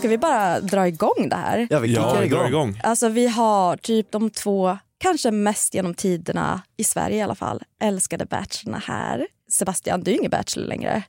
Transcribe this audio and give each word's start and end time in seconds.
Ska 0.00 0.08
vi 0.08 0.18
bara 0.18 0.60
dra 0.60 0.88
igång 0.88 1.28
det 1.30 1.36
här? 1.36 1.66
Ja, 1.70 1.78
vi 1.80 1.94
Ja, 1.94 2.08
kickar 2.10 2.22
vi 2.22 2.28
drar 2.28 2.38
igång. 2.46 2.68
igång. 2.68 2.80
Alltså 2.84 3.08
vi 3.08 3.26
har 3.26 3.76
typ 3.76 4.10
de 4.12 4.30
två, 4.30 4.78
kanske 4.98 5.30
mest 5.30 5.74
genom 5.74 5.94
tiderna, 5.94 6.62
i 6.76 6.84
Sverige 6.84 7.16
i 7.16 7.22
alla 7.22 7.34
fall, 7.34 7.62
älskade 7.82 8.26
bachelorna 8.26 8.78
här. 8.86 9.26
Sebastian, 9.50 10.00
du 10.02 10.10
är 10.10 10.14
ingen 10.14 10.30
bachelor 10.30 10.66
längre. 10.66 11.02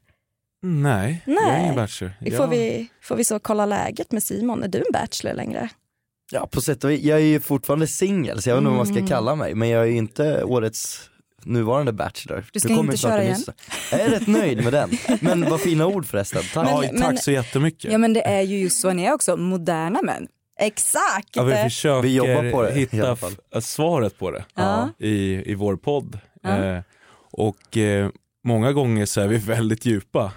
Nej, 0.63 1.21
jag 1.25 1.35
är 1.37 1.47
Nej. 1.51 1.61
ingen 1.63 1.75
bachelor. 1.75 2.11
Får, 2.21 2.29
Jag- 2.33 2.47
vi, 2.47 2.89
får 3.01 3.15
vi 3.15 3.23
så 3.25 3.39
kolla 3.39 3.65
läget 3.65 4.11
med 4.11 4.23
Simon? 4.23 4.63
Är 4.63 4.67
du 4.67 4.77
en 4.77 4.91
bachelor 4.93 5.33
längre? 5.33 5.69
Ja 6.31 6.47
på 6.47 6.61
sätt 6.61 6.83
och 6.83 6.91
vis, 6.91 7.03
jag 7.03 7.19
är 7.19 7.23
ju 7.25 7.39
fortfarande 7.39 7.87
singel 7.87 8.41
så 8.41 8.49
jag 8.49 8.55
vet 8.55 8.61
inte 8.61 8.69
vad 8.69 8.77
man 8.77 8.87
Mm. 8.95 9.07
ska 9.07 9.15
kalla 9.15 9.35
mig 9.35 9.55
men 9.55 9.69
jag 9.69 9.81
är 9.81 9.85
ju 9.87 9.97
inte 9.97 10.43
årets 10.43 11.09
nuvarande 11.45 11.93
bachelor. 11.93 12.45
Du 12.53 12.59
ska 12.59 12.69
kommer 12.69 12.83
inte 12.83 12.97
köra 12.97 13.15
en 13.17 13.21
igen. 13.23 13.37
nyss. 13.37 13.49
Jag 13.91 14.01
är 14.01 14.09
rätt 14.09 14.27
nöjd 14.27 14.63
med 14.63 14.73
den. 14.73 14.89
Men 15.21 15.41
vad 15.49 15.61
fina 15.61 15.85
ord 15.87 16.05
förresten, 16.05 16.41
tack. 16.53 16.67
Ja, 16.69 16.81
Men- 16.81 17.01
tack 17.01 17.09
men- 17.13 17.17
så 17.17 17.31
jättemycket. 17.31 17.91
Ja 17.91 17.97
men 17.97 18.13
det 18.13 18.27
är 18.27 18.41
ju 18.41 18.57
just 18.59 18.81
så, 18.81 18.93
ni 18.93 19.03
är 19.03 19.13
också 19.13 19.37
moderna 19.37 20.01
män. 20.01 20.27
Exakt! 20.59 21.29
Ja, 21.35 21.43
vi 21.43 21.53
försöker 21.55 22.01
Vi 22.01 22.15
jobbar 22.15 22.51
på 22.51 22.61
det, 22.61 22.71
i 22.71 22.79
hitta 22.79 23.07
alla 23.07 23.15
fall. 23.15 23.31
f- 23.55 23.63
svaret 23.63 24.17
på 24.19 24.31
det 24.31 24.45
Ja. 24.55 24.89
i, 24.99 25.51
i 25.51 25.55
vår 25.55 25.75
podd. 25.75 26.19
Ja. 26.41 26.63
Eh, 26.65 26.81
och 27.31 27.77
eh, 27.77 28.09
många 28.43 28.71
gånger 28.73 29.05
så 29.05 29.21
är 29.21 29.27
vi 29.27 29.37
väldigt 29.37 29.85
djupa, 29.85 30.31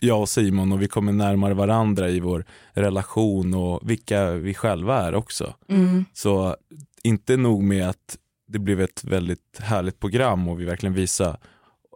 jag 0.00 0.20
och 0.20 0.28
Simon, 0.28 0.72
och 0.72 0.82
vi 0.82 0.88
kommer 0.88 1.12
närmare 1.12 1.54
varandra 1.54 2.08
i 2.08 2.20
vår 2.20 2.44
relation 2.72 3.54
och 3.54 3.90
vilka 3.90 4.30
vi 4.30 4.54
själva 4.54 5.02
är 5.02 5.14
också. 5.14 5.54
Mm. 5.68 6.04
Så 6.12 6.56
inte 7.02 7.36
nog 7.36 7.62
med 7.62 7.88
att 7.88 8.16
det 8.46 8.58
blev 8.58 8.80
ett 8.80 9.04
väldigt 9.04 9.58
härligt 9.58 10.00
program 10.00 10.48
och 10.48 10.60
vi 10.60 10.64
verkligen 10.64 10.94
visar 10.94 11.36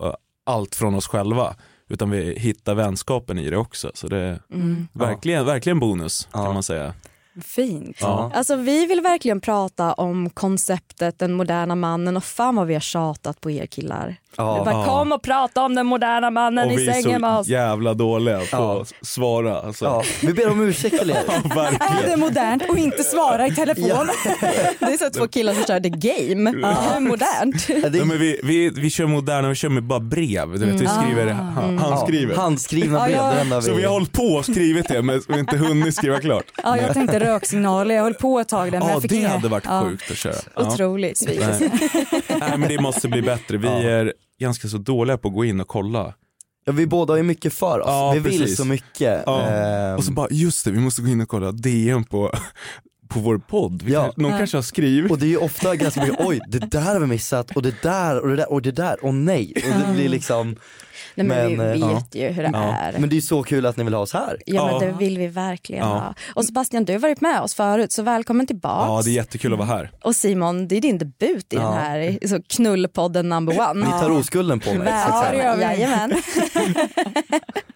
eh, 0.02 0.14
allt 0.46 0.74
från 0.74 0.94
oss 0.94 1.06
själva, 1.06 1.54
utan 1.88 2.10
vi 2.10 2.38
hittar 2.38 2.74
vänskapen 2.74 3.38
i 3.38 3.50
det 3.50 3.56
också. 3.56 3.90
Så 3.94 4.08
det 4.08 4.18
är 4.18 4.42
Mm. 4.52 4.88
verkligen, 4.92 5.46
verkligen 5.46 5.80
bonus 5.80 6.28
Ja. 6.32 6.44
kan 6.44 6.54
man 6.54 6.62
säga. 6.62 6.94
Fint. 7.42 7.96
Ja. 8.00 8.30
Alltså 8.34 8.56
vi 8.56 8.86
vill 8.86 9.00
verkligen 9.00 9.40
prata 9.40 9.92
om 9.92 10.30
konceptet 10.30 11.18
den 11.18 11.32
moderna 11.32 11.74
mannen 11.74 12.16
och 12.16 12.24
fan 12.24 12.56
vad 12.56 12.66
vi 12.66 12.74
har 12.74 12.80
tjatat 12.80 13.40
på 13.40 13.50
er 13.50 13.66
killar. 13.66 14.16
Ja. 14.36 14.58
Vi 14.58 14.64
bara, 14.72 14.86
kom 14.86 15.12
och 15.12 15.22
prata 15.22 15.62
om 15.62 15.74
den 15.74 15.86
moderna 15.86 16.30
mannen 16.30 16.66
Och 16.66 16.72
i 16.72 16.76
vi 16.76 16.88
är 16.88 16.92
sängen 16.92 17.20
med 17.20 17.34
så 17.34 17.40
oss. 17.40 17.48
jävla 17.48 17.94
dåliga 17.94 18.38
på 18.38 18.44
Ja. 18.52 18.80
att 18.80 18.92
svara. 19.06 19.60
Alltså. 19.60 19.84
Ja, 19.84 20.02
vi 20.22 20.32
ber 20.32 20.50
om 20.50 20.60
ursäkt 20.68 20.94
er. 20.94 20.98
Ja, 21.26 21.32
Är 21.34 21.54
verkligen. 21.54 22.10
det 22.10 22.16
modernt 22.16 22.62
att 22.70 22.78
inte 22.78 23.02
svara 23.02 23.46
i 23.46 23.54
telefon? 23.54 23.84
Det 24.78 24.86
är 24.86 24.96
så 24.98 25.10
två 25.18 25.28
killar 25.28 25.54
som 25.54 25.64
kör 25.64 25.80
the 25.80 25.88
game. 25.88 26.52
Det 26.52 26.66
är 26.96 27.00
modernt. 27.00 27.68
Ja, 27.68 27.88
det 27.88 27.98
Ja, 27.98 28.02
är, 28.02 28.06
men 28.06 28.18
vi, 28.18 28.40
vi, 28.42 28.70
vi 28.70 28.90
kör 28.90 29.06
moderna, 29.06 29.48
vi 29.48 29.54
kör 29.54 29.68
med 29.68 29.82
bara 29.82 30.00
brev. 30.00 30.58
Du 30.58 30.66
vet, 30.66 30.80
vi 30.80 30.86
skriver, 30.86 31.26
han, 31.32 31.78
han 31.78 31.90
ja, 31.90 31.96
skriver. 32.06 32.36
handskrivna 32.36 32.98
Ja, 32.98 33.04
brev, 33.04 33.16
ja. 33.16 33.32
det 33.34 33.40
enda 33.40 33.62
Så 33.62 33.70
vi 33.70 33.76
vi... 33.76 33.84
har 33.84 33.92
hållit 33.92 34.12
på 34.12 34.22
och 34.22 34.44
skrivit 34.44 34.88
det 34.88 35.02
men 35.02 35.22
vi 35.28 35.32
har 35.32 35.40
inte 35.40 35.56
hunnit 35.56 35.94
skriva 35.94 36.20
klart. 36.20 36.44
Ja, 36.62 36.76
jag 36.76 36.94
tänkte 36.94 37.20
röksignaler, 37.20 37.94
jag 37.94 38.02
höll 38.02 38.14
på 38.14 38.40
ett 38.40 38.48
tag 38.48 38.72
där 38.72 38.78
men 38.78 38.88
Ja, 38.88 39.00
det 39.08 39.24
hade 39.28 39.48
varit 39.48 39.64
ja. 39.66 39.82
sjukt 39.84 40.10
att 40.10 40.16
köra. 40.16 40.34
Ja. 40.56 40.62
Otroligt. 40.72 41.22
Nej. 41.26 41.70
Nej, 42.40 42.58
men 42.58 42.68
det 42.68 42.80
måste 42.80 43.08
bli 43.08 43.22
bättre. 43.22 43.56
Vi 43.56 43.68
är 43.68 44.12
ganska 44.40 44.68
så 44.68 44.78
dåliga 44.78 45.18
på 45.18 45.28
att 45.28 45.34
gå 45.34 45.44
in 45.44 45.60
och 45.60 45.68
kolla. 45.68 46.14
Ja, 46.64 46.72
vi 46.72 46.86
båda 46.86 47.16
ju 47.16 47.22
mycket 47.22 47.52
för 47.54 47.80
oss, 47.80 47.86
Ja, 47.86 48.12
vi 48.12 48.18
vill 48.20 48.40
precis. 48.40 48.56
så 48.56 48.64
mycket. 48.64 49.22
Ja. 49.26 49.40
Ehm, 49.48 49.96
Och 49.96 50.04
så 50.04 50.12
bara, 50.12 50.28
just 50.30 50.64
det, 50.64 50.70
vi 50.70 50.78
måste 50.80 51.02
gå 51.02 51.08
in 51.08 51.20
och 51.20 51.28
kolla 51.28 51.52
DM 51.52 52.04
på, 52.04 52.32
på 53.08 53.20
vår 53.20 53.38
podd. 53.38 53.82
Vi 53.82 53.92
Ja. 53.92 54.04
kan, 54.04 54.12
någon 54.22 54.32
Ja. 54.32 54.38
kanske 54.38 54.56
har 54.56 54.62
skrivit. 54.62 55.10
och 55.10 55.18
det 55.18 55.26
är 55.26 55.28
ju 55.28 55.36
ofta 55.36 55.76
ganska 55.76 56.02
mycket, 56.02 56.26
oj 56.26 56.40
det 56.48 56.58
där 56.58 56.80
har 56.94 57.00
vi 57.00 57.06
missat 57.06 57.56
och 57.56 57.62
det 57.62 57.82
där 57.82 58.18
och 58.20 58.28
det 58.28 58.36
där 58.36 58.52
och 58.52 58.62
det 58.62 58.72
där 58.72 59.04
och 59.04 59.14
nej. 59.14 59.52
Och 59.56 59.86
det 59.88 59.92
blir 59.94 60.08
liksom, 60.08 60.56
Nej, 61.24 61.56
men, 61.56 61.56
Men, 61.56 61.72
vi 61.72 61.80
eh, 61.80 61.94
vet 61.94 62.14
ju 62.14 62.28
hur 62.28 62.42
det 62.42 62.50
Ja. 62.52 62.74
är. 62.74 62.98
men 62.98 63.08
det 63.08 63.16
är 63.16 63.20
så 63.20 63.42
kul 63.42 63.66
att 63.66 63.76
ni 63.76 63.84
vill 63.84 63.94
ha 63.94 64.00
oss 64.00 64.12
här. 64.12 64.36
Ja, 64.46 64.66
men 64.66 64.80
det 64.88 64.98
vill 64.98 65.18
vi 65.18 65.26
verkligen 65.26 65.86
Ja. 65.88 65.94
ha. 65.94 66.14
Och 66.34 66.44
Sebastian, 66.44 66.84
du 66.84 66.92
har 66.92 67.00
varit 67.00 67.20
med 67.20 67.40
oss 67.40 67.54
förut, 67.54 67.92
så 67.92 68.02
välkommen 68.02 68.46
tillbaks. 68.46 68.88
Ja, 68.88 69.02
det 69.04 69.10
är 69.10 69.12
jättekul 69.12 69.52
att 69.52 69.58
vara 69.58 69.68
här. 69.68 69.90
Och 70.04 70.16
Simon, 70.16 70.68
det 70.68 70.76
är 70.76 70.80
din 70.80 70.98
debut 70.98 71.52
i 71.52 71.56
Ja. 71.56 71.62
den 71.62 71.72
här 71.72 72.18
så 72.28 72.42
knullpodden 72.48 73.28
number 73.28 73.60
one. 73.70 73.84
Ni 73.86 73.90
tar 73.90 74.10
oskulden 74.10 74.60
på 74.60 74.74
mig. 74.74 74.88
Ja, 75.08 75.26
det 75.30 75.36
gör 75.36 75.56
vi. 75.56 75.62
Jajamän. 75.62 76.12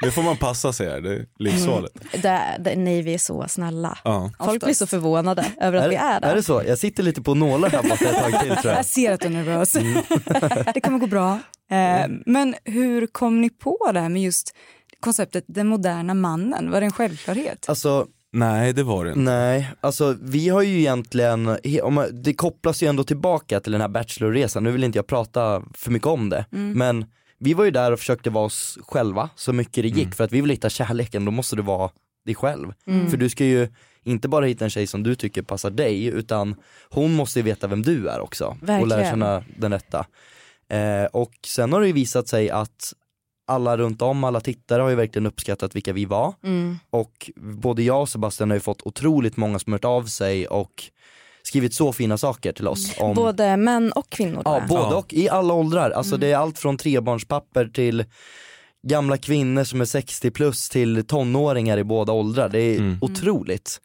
Det 0.03 0.11
får 0.11 0.23
man 0.23 0.37
passa 0.37 0.73
sig 0.73 0.91
här, 0.91 1.01
det 1.01 1.15
är 1.15 1.27
livsfarligt. 1.39 1.95
det, 2.23 2.75
nej, 2.77 3.03
vi 3.03 3.15
är 3.15 3.19
så 3.19 3.45
snälla. 3.49 3.99
Ja. 4.05 4.31
Folk 4.45 4.65
blir 4.65 4.75
så 4.75 4.87
förvånade 4.87 5.45
över 5.61 5.79
att 5.79 5.85
Är, 5.85 5.89
vi 5.89 5.95
är 5.97 6.21
där. 6.21 6.31
är 6.31 6.35
det 6.35 6.43
så? 6.43 6.63
Jag 6.67 6.79
sitter 6.79 7.03
lite 7.03 7.23
på 7.23 7.35
nålar 7.35 7.71
här 7.71 7.83
borta 7.83 8.05
ett 8.05 8.19
tag 8.33 8.41
till 8.41 8.49
tror 8.57 8.67
jag. 8.73 8.79
Jag 8.79 8.87
ser 8.87 9.13
att 9.13 9.21
du 9.21 9.27
är 9.27 9.31
nervös. 9.31 9.73
det 10.75 10.81
kommer 10.81 10.99
gå 10.99 11.07
bra. 11.07 11.39
Eh, 11.73 12.11
men 12.27 12.55
hur 12.65 13.07
kom 13.07 13.41
ni 13.41 13.51
på 13.51 13.91
det 13.93 14.01
här 14.01 14.09
med 14.09 14.23
just 14.23 14.55
konceptet 15.01 15.45
den 15.47 15.67
moderna 15.67 16.15
mannen? 16.15 16.71
Var 16.71 16.81
det 16.81 16.87
en 16.87 16.93
självklarhet? 16.93 17.69
Alltså 17.69 18.07
Nej, 18.35 18.73
det 18.73 18.83
var 18.83 19.05
det 19.05 19.11
inte. 19.11 19.21
nej, 19.21 19.71
alltså 19.81 20.17
vi 20.23 20.49
har 20.49 20.63
ju 20.63 20.79
egentligen, 20.79 21.57
det 22.13 22.35
kopplas 22.35 22.83
ju 22.83 22.87
ändå 22.87 23.05
tillbaka 23.05 23.61
till 23.61 23.73
den 23.73 23.81
här 23.81 23.89
bachelorresan, 23.89 24.65
nu 24.65 24.71
vill 24.71 24.85
inte 24.85 24.99
jag 24.99 25.07
prata 25.07 25.63
för 25.75 25.91
mycket 25.91 26.07
om 26.09 26.29
det, 26.29 26.45
men 26.51 27.05
vi 27.39 27.55
var 27.55 27.65
ju 27.65 27.71
där 27.71 27.93
och 27.93 27.99
försökte 27.99 28.31
vara 28.31 28.45
oss 28.45 28.79
själva 28.83 29.31
så 29.37 29.53
mycket 29.53 29.83
det 29.85 29.89
gick 29.89 30.15
för 30.15 30.25
att 30.25 30.33
vi 30.33 30.41
vill 30.41 30.51
hitta 30.51 30.71
kärleken, 30.71 31.25
då 31.25 31.31
måste 31.31 31.57
du 31.57 31.63
vara 31.63 31.91
dig 32.27 32.35
själv. 32.35 32.73
För 33.11 33.17
du 33.17 33.29
ska 33.29 33.45
ju 33.45 33.69
inte 34.03 34.29
bara 34.29 34.45
hitta 34.47 34.65
en 34.65 34.71
tjej 34.71 34.87
som 34.87 35.03
du 35.03 35.15
tycker 35.15 35.43
passar 35.43 35.71
dig, 35.71 36.05
utan 36.05 36.55
hon 36.91 37.13
måste 37.15 37.39
ju 37.39 37.43
veta 37.43 37.67
vem 37.67 37.83
du 37.83 38.09
är 38.09 38.21
också 38.21 38.45
och 38.45 38.69
lära 38.69 38.79
Verkligen. 38.79 39.11
känna 39.11 39.45
den 39.57 39.73
rätta. 39.73 40.07
Eh, 40.73 41.05
och 41.13 41.33
sen 41.47 41.73
har 41.73 41.81
det 41.81 41.87
ju 41.87 41.93
visat 41.93 42.29
sig 42.29 42.51
att 42.51 42.93
alla 43.47 43.77
runt 43.77 44.03
om, 44.03 44.25
alla 44.25 44.41
tittare 44.41 44.83
har 44.83 44.89
ju 44.91 44.95
verkligen 44.97 45.27
uppskattat 45.27 45.77
vilka 45.77 45.93
vi 45.93 46.05
var. 46.05 46.35
Mm. 46.45 46.79
Och 46.91 47.31
både 47.37 47.83
jag 47.83 48.01
och 48.01 48.09
Sebastian 48.09 48.51
har 48.51 48.57
ju 48.57 48.61
fått 48.61 48.83
otroligt 48.83 49.37
många 49.37 49.59
som 49.59 49.73
hört 49.73 49.85
av 49.85 50.05
sig 50.05 50.47
och 50.47 50.85
skrivit 51.43 51.75
så 51.75 51.93
fina 51.93 52.19
saker 52.19 52.53
till 52.53 52.69
oss. 52.69 52.99
Om, 53.01 53.15
Både 53.15 53.57
män 53.57 53.93
och 53.93 54.11
kvinnor. 54.11 54.43
ja, 54.45 54.63
både 54.69 54.83
Ja. 54.83 54.97
och, 54.97 55.13
i 55.15 55.29
alla 55.29 55.55
åldrar. 55.55 55.91
Alltså 55.91 56.17
det 56.17 56.31
är 56.33 56.37
allt 56.37 56.59
från 56.59 56.77
trebarnspapper 56.77 57.67
till 57.67 58.05
gamla 58.87 59.17
kvinnor 59.19 59.65
som 59.65 59.81
är 59.81 59.85
60 59.85 60.31
plus 60.31 60.69
till 60.69 61.07
tonåringar 61.07 61.79
i 61.79 61.85
båda 61.85 62.13
åldrar. 62.13 62.49
Det 62.49 62.61
är 62.61 62.79
Mm. 62.79 62.99
otroligt. 63.01 63.81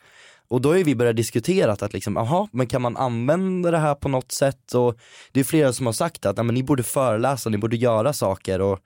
Och 0.50 0.62
då 0.62 0.70
har 0.70 0.78
vi 0.84 0.96
börjat 0.96 1.16
diskutera 1.16 1.72
att 1.72 1.94
liksom, 1.94 2.18
aha, 2.18 2.48
men 2.52 2.68
kan 2.68 2.82
man 2.82 2.98
använda 2.98 3.72
det 3.72 3.78
här 3.78 3.96
på 3.96 4.10
något 4.10 4.32
sätt? 4.32 4.74
Och 4.74 4.96
det 5.32 5.40
är 5.40 5.44
flera 5.44 5.74
som 5.74 5.86
har 5.86 5.94
sagt 5.94 6.26
att 6.26 6.38
"Ja, 6.38 6.44
men 6.44 6.56
ni 6.56 6.64
borde 6.64 6.84
föreläsa, 6.84 7.50
ni 7.50 7.58
borde 7.58 7.76
göra 7.78 8.14
saker. 8.14 8.62
Och 8.62 8.80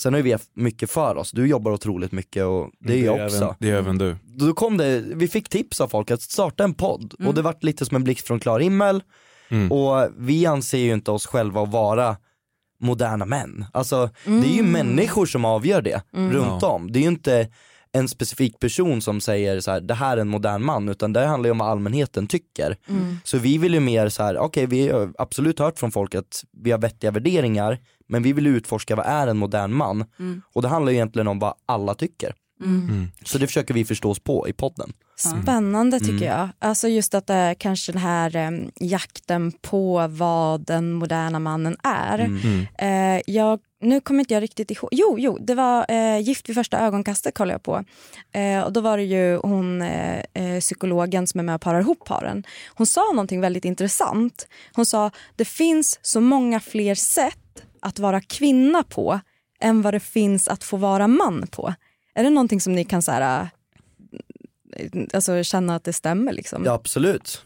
sen 0.00 0.12
har 0.12 0.18
ju 0.18 0.22
vi 0.24 0.32
haft 0.32 0.50
mycket 0.56 0.90
för 0.90 1.16
oss. 1.16 1.30
Du 1.30 1.46
jobbar 1.46 1.72
otroligt 1.72 2.12
mycket 2.12 2.44
och 2.44 2.70
det 2.80 3.00
är 3.00 3.04
jag 3.04 3.24
också. 3.24 3.36
Även, 3.44 3.54
det 3.58 3.70
är 3.70 3.74
även 3.76 3.98
du. 3.98 4.16
Då 4.24 4.52
kom 4.54 4.76
det, 4.76 5.02
vi 5.14 5.28
fick 5.28 5.48
tips 5.48 5.80
av 5.80 5.88
folk 5.88 6.10
att 6.10 6.22
starta 6.22 6.64
en 6.64 6.74
podd 6.74 7.14
och 7.26 7.34
det 7.34 7.42
vart 7.42 7.62
lite 7.62 7.86
som 7.86 7.96
en 7.96 8.04
blixt 8.04 8.26
från 8.26 8.40
klar 8.40 8.60
himmel. 8.60 9.02
Mm. 9.48 9.72
Och 9.72 10.08
vi 10.18 10.46
anser 10.46 10.78
ju 10.78 10.92
inte 10.92 11.10
oss 11.10 11.26
själva 11.26 11.62
att 11.62 11.70
vara 11.72 12.16
moderna 12.80 13.24
män. 13.26 13.64
Alltså 13.72 14.10
det 14.24 14.30
är 14.48 14.56
ju 14.56 14.62
människor 14.62 15.26
som 15.26 15.44
avgör 15.44 15.82
det 15.82 16.02
runt 16.12 16.62
Ja. 16.62 16.68
om. 16.68 16.92
Det 16.92 16.98
är 16.98 17.00
ju 17.00 17.08
inte 17.08 17.48
en 17.92 18.08
specifik 18.08 18.60
person 18.60 19.02
som 19.02 19.20
säger 19.20 19.60
så 19.60 19.70
här, 19.70 19.80
det 19.80 19.94
här 19.94 20.16
är 20.16 20.20
en 20.20 20.28
modern 20.28 20.64
man, 20.64 20.88
utan 20.88 21.12
det 21.12 21.26
handlar 21.26 21.48
ju 21.48 21.50
om 21.52 21.58
vad 21.58 21.68
allmänheten 21.68 22.26
tycker. 22.26 22.76
Så 23.24 23.38
vi 23.38 23.58
vill 23.58 23.74
ju 23.74 23.80
mer 23.80 24.08
så 24.08 24.22
här, 24.22 24.38
okej 24.38 24.66
vi 24.66 24.88
har 24.88 25.12
absolut 25.18 25.58
hört 25.58 25.78
från 25.78 25.92
folk 25.92 26.14
att 26.14 26.44
vi 26.62 26.70
har 26.70 26.78
vettiga 26.78 27.10
värderingar, 27.10 27.78
men 28.08 28.22
vi 28.22 28.32
vill 28.32 28.46
utforska 28.46 28.96
vad 28.96 29.06
är 29.06 29.26
en 29.26 29.36
modern 29.38 29.72
man? 29.74 30.04
Och 30.54 30.62
det 30.62 30.68
handlar 30.68 30.92
ju 30.92 30.96
egentligen 30.98 31.28
om 31.28 31.38
vad 31.38 31.54
alla 31.66 31.94
tycker. 31.94 32.34
Mm. 32.64 33.08
Så 33.24 33.38
det 33.38 33.46
försöker 33.46 33.74
vi 33.74 33.84
förstå 33.84 34.10
oss 34.10 34.20
på 34.20 34.48
i 34.48 34.52
podden. 34.52 34.92
Spännande 35.16 35.98
tycker 36.00 36.12
Mm. 36.12 36.28
jag. 36.28 36.48
Alltså 36.58 36.88
just 36.88 37.14
att 37.14 37.26
det 37.26 37.34
är 37.34 37.54
kanske 37.54 37.92
den 37.92 38.00
här 38.02 38.36
eh, 38.36 38.50
jakten 38.80 39.52
på 39.52 40.06
vad 40.08 40.66
den 40.66 40.92
moderna 40.92 41.38
mannen 41.38 41.76
är. 41.82 42.18
Mm. 42.18 42.66
Eh, 42.78 43.22
jag, 43.26 43.58
nu 43.82 44.00
kommer 44.00 44.20
inte 44.20 44.34
jag 44.34 44.42
riktigt 44.42 44.70
ihåg. 44.70 44.88
Jo, 44.92 45.16
jo 45.18 45.38
det 45.40 45.54
var 45.54 45.86
eh, 45.88 46.18
Gift 46.18 46.48
vid 46.48 46.56
första 46.56 46.78
ögonkastet 46.78 47.34
kollade 47.34 47.54
jag 47.54 47.62
på. 47.62 47.84
Eh, 48.32 48.60
och 48.60 48.72
då 48.72 48.80
var 48.80 48.96
det 48.96 49.02
ju 49.04 49.36
hon 49.36 49.82
eh, 49.82 50.22
eh, 50.34 50.60
psykologen 50.60 51.26
som 51.26 51.40
är 51.40 51.44
med 51.44 51.54
och 51.54 51.60
parar 51.60 51.80
ihop 51.80 52.04
paren. 52.04 52.44
Hon 52.74 52.86
sa 52.86 53.12
någonting 53.12 53.40
väldigt 53.40 53.64
intressant. 53.64 54.48
Hon 54.72 54.86
sa 54.86 55.10
det 55.36 55.44
finns 55.44 55.98
så 56.02 56.20
många 56.20 56.60
fler 56.60 56.94
sätt 56.94 57.62
att 57.80 57.98
vara 57.98 58.20
kvinna 58.20 58.82
på 58.82 59.20
än 59.60 59.82
vad 59.82 59.94
det 59.94 60.00
finns 60.00 60.48
att 60.48 60.64
få 60.64 60.76
vara 60.76 61.08
man 61.08 61.46
på. 61.46 61.74
Är 62.14 62.24
det 62.24 62.30
någonting 62.30 62.60
som 62.60 62.74
ni 62.74 62.84
kan 62.84 63.02
så 63.02 63.12
här, 63.12 63.48
alltså, 65.14 65.42
känna 65.42 65.74
att 65.74 65.84
det 65.84 65.92
stämmer 65.92 66.32
liksom. 66.32 66.64
Ja 66.64 66.72
absolut. 66.72 67.44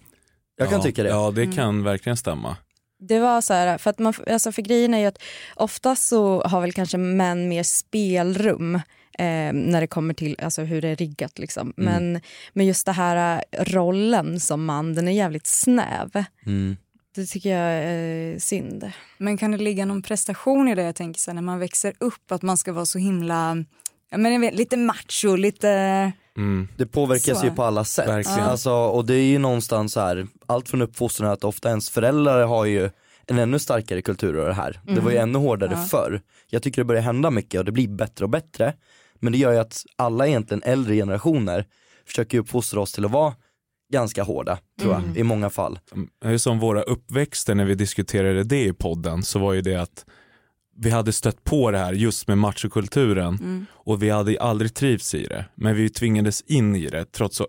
Jag 0.57 0.69
kan 0.69 0.79
ja, 0.79 0.85
tycka 0.85 1.03
det. 1.03 1.09
Ja 1.09 1.33
det 1.35 1.47
kan 1.47 1.85
verkligen 1.85 2.17
stämma. 2.17 2.57
Det 2.99 3.19
var 3.19 3.41
så 3.41 3.55
här, 3.55 3.79
för 3.79 3.91
att 3.91 3.99
man, 3.99 4.15
alltså 4.27 4.53
för 4.53 4.63
grejen 4.63 4.95
är 4.95 4.99
ju 4.99 5.07
att 5.07 5.23
ofta 5.55 5.97
så 5.97 6.43
har 6.43 6.61
väl 6.61 6.73
kanske 6.73 6.99
män 6.99 7.49
mer 7.49 7.63
spelrum 7.63 8.75
eh, 9.19 9.53
när 9.53 9.81
det 9.81 9.87
kommer 9.87 10.15
till 10.15 10.37
alltså, 10.43 10.63
hur 10.63 10.83
det 10.83 10.89
är 10.89 10.97
riggat. 10.97 11.39
Liksom. 11.39 11.73
Men, 11.77 12.21
men 12.53 12.67
just 12.67 12.87
det 12.87 12.93
här 12.93 13.45
eh, 13.51 13.65
rollen 13.65 14.41
som 14.41 14.65
man, 14.65 14.95
den 14.95 15.09
är 15.09 15.13
jävligt 15.13 15.47
snäv. 15.47 16.25
Mm. 16.47 16.77
Det 17.15 17.27
tycker 17.27 17.51
jag 17.51 17.85
är 17.85 18.39
synd. 18.39 18.93
Men 19.19 19.39
kan 19.39 19.51
det 19.51 19.59
ligga 19.59 19.85
någon 19.85 20.03
prestation 20.03 20.69
i 20.69 20.75
det 20.75 20.83
jag 20.83 20.95
tänker 20.95 21.21
så 21.21 21.31
här, 21.31 21.35
när 21.35 21.43
man 21.43 21.59
växer 21.59 21.95
upp 21.99 22.33
att 22.33 22.43
man 22.43 22.57
ska 22.57 22.73
vara 22.73 22.87
så 22.87 22.99
himla, 22.99 23.65
ja, 24.11 24.19
men 24.19 24.33
jag 24.33 24.41
vet, 24.41 24.55
lite 24.55 24.77
macho, 24.77 25.37
lite 25.37 26.13
Mm. 26.37 26.69
Det 26.77 26.87
påverkas 26.87 27.41
Så. 27.41 27.47
ju 27.47 27.51
på 27.53 27.63
alla 27.63 27.85
sätt. 27.85 28.09
Verkligen. 28.09 28.41
Alltså, 28.41 28.73
och 28.73 29.07
det 29.07 29.15
är 29.15 29.25
ju 29.25 29.39
någonstans 29.39 29.93
så 29.93 30.01
här, 30.01 30.27
allt 30.47 30.69
från 30.69 30.83
uppfostran 30.83 31.31
att 31.31 31.45
ofta 31.45 31.69
ens 31.69 31.91
föräldrar 31.91 32.47
har 32.47 32.65
ju 32.65 32.91
en 33.27 33.39
ännu 33.39 33.59
starkare 33.59 34.03
kultur 34.03 34.37
av 34.39 34.47
det 34.47 34.55
här. 34.55 34.81
Det 34.85 35.01
var 35.01 35.11
ju 35.11 35.17
ännu 35.17 35.39
hårdare 35.39 35.71
Ja. 35.75 35.83
förr. 35.85 36.21
Jag 36.51 36.63
tycker 36.63 36.81
det 36.81 36.85
börjar 36.85 37.03
hända 37.03 37.31
mycket 37.31 37.59
och 37.59 37.65
det 37.65 37.73
blir 37.73 37.89
bättre 37.89 38.25
och 38.25 38.31
bättre. 38.31 38.75
Men 39.21 39.33
det 39.33 39.39
gör 39.39 39.53
ju 39.53 39.59
att 39.59 39.85
alla 39.97 40.27
egentligen 40.27 40.63
äldre 40.63 40.95
generationer 40.95 41.67
försöker 42.07 42.39
uppfostra 42.39 42.81
oss 42.81 42.93
till 42.93 43.05
att 43.05 43.11
vara 43.11 43.35
ganska 43.93 44.23
hårda, 44.23 44.59
tror 44.81 44.93
jag, 44.93 45.19
i 45.19 45.23
många 45.23 45.51
fall. 45.51 45.79
Är 46.25 46.39
som 46.39 46.59
våra 46.59 46.83
uppväxter 46.83 47.55
när 47.55 47.65
vi 47.65 47.75
diskuterade 47.75 48.45
det 48.45 48.65
i 48.65 48.73
podden 48.73 49.23
så 49.23 49.39
var 49.39 49.53
ju 49.53 49.61
det 49.61 49.77
att 49.77 50.05
vi 50.79 50.91
hade 50.91 51.13
stött 51.13 51.45
på 51.45 51.71
det 51.71 51.79
här 51.79 51.93
just 51.93 52.29
med 52.29 52.39
machokulturen 52.39 53.67
och 53.73 54.03
vi 54.03 54.11
hade 54.11 54.41
aldrig 54.41 54.75
trivts 54.75 55.15
i 55.15 55.27
det. 55.27 55.45
Men 55.55 55.75
vi 55.75 55.91
tvingades 55.91 56.41
in 56.41 56.77
i 56.77 56.87
det 56.87 57.13
trots 57.13 57.41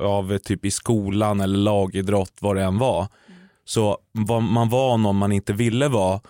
av 0.00 0.38
typ 0.38 0.64
i 0.64 0.70
skolan 0.70 1.40
eller 1.40 1.58
lagidrott 1.58 2.32
vad 2.40 2.56
det 2.56 2.62
än 2.62 2.78
var. 2.78 3.06
Så 3.64 3.98
var, 4.12 4.40
man 4.40 4.68
var 4.68 4.98
någon 4.98 5.16
man 5.16 5.32
inte 5.32 5.52
ville 5.52 5.88
vara 5.88 6.20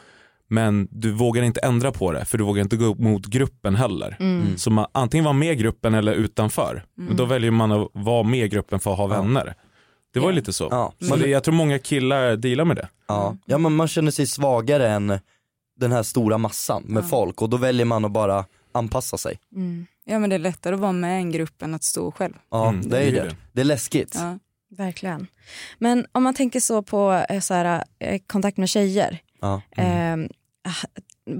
men 0.48 0.88
du 0.90 1.12
vågar 1.12 1.42
inte 1.42 1.60
ändra 1.60 1.92
på 1.92 2.12
det 2.12 2.24
för 2.24 2.38
du 2.38 2.44
vågar 2.44 2.62
inte 2.62 2.76
gå 2.76 2.94
mot 2.94 3.26
gruppen 3.26 3.74
heller. 3.74 4.16
Så 4.56 4.70
man 4.70 4.86
antingen 4.92 5.24
vara 5.24 5.34
med 5.34 5.58
gruppen 5.58 5.94
eller 5.94 6.12
utanför. 6.12 6.84
Men 6.94 7.16
då 7.16 7.24
väljer 7.24 7.50
man 7.50 7.72
att 7.72 7.88
vara 7.92 8.22
med 8.22 8.50
gruppen 8.50 8.80
för 8.80 8.92
att 8.92 8.98
ha 8.98 9.06
vänner. 9.06 9.54
Det 10.14 10.20
var 10.20 10.30
ju 10.30 10.34
lite 10.34 10.52
så. 10.52 10.68
Ja, 10.70 10.92
så 11.00 11.16
det, 11.16 11.28
jag 11.28 11.44
tror 11.44 11.54
många 11.54 11.78
killar 11.78 12.36
dealar 12.36 12.64
med 12.64 12.76
det. 12.76 12.88
Ja, 13.08 13.36
ja 13.46 13.58
men 13.58 13.76
man 13.76 13.88
känner 13.88 14.10
sig 14.10 14.26
svagare 14.26 14.88
än 14.88 15.18
den 15.76 15.92
här 15.92 16.02
stora 16.02 16.38
massan 16.38 16.82
med 16.86 17.08
folk 17.08 17.42
och 17.42 17.50
då 17.50 17.56
väljer 17.56 17.86
man 17.86 18.04
att 18.04 18.10
bara 18.12 18.44
anpassa 18.72 19.16
sig. 19.18 19.38
Ja 20.04 20.18
men 20.18 20.30
det 20.30 20.36
är 20.36 20.38
lättare 20.38 20.74
att 20.74 20.80
vara 20.80 20.92
med 20.92 21.16
en 21.18 21.32
grupp 21.32 21.62
än 21.62 21.74
att 21.74 21.82
stå 21.84 22.12
själv. 22.12 22.34
Ja, 22.50 22.68
Mm, 22.68 22.88
det 22.88 22.98
är 22.98 23.02
ju 23.04 23.10
det 23.10 23.22
det. 23.22 23.36
det. 23.52 23.60
Är 23.60 23.64
läskigt. 23.64 24.14
Ja. 24.14 24.38
Verkligen. 24.76 25.26
Men 25.78 26.06
om 26.12 26.22
man 26.22 26.34
tänker 26.34 26.60
så 26.60 26.82
på 26.82 27.24
eh, 27.28 27.40
så 27.40 27.54
här, 27.54 27.84
eh, 27.98 28.20
kontakt 28.26 28.56
med 28.56 28.68
tjejer. 28.68 29.18
Ja. 29.40 29.62
Eh, 29.70 30.16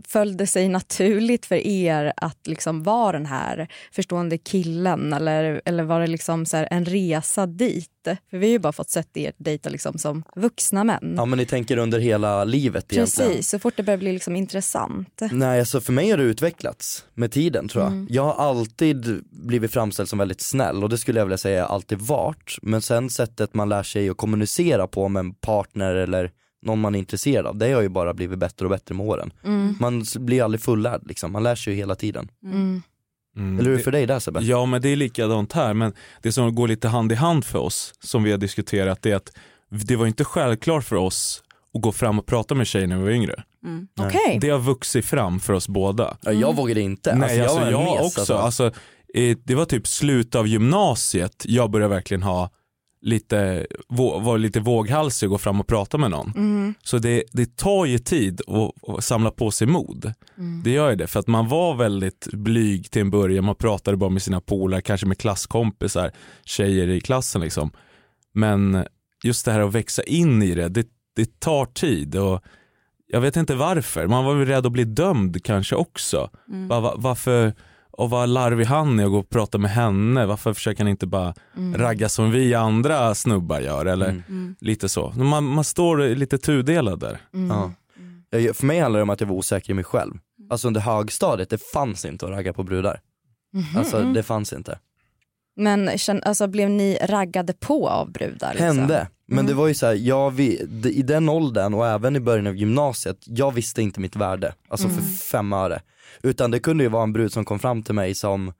föll 0.06 0.37
det 0.37 0.47
sig 0.47 0.69
naturligt 0.69 1.47
för 1.47 1.67
er 1.67 2.12
att 2.17 2.47
liksom 2.47 2.83
vara 2.83 3.12
den 3.12 3.27
här 3.27 3.69
förstående 3.93 4.38
killen 4.38 5.12
eller, 5.12 5.62
eller 5.65 5.85
var 5.85 6.00
det 6.00 6.06
liksom 6.06 6.47
så 6.47 6.67
en 6.71 6.85
resa 6.85 7.47
dit? 7.47 7.91
För 8.31 8.38
vi 8.38 8.47
har 8.47 8.53
ju 8.53 8.59
bara 8.59 8.73
fått 8.73 8.91
sett 8.91 9.17
er 9.17 9.33
dejta 9.37 9.69
liksom 9.69 9.99
som 9.99 10.25
vuxna 10.37 10.85
män. 10.85 11.15
Ja 11.17 11.25
men 11.25 11.38
ni 11.38 11.47
tänker 11.47 11.77
under 11.77 11.99
hela 11.99 12.44
livet 12.44 12.93
egentligen. 12.93 13.31
Precis, 13.31 13.49
så 13.49 13.59
fort 13.59 13.77
det 13.77 13.83
börjar 13.83 13.99
bli 13.99 14.12
liksom 14.12 14.37
intressant. 14.37 15.23
Nej 15.33 15.61
alltså 15.61 15.81
för 15.81 15.93
mig 15.93 16.11
har 16.11 16.19
det 16.19 16.25
utvecklats 16.25 17.05
med 17.15 17.33
tiden 17.33 17.69
tror 17.69 17.85
jag. 17.85 17.93
Mm. 17.93 18.06
Jag 18.11 18.25
har 18.25 18.49
alltid 18.49 19.23
blivit 19.31 19.73
framställd 19.73 20.09
som 20.09 20.19
väldigt 20.19 20.41
snäll 20.41 20.83
och 20.83 20.88
det 20.88 20.99
skulle 20.99 21.21
jag 21.21 21.27
vilja 21.27 21.38
säga 21.38 21.67
alltid 21.67 21.99
varit. 21.99 22.59
Men 22.62 22.83
sen 22.83 23.11
sättet 23.11 23.55
man 23.55 23.69
lär 23.69 23.83
sig 23.83 24.09
att 24.09 24.17
kommunicera 24.17 24.87
på 24.87 25.09
med 25.09 25.21
en 25.21 25.35
partner 25.35 25.94
eller 25.94 26.31
någon 26.66 26.80
man 26.80 26.94
är 26.94 26.98
intresserad 26.98 27.46
av, 27.46 27.56
det 27.56 27.72
har 27.72 27.82
ju 27.82 27.88
bara 27.88 28.14
blivit 28.14 28.38
bättre 28.38 28.66
och 28.66 28.70
bättre 28.70 28.94
med 28.94 29.06
åren. 29.06 29.30
Man 29.80 30.02
s- 30.02 30.16
blir 30.16 30.42
aldrig 30.42 30.60
fullärd 30.60 31.00
liksom, 31.06 31.32
man 31.32 31.42
lär 31.42 31.54
sig 31.54 31.72
ju 31.72 31.76
hela 31.78 31.94
tiden. 31.94 32.28
Mm. 32.44 32.82
Mm. 33.36 33.58
Eller 33.58 33.64
hur 33.64 33.72
är 33.72 33.76
Det- 33.78 33.82
för 33.84 33.92
dig 33.92 34.06
där 34.06 34.18
Sebbe? 34.18 34.40
Ja 34.40 34.66
men 34.66 34.82
det 34.82 34.88
är 34.88 34.96
likadant 34.96 35.52
här, 35.52 35.74
men 35.74 35.92
det 36.22 36.32
som 36.32 36.54
går 36.54 36.68
lite 36.68 36.88
hand 36.88 37.12
i 37.12 37.14
hand 37.14 37.44
för 37.44 37.58
oss, 37.58 37.94
som 38.00 38.22
vi 38.22 38.30
har 38.30 38.38
diskuterat, 38.38 39.02
det 39.02 39.10
är 39.12 39.16
att 39.16 39.32
det 39.70 39.96
var 39.96 40.06
inte 40.06 40.24
självklart 40.24 40.84
för 40.84 40.96
oss 40.96 41.42
att 41.74 41.82
gå 41.82 41.92
fram 41.92 42.18
och 42.18 42.26
prata 42.26 42.54
med 42.54 42.66
tjejer 42.66 42.86
när 42.86 42.96
vi 42.96 43.02
var 43.02 43.10
yngre. 43.10 43.42
Okej. 44.00 44.38
Det 44.40 44.48
har 44.48 44.58
vuxit 44.58 45.04
fram 45.04 45.40
för 45.40 45.52
oss 45.52 45.68
båda. 45.68 46.16
Ja, 46.22 46.32
jag 46.32 46.56
vågade 46.56 46.80
inte. 46.80 47.14
Nej 47.14 47.40
alltså, 47.40 47.56
var 47.58 47.66
en 47.66 47.72
jag 47.72 47.84
mes, 47.84 48.00
också. 48.06 48.20
alltså. 48.20 48.34
Alltså, 48.34 48.66
eh, 49.14 49.36
det 49.44 49.54
var 49.54 49.64
typ 49.64 49.86
slutet 49.86 50.34
av 50.34 50.46
gymnasiet, 50.46 51.44
jag 51.46 51.70
började 51.70 51.94
verkligen 51.94 52.22
ha 52.22 52.50
lite, 53.06 53.67
vå- 53.88 54.23
var 54.23 54.38
lite 54.38 54.61
våghalsig 54.61 55.26
och 55.26 55.31
gå 55.31 55.38
fram 55.38 55.61
och 55.61 55.67
prata 55.67 55.99
med 55.99 56.11
någon. 56.11 56.32
Mm. 56.37 56.75
Så 56.82 56.99
det, 56.99 57.25
det 57.32 57.56
tar 57.56 57.85
ju 57.85 57.99
tid 57.99 58.41
att, 58.47 59.05
samla 59.05 59.31
på 59.31 59.50
sig 59.50 59.67
mod. 59.67 60.12
Mm. 60.38 60.62
Det 60.64 60.70
gör 60.70 60.91
ju 60.91 60.97
det, 60.97 61.06
för 61.06 61.20
att 61.20 61.26
man 61.26 61.49
var 61.49 61.75
väldigt 61.75 62.29
blyg 62.32 62.91
till 62.91 63.03
en 63.03 63.11
början, 63.11 63.44
man 63.44 63.55
pratade 63.55 63.97
bara 63.97 64.11
med 64.11 64.23
sina 64.23 64.41
polare, 64.41 64.82
kanske 64.82 65.06
med 65.06 65.19
klasskompisar, 65.19 66.11
tjejer 66.44 66.88
i 66.88 67.00
klassen 67.00 67.41
liksom. 67.41 67.70
Men 68.35 68.85
just 69.25 69.44
det 69.44 69.52
här 69.52 69.61
att 69.61 69.75
växa 69.75 70.02
in 70.02 70.43
i 70.43 70.55
det, 70.55 70.69
det, 70.69 70.87
det 71.17 71.41
tar 71.41 71.67
tid 71.67 72.17
och 72.17 72.43
jag 73.09 73.20
vet 73.20 73.37
inte 73.37 73.55
varför, 73.55 74.06
man 74.06 74.25
var 74.25 74.35
väl 74.35 74.47
rädd 74.47 74.67
att 74.67 74.73
bli 74.73 74.85
dömd 74.85 75.44
kanske 75.44 75.76
också. 75.76 76.31
Va, 76.69 76.81
va, 76.81 76.94
varför, 76.97 77.55
och 77.98 78.10
vad 78.10 78.28
larvig 78.28 78.64
han 78.64 79.00
är 79.00 79.04
och 79.04 79.10
gå 79.10 79.19
och 79.19 79.28
prata 79.28 79.58
med 79.58 79.70
henne, 79.70 80.26
varför 80.26 80.54
försöker 80.54 80.81
han 80.84 80.88
inte 80.88 81.06
bara 81.06 81.34
ragga 81.75 82.08
som 82.08 82.31
vi 82.31 82.54
andra 82.54 83.14
snubbar 83.14 83.60
gör 83.60 83.87
eller 83.87 84.08
Mm. 84.08 84.56
lite 84.60 84.88
så. 84.88 85.10
Man, 85.10 85.44
man 85.44 85.64
står 85.64 86.14
lite 86.14 86.38
tudelad 86.38 87.00
där. 87.00 87.19
Ja. 87.48 87.72
Jag, 88.40 88.56
för 88.56 88.66
mig 88.66 88.81
handlar 88.81 88.98
det 88.98 89.02
om 89.02 89.10
att 89.10 89.20
jag 89.20 89.28
var 89.28 89.37
osäker 89.37 89.70
i 89.70 89.75
mig 89.75 89.84
själv. 89.84 90.14
Alltså 90.50 90.66
under 90.69 90.81
högstadiet, 90.81 91.50
det 91.50 91.58
fanns 91.58 92.04
inte 92.04 92.25
att 92.26 92.31
ragga 92.32 92.52
på 92.52 92.62
brudar. 92.62 93.00
Alltså 93.76 94.02
det 94.02 94.22
fanns 94.22 94.52
inte. 94.52 94.78
Men 95.56 95.90
alltså, 96.22 96.46
blev 96.46 96.70
ni 96.70 96.99
raggade 97.02 97.52
på 97.52 97.88
av 97.88 98.12
brudar? 98.12 98.50
Liksom? 98.52 98.66
Hände. 98.78 99.08
Men 99.26 99.46
det 99.46 99.55
var 99.55 99.69
ju 99.69 99.75
så 99.75 99.87
här, 99.87 99.94
jag, 99.94 100.31
vi, 100.31 100.67
d- 100.69 100.88
i 100.88 101.02
den 101.02 101.28
åldern 101.28 101.75
och 101.75 101.87
även 101.87 102.17
i 102.17 102.20
början 102.20 102.46
av 102.46 102.56
gymnasiet, 102.56 103.19
jag 103.25 103.52
visste 103.52 103.82
inte 103.82 104.00
mitt 104.00 104.17
värde. 104.17 104.55
Alltså 104.69 104.88
för 104.88 105.02
fem 105.02 105.52
öre. 105.52 105.82
Utan 106.23 106.50
det 106.50 106.58
kunde 106.58 106.84
ju 106.84 106.90
vara 106.90 107.02
en 107.02 107.12
brud 107.12 107.32
som 107.32 107.44
kom 107.44 107.58
fram 107.58 107.82
till 107.82 107.94
mig 107.94 108.14
som 108.14 108.52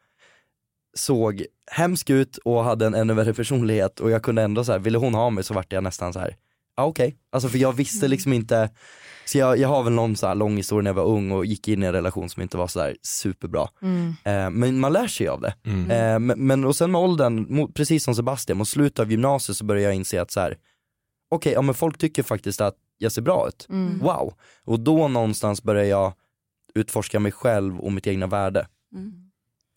såg 0.94 1.44
hemsk 1.70 2.10
ut 2.10 2.36
och 2.36 2.64
hade 2.64 2.86
en 2.86 2.94
ännu 2.94 3.14
värre 3.14 3.34
personlighet 3.34 4.00
och 4.00 4.10
jag 4.10 4.23
kunde 4.23 4.42
ändå 4.42 4.64
så 4.64 4.73
här, 4.73 4.78
ville 4.78 4.99
hon 4.99 5.14
ha 5.14 5.30
mig 5.30 5.44
så 5.44 5.54
vart 5.54 5.73
jag 5.73 5.85
nästan 5.85 6.12
så 6.12 6.18
här. 6.18 6.37
ja 6.76 6.85
okej. 6.85 7.16
Alltså 7.32 7.49
för 7.49 7.58
jag 7.58 7.73
visste 7.73 8.08
liksom 8.08 8.32
inte, 8.32 8.70
så 9.28 9.38
jag, 9.38 9.59
jag 9.59 9.68
har 9.68 9.83
väl 9.83 9.92
någon 9.92 10.16
så 10.16 10.26
här 10.26 10.35
lång 10.35 10.56
historia 10.56 10.83
när 10.83 10.90
jag 10.90 10.95
var 10.95 11.16
ung 11.16 11.30
och 11.30 11.47
gick 11.47 11.68
in 11.68 11.83
i 11.83 11.87
en 11.87 11.92
relation 11.92 12.28
som 12.28 12.42
inte 12.42 12.56
var 12.56 12.66
så 12.66 12.80
här 12.80 12.97
superbra. 13.02 13.68
Eh, 14.25 14.50
men 14.50 14.80
man 14.80 14.92
lär 14.92 15.06
sig 15.06 15.28
av 15.28 15.40
det. 15.40 15.54
Eh, 15.95 16.18
men, 16.18 16.47
men 16.47 16.64
och 16.64 16.76
sen 16.76 16.92
med 16.92 17.00
åldern, 17.00 17.47
mot, 17.54 17.75
precis 17.75 18.04
som 18.04 18.14
Sebastian, 18.14 18.59
mot 18.59 18.68
slutet 18.68 18.99
av 18.99 19.11
gymnasiet 19.11 19.56
så 19.56 19.64
började 19.64 19.85
jag 19.85 19.95
inse 19.95 20.23
att 20.23 20.30
så 20.30 20.40
här, 20.40 20.56
okej, 21.30 21.52
ja 21.52 21.62
men 21.62 21.75
folk 21.75 21.99
tycker 21.99 22.23
faktiskt 22.23 22.61
att 22.61 22.75
jag 22.99 23.12
ser 23.12 23.23
bra 23.23 23.49
ut. 23.49 23.66
Wow. 24.02 24.35
Och 24.64 24.80
då 24.80 25.09
någonstans 25.09 25.62
började 25.62 25.88
jag 25.88 26.12
utforska 26.75 27.21
mig 27.21 27.33
själv 27.33 27.80
och 27.80 27.92
mitt 27.92 28.06
egna 28.06 28.26
värde. 28.26 28.66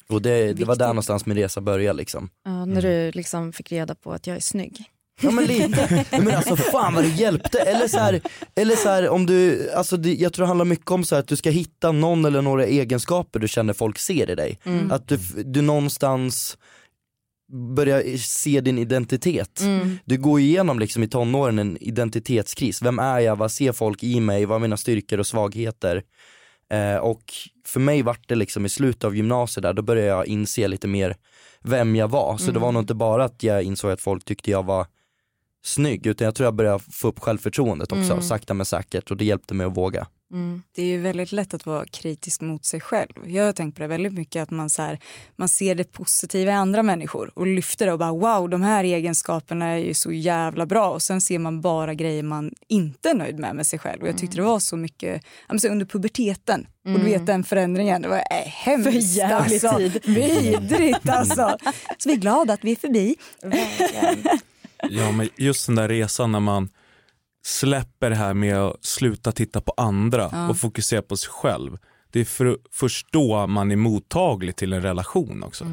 Och 0.10 0.22
det, 0.22 0.54
det 0.54 0.66
var 0.66 0.76
där 0.76 0.88
någonstans 0.88 1.26
min 1.26 1.38
resa 1.38 1.62
började 1.62 1.98
liksom. 1.98 2.30
Ja, 2.44 2.66
när 2.66 2.82
du 2.82 3.12
liksom 3.12 3.54
fick 3.54 3.72
reda 3.72 3.96
på 3.96 4.12
att 4.12 4.28
jag 4.28 4.36
är 4.36 4.42
snygg. 4.42 4.86
Ja 5.22 5.32
men 5.32 5.46
lite, 5.46 6.06
men 6.12 6.36
alltså 6.36 6.56
fan 6.56 6.94
vad 6.94 7.04
det 7.04 7.10
hjälpte. 7.10 7.60
Eller 7.60 7.88
så 7.88 7.98
här, 7.98 8.22
eller 8.56 8.76
så 8.76 8.90
här 8.90 9.10
om 9.10 9.26
du, 9.26 9.70
alltså 9.72 9.98
det, 9.98 10.14
jag 10.14 10.34
tror 10.34 10.44
det 10.44 10.48
handlar 10.48 10.66
mycket 10.66 10.92
om 10.92 11.04
så 11.04 11.16
här 11.16 11.20
att 11.20 11.28
du 11.28 11.36
ska 11.36 11.50
hitta 11.50 11.92
någon 11.92 12.26
eller 12.26 12.42
några 12.42 12.66
egenskaper 12.66 13.40
du 13.40 13.48
känner 13.48 13.74
folk 13.74 14.00
ser 14.00 14.30
i 14.30 14.36
dig. 14.36 14.60
Att 14.92 15.08
du, 15.08 15.18
du 15.46 15.62
någonstans 15.62 16.58
börjar 17.76 18.18
se 18.18 18.62
din 18.62 18.78
identitet. 18.78 19.62
Du 20.06 20.18
går 20.18 20.40
igenom 20.40 20.80
liksom 20.80 21.04
i 21.04 21.08
tonåren 21.08 21.60
en 21.60 21.78
identitetskris. 21.78 22.82
Vem 22.82 23.00
är 23.00 23.20
jag? 23.20 23.36
Vad 23.36 23.52
ser 23.52 23.72
folk 23.72 24.04
i 24.04 24.20
mig? 24.20 24.46
Vad 24.46 24.56
är 24.56 24.60
mina 24.60 24.78
styrkor 24.78 25.20
och 25.20 25.28
svagheter? 25.28 26.04
Eh, 26.72 26.96
och 26.98 27.24
för 27.66 27.80
mig 27.80 28.02
vart 28.02 28.28
det 28.30 28.36
liksom 28.36 28.66
i 28.66 28.70
slutet 28.70 29.04
av 29.04 29.16
gymnasiet 29.16 29.64
där, 29.64 29.74
då 29.74 29.82
började 29.82 30.08
jag 30.08 30.28
inse 30.28 30.68
lite 30.68 30.88
mer 30.88 31.16
vem 31.62 31.96
jag 31.96 32.08
var. 32.08 32.38
Så 32.38 32.52
det 32.52 32.60
var 32.60 32.72
nog 32.72 32.84
inte 32.84 32.94
bara 32.96 33.24
att 33.26 33.44
jag 33.44 33.64
insåg 33.64 33.92
att 33.92 34.02
folk 34.02 34.26
tyckte 34.26 34.52
jag 34.52 34.66
var 34.66 34.86
snygg, 35.64 36.08
utan 36.08 36.26
jag 36.26 36.36
tror 36.36 36.46
jag 36.46 36.54
började 36.54 36.84
få 36.92 37.08
upp 37.08 37.20
självförtroendet 37.20 37.92
också, 37.92 38.22
sakta 38.22 38.54
men 38.54 38.66
säkert 38.66 39.12
och 39.12 39.18
det 39.18 39.26
hjälpte 39.26 39.54
mig 39.54 39.66
att 39.66 39.78
våga. 39.78 40.08
Det 40.76 40.82
är 40.82 40.86
ju 40.86 40.98
väldigt 40.98 41.32
lätt 41.32 41.54
att 41.54 41.66
vara 41.66 41.86
kritisk 41.86 42.42
mot 42.42 42.66
sig 42.66 42.82
själv. 42.82 43.12
Jag 43.26 43.46
har 43.46 43.52
tänkt 43.54 43.76
på 43.76 43.82
det 43.82 43.88
väldigt 43.88 44.14
mycket 44.14 44.44
att 44.44 44.52
man, 44.52 44.70
så 44.70 44.82
här, 44.82 45.00
man 45.36 45.50
ser 45.50 45.76
det 45.76 45.92
positiva 45.92 46.52
i 46.52 46.56
andra 46.56 46.84
människor 46.84 47.32
och 47.36 47.48
lyfter 47.48 47.86
det 47.86 47.94
och 47.94 48.00
bara 48.00 48.12
wow, 48.12 48.50
de 48.50 48.62
här 48.62 48.84
egenskaperna 48.84 49.66
är 49.66 49.78
ju 49.78 49.94
så 49.94 50.12
jävla 50.12 50.66
bra 50.66 50.90
och 50.90 51.02
sen 51.02 51.22
ser 51.22 51.40
man 51.40 51.62
bara 51.62 51.94
grejer 51.94 52.24
man 52.24 52.54
inte 52.68 53.10
är 53.10 53.14
nöjd 53.14 53.40
med 53.40 53.56
med 53.56 53.68
sig 53.68 53.80
själv. 53.80 54.02
Och 54.02 54.08
jag 54.08 54.18
tyckte 54.18 54.38
det 54.38 54.44
var 54.44 54.60
så 54.60 54.78
mycket, 54.78 55.24
ja, 55.24 55.54
men 55.54 55.60
så 55.60 55.68
under 55.68 55.86
puberteten 55.86 56.68
och 56.86 57.00
du 57.00 57.06
vet 57.06 57.26
den 57.26 57.44
förändringen, 57.44 58.02
det 58.02 58.08
var 58.08 58.18
äh, 58.18 58.24
hemskt 58.46 58.92
För 58.92 59.18
jävlig 59.18 59.66
alltså. 59.66 59.78
tid. 59.78 60.02
Vidrigt 60.06 61.10
alltså. 61.10 61.58
Så 61.98 62.10
vi 62.10 62.16
är 62.16 62.20
glada 62.20 62.54
att 62.54 62.64
vi 62.64 62.72
är 62.72 62.76
förbi. 62.76 63.16
Ja 64.90 65.12
men 65.12 65.30
just 65.38 65.66
den 65.66 65.76
där 65.76 65.88
resan 65.88 66.32
när 66.32 66.40
man 66.40 66.70
släpper 67.46 68.10
det 68.10 68.16
här 68.16 68.34
med 68.34 68.58
att 68.58 68.86
sluta 68.86 69.32
titta 69.32 69.62
på 69.62 69.74
andra 69.78 70.48
och 70.50 70.58
fokusera 70.58 71.02
på 71.02 71.18
sig 71.18 71.30
själv. 71.32 71.78
Det 72.12 72.20
är 72.20 72.26
för, 72.26 72.58
först 72.72 73.08
då 73.12 73.48
man 73.48 73.72
är 73.72 73.76
mottaglig 73.76 74.56
till 74.56 74.74
en 74.74 74.82
relation 74.82 75.44
också. 75.44 75.66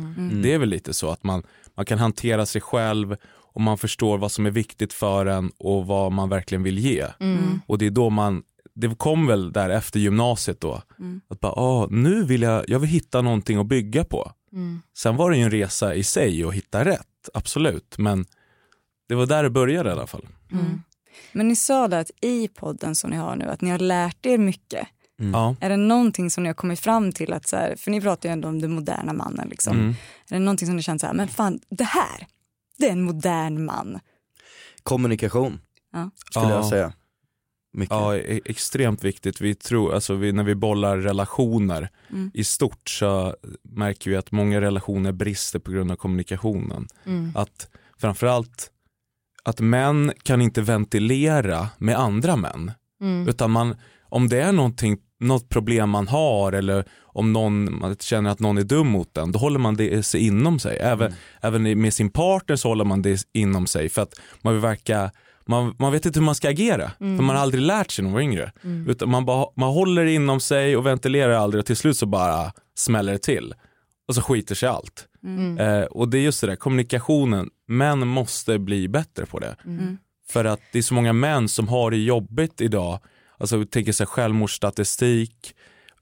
Det 0.43 0.53
är 0.53 0.59
väl 0.59 0.69
lite 0.69 0.95
så 0.95 1.11
att 1.11 1.25
man, 1.25 1.43
man 1.75 1.87
kan 1.87 1.99
hantera 1.99 2.47
sig 2.47 2.61
själv 2.61 3.17
och 3.57 3.61
man 3.61 3.79
förstår 3.79 4.19
vad 4.19 4.33
som 4.33 4.47
är 4.47 4.51
viktigt 4.51 4.93
för 4.93 5.27
en 5.27 5.51
och 5.59 5.87
vad 5.87 6.13
man 6.13 6.29
verkligen 6.29 6.63
vill 6.63 6.79
ge. 6.79 7.07
Och 7.67 7.79
det 7.79 7.87
är 7.87 7.91
då 7.91 8.11
man, 8.11 8.43
det 8.75 8.99
kom 8.99 9.27
väl 9.27 9.53
där 9.53 9.71
efter 9.71 10.01
gymnasiet 10.01 10.61
då, 10.61 10.83
att 11.29 11.41
bara, 11.41 11.53
ah, 11.53 11.87
nu 11.91 12.25
vill 12.25 12.43
jag, 12.43 12.65
jag 12.69 12.79
vill 12.79 12.91
hitta 12.91 13.23
någonting 13.23 13.59
att 13.59 13.67
bygga 13.67 14.05
på. 14.05 14.33
Sen 14.99 15.17
var 15.17 15.31
det 15.31 15.37
ju 15.37 15.43
en 15.43 15.51
resa 15.51 15.95
i 15.95 16.05
sig 16.05 16.45
att 16.45 16.55
hitta 16.55 16.85
rätt, 16.85 17.29
absolut, 17.35 17.99
men 17.99 18.25
det 19.09 19.15
var 19.15 19.27
där 19.27 19.43
det 19.43 19.51
började 19.51 19.89
i 19.89 19.93
alla 19.93 20.07
fall. 20.07 20.27
Men 21.33 21.49
ni 21.49 21.57
sa 21.57 21.89
det 21.89 21.99
att 21.99 22.11
i 22.21 22.49
podden 22.49 22.95
som 22.95 23.11
ni 23.11 23.17
har 23.17 23.37
nu, 23.37 23.45
att 23.45 23.61
ni 23.61 23.71
har 23.71 23.79
lärt 23.79 24.27
er 24.27 24.39
mycket. 24.39 24.89
Ja. 25.33 25.57
Är 25.61 25.69
det 25.69 25.77
någonting 25.77 26.31
som 26.31 26.43
ni 26.43 26.49
har 26.49 26.55
kommit 26.55 26.81
fram 26.81 27.13
till 27.13 27.33
att, 27.33 27.49
så 27.49 27.57
här, 27.57 27.77
för 27.77 27.91
ni 27.91 28.01
pratar 28.01 28.29
ju 28.29 28.33
ändå 28.33 28.49
om 28.49 28.61
den 28.61 28.73
moderna 28.73 29.13
mannen 29.13 29.49
liksom. 29.49 29.77
Mm. 29.79 29.91
Är 30.31 30.35
det 30.35 30.39
någonting 30.39 30.67
som 30.67 30.77
ni 30.77 30.83
känner 30.83 30.99
så 30.99 31.07
här, 31.07 31.15
men 31.15 31.29
fan 31.29 31.61
det 31.69 31.85
här, 31.85 32.27
det 32.79 32.89
är 32.89 32.93
en 32.93 33.03
modern 33.03 33.65
man. 33.65 33.99
Kommunikation 34.83 35.61
Ja. 35.93 36.11
skulle 36.31 36.47
Ja. 36.47 36.55
jag 36.55 36.67
säga. 36.67 36.93
Mycket. 37.73 37.91
Ja, 37.95 38.17
e- 38.17 38.41
extremt 38.45 39.05
viktigt. 39.05 39.41
Vi 39.41 39.55
tror, 39.55 39.95
alltså 39.95 40.15
vi, 40.15 40.33
när 40.33 40.45
vi 40.45 40.55
bollar 40.55 40.97
relationer 40.99 41.91
Mm. 42.11 42.31
i 42.35 42.45
stort 42.45 42.89
så 42.91 43.37
märker 43.63 44.11
vi 44.11 44.17
att 44.17 44.33
många 44.33 44.61
relationer 44.61 45.13
brister 45.13 45.59
på 45.59 45.71
grund 45.71 45.91
av 45.93 45.97
kommunikationen. 45.97 46.89
Att 47.35 47.69
framförallt 47.99 48.71
att 49.47 49.61
män 49.61 50.13
kan 50.23 50.43
inte 50.43 50.63
ventilera 50.63 51.69
med 51.79 51.99
andra 51.99 52.37
män. 52.37 52.73
Utan 53.29 53.51
man, 53.51 53.77
om 54.03 54.29
det 54.29 54.41
är 54.41 54.53
någonting, 54.53 54.99
något 55.21 55.49
problem 55.49 55.91
man 55.91 56.09
har 56.09 56.53
eller 56.53 56.85
om 57.03 57.33
någon, 57.33 57.79
man 57.79 57.97
känner 57.97 58.31
att 58.31 58.41
någon 58.41 58.59
är 58.59 58.65
dum 58.65 58.87
mot 58.87 59.15
den, 59.15 59.33
då 59.33 59.39
håller 59.39 59.59
man 59.59 59.77
det 59.77 60.03
sig 60.07 60.27
inom 60.27 60.59
sig. 60.59 60.79
Även, 60.79 61.13
även 61.43 61.81
med 61.81 61.95
sin 61.95 62.11
partner 62.11 62.57
så 62.57 62.69
håller 62.69 62.85
man 62.85 63.03
det 63.03 63.23
inom 63.33 63.67
sig 63.67 63.89
för 63.89 64.03
att 64.03 64.21
man 64.43 64.53
vill 64.53 64.63
verka 64.63 65.11
man, 65.49 65.75
man 65.79 65.93
vet 65.93 66.07
inte 66.07 66.19
hur 66.19 66.25
man 66.25 66.35
ska 66.35 66.49
agera, 66.49 66.91
för 66.99 67.23
man 67.23 67.37
har 67.37 67.43
aldrig 67.43 67.63
lärt 67.63 67.91
sig 67.91 68.03
när 68.03 68.11
man 68.11 68.15
var 68.15 68.21
yngre. 68.23 68.53
Utan 68.89 69.11
man, 69.11 69.25
bara, 69.25 69.47
man 69.57 69.69
håller 69.73 70.05
det 70.05 70.13
inom 70.13 70.41
sig 70.41 70.77
och 70.77 70.87
ventilerar 70.87 71.33
aldrig 71.33 71.61
och 71.61 71.67
till 71.67 71.77
slut 71.77 71.97
så 71.97 72.07
bara 72.07 72.53
smäller 72.75 73.13
det 73.13 73.19
till. 73.19 73.55
Och 74.09 74.15
så 74.15 74.23
skiter 74.23 74.55
sig 74.55 74.69
allt. 74.69 75.09
Eh, 75.59 75.83
och 75.83 76.09
det 76.09 76.19
är 76.19 76.23
just 76.23 76.41
det 76.41 76.47
där, 76.47 76.57
kommunikationen, 76.57 77.51
män 77.69 78.07
måste 78.09 78.59
bli 78.59 78.89
bättre 78.89 79.27
på 79.27 79.39
det. 79.39 79.57
För 80.29 80.45
att 80.45 80.61
det 80.73 80.79
är 80.79 80.83
så 80.83 80.95
många 80.95 81.13
män 81.13 81.49
som 81.49 81.69
har 81.69 81.91
det 81.91 81.97
jobbigt 81.97 82.61
idag, 82.61 82.99
alltså 83.39 83.57
vi 83.57 83.67
tänker 83.67 83.93
sig 83.93 84.07
självmordsstatistik 84.07 85.55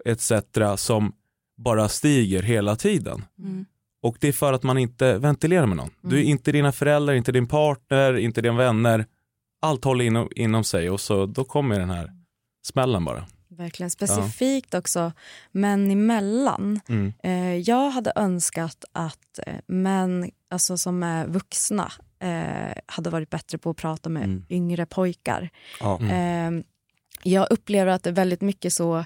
etc. 0.04 0.32
som 0.76 1.12
bara 1.56 1.88
stiger 1.88 2.42
hela 2.42 2.76
tiden. 2.76 3.24
Och 4.02 4.16
det 4.20 4.28
är 4.28 4.32
för 4.32 4.52
att 4.52 4.62
man 4.62 4.78
inte 4.78 5.18
ventilerar 5.18 5.66
med 5.66 5.76
någon. 5.76 5.90
Du 6.02 6.18
är 6.18 6.22
inte 6.22 6.52
dina 6.52 6.72
föräldrar, 6.72 7.14
inte 7.14 7.32
din 7.32 7.46
partner, 7.46 8.16
inte 8.18 8.42
dina 8.42 8.56
vänner. 8.56 9.06
Allt 9.62 9.84
håller 9.84 10.04
inom, 10.04 10.28
inom 10.36 10.64
sig 10.64 10.90
och 10.90 11.00
så 11.00 11.26
då 11.26 11.44
kommer 11.44 11.78
den 11.78 11.90
här 11.90 12.12
smällen 12.66 13.04
bara. 13.04 13.26
Verkligen 13.56 13.90
specifikt 13.90 14.74
också 14.74 15.12
män 15.52 15.90
emellan. 15.90 16.80
Mm. 16.88 17.12
Eh, 17.22 17.56
jag 17.56 17.90
hade 17.90 18.12
önskat 18.16 18.84
att 18.92 19.38
eh, 19.46 19.54
män 19.66 20.30
alltså, 20.50 20.78
som 20.78 21.02
är 21.02 21.26
vuxna 21.26 21.92
eh, 22.18 22.72
hade 22.86 23.10
varit 23.10 23.30
bättre 23.30 23.58
på 23.58 23.70
att 23.70 23.76
prata 23.76 24.08
med 24.08 24.24
Mm. 24.24 24.44
yngre 24.50 24.86
pojkar. 24.86 25.50
Ja. 25.80 26.00
Eh, 26.02 26.50
jag 27.22 27.46
upplever 27.50 27.92
att 27.92 28.02
det 28.02 28.10
är 28.10 28.14
väldigt 28.14 28.40
mycket 28.40 28.72
så 28.72 29.04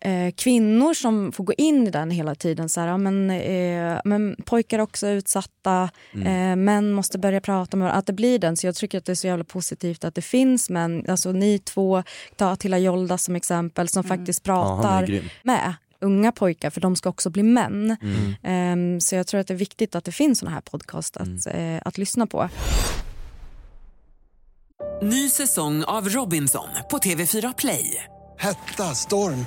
eh, 0.00 0.32
kvinnor 0.36 0.94
som 0.94 1.32
får 1.32 1.44
gå 1.44 1.52
in 1.52 1.86
i 1.86 1.90
den 1.90 2.10
hela 2.10 2.34
tiden. 2.34 2.68
Så 2.68 2.80
här, 2.80 2.88
ja, 2.88 2.98
men, 2.98 3.30
eh, 3.30 4.00
men 4.04 4.36
pojkar 4.44 4.78
är 4.78 4.82
också 4.82 5.08
utsatta, 5.08 5.90
eh, 6.14 6.56
män 6.56 6.92
måste 6.92 7.18
börja 7.18 7.40
prata 7.40 7.76
med 7.76 7.84
varandra. 7.84 7.98
Att 7.98 8.06
det 8.06 8.12
blir 8.12 8.38
den. 8.38 8.56
Så 8.56 8.66
jag 8.66 8.74
tycker 8.74 8.98
att 8.98 9.04
det 9.04 9.12
är 9.12 9.16
så 9.16 9.26
jävla 9.26 9.44
positivt 9.44 10.04
att 10.04 10.14
det 10.14 10.22
finns 10.22 10.70
män, 10.70 11.04
alltså 11.08 11.32
ni 11.32 11.58
två, 11.58 12.02
ta 12.36 12.50
Attila 12.50 12.78
Jolda 12.78 13.18
som 13.18 13.36
exempel, 13.36 13.88
som 13.88 14.04
faktiskt 14.04 14.46
Ja, 14.46 14.54
han 14.54 14.78
är 14.78 14.82
pratar 14.82 15.06
grym. 15.06 15.24
med 15.42 15.74
unga 16.02 16.32
pojkar 16.32 16.70
för 16.70 16.80
de 16.80 16.96
ska 16.96 17.08
också 17.08 17.30
bli 17.30 17.42
män. 17.42 17.96
Mm. 18.02 18.34
Ehm, 18.42 19.00
så 19.00 19.14
jag 19.14 19.26
tror 19.26 19.40
att 19.40 19.46
det 19.46 19.54
är 19.54 19.58
viktigt 19.58 19.94
att 19.94 20.04
det 20.04 20.12
finns 20.12 20.38
såna 20.38 20.50
här 20.50 20.60
podcast 20.60 21.16
att, 21.16 21.46
Mm. 21.46 21.74
eh, 21.76 21.82
att 21.84 21.98
lyssna 21.98 22.26
på. 22.26 22.48
Ny 25.02 25.28
säsong 25.30 25.84
av 25.84 26.08
Robinson 26.08 26.68
på 26.90 26.98
TV4 26.98 27.54
Play. 27.58 28.04
Hetta, 28.38 28.94
storm, 28.94 29.46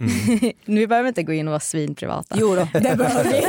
Mm. 0.00 0.52
nu 0.64 0.86
behöver 0.86 1.02
vi 1.02 1.08
inte 1.08 1.22
gå 1.22 1.32
in 1.32 1.48
och 1.48 1.52
vara 1.52 1.60
svinprivata. 1.60 2.36
Jo 2.38 2.56
då, 2.56 2.68
det 2.72 2.96
behöver 2.96 3.24
vi. 3.24 3.42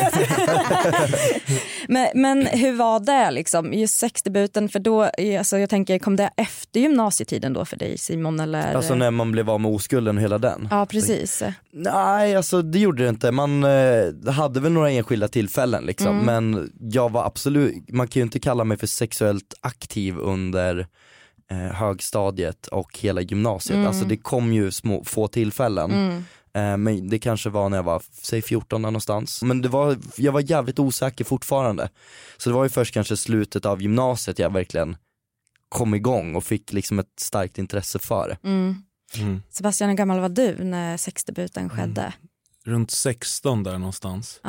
Men, 1.88 2.08
men 2.16 2.46
hur 2.46 2.74
var 2.74 3.00
det 3.00 3.32
liksom, 3.32 3.74
just 3.74 3.98
sexdebuten? 3.98 4.70
För 4.70 4.80
då, 4.80 5.10
alltså 5.38 5.58
jag 5.58 5.70
tänker, 5.70 6.00
kom 6.00 6.16
det 6.16 6.30
efter 6.36 6.80
gymnasietiden 6.80 7.54
då 7.54 7.66
för 7.66 7.78
dig 7.78 7.98
Simon? 7.98 8.40
Eller? 8.40 8.74
Alltså 8.74 8.96
när 8.96 9.12
man 9.12 9.32
blev 9.32 9.50
av 9.50 9.62
med 9.62 9.72
oskulden 9.72 10.18
och 10.18 10.24
hela 10.24 10.38
den. 10.38 10.68
Ja 10.72 10.86
precis. 10.86 11.44
Nej, 11.72 12.36
alltså 12.36 12.62
det 12.62 12.80
gjorde 12.80 13.04
det 13.04 13.10
inte. 13.10 13.32
Man 13.32 13.64
eh, 13.64 14.32
hade 14.34 14.60
väl 14.60 14.72
några 14.72 14.92
enskilda 14.92 15.28
tillfällen 15.28 15.84
liksom, 15.84 16.18
men 16.18 16.72
jag 16.80 17.12
var 17.12 17.26
absolut, 17.26 17.90
man 17.90 18.08
kan 18.08 18.20
ju 18.20 18.24
inte 18.24 18.40
kalla 18.40 18.64
mig 18.64 18.78
för 18.78 18.88
sexuellt 18.88 19.54
aktiv 19.62 20.18
under 20.18 20.88
eh, 21.52 21.58
högstadiet 21.58 22.68
och 22.68 23.00
hela 23.00 23.22
gymnasiet. 23.22 23.88
Alltså 23.88 24.06
det 24.06 24.18
kom 24.18 24.54
ju 24.54 24.72
små, 24.72 25.04
få 25.04 25.28
tillfällen. 25.28 25.92
Eh, 25.92 26.20
men 26.54 27.10
det 27.10 27.20
kanske 27.20 27.50
var 27.50 27.70
när 27.70 27.78
jag 27.78 27.84
var, 27.84 28.04
säg 28.22 28.42
14 28.42 28.82
där 28.82 28.92
någonstans. 28.92 29.44
Men 29.44 29.62
det 29.62 29.70
var, 29.70 29.98
jag 30.16 30.32
var 30.32 30.52
jävligt 30.52 30.80
osäker 30.80 31.26
fortfarande. 31.26 31.90
Så 32.38 32.50
det 32.50 32.56
var 32.56 32.64
ju 32.64 32.70
först 32.70 32.94
kanske 32.94 33.18
slutet 33.18 33.66
av 33.66 33.82
gymnasiet 33.82 34.40
jag 34.40 34.54
verkligen 34.54 34.98
kom 35.70 35.96
igång 35.96 36.36
och 36.36 36.44
fick 36.44 36.74
liksom 36.74 37.00
ett 37.00 37.20
starkt 37.20 37.58
intresse 37.58 38.00
för 38.00 38.30
det. 38.30 38.48
Mm. 38.48 38.84
Mm. 39.16 39.42
Sebastian, 39.50 39.90
hur 39.90 39.98
gammal 39.98 40.20
var 40.20 40.30
du 40.30 40.64
när 40.64 40.98
sexdebuten 40.98 41.70
skedde? 41.70 42.14
Runt 42.66 42.92
16 42.92 43.64
där 43.64 43.78
någonstans. 43.78 44.40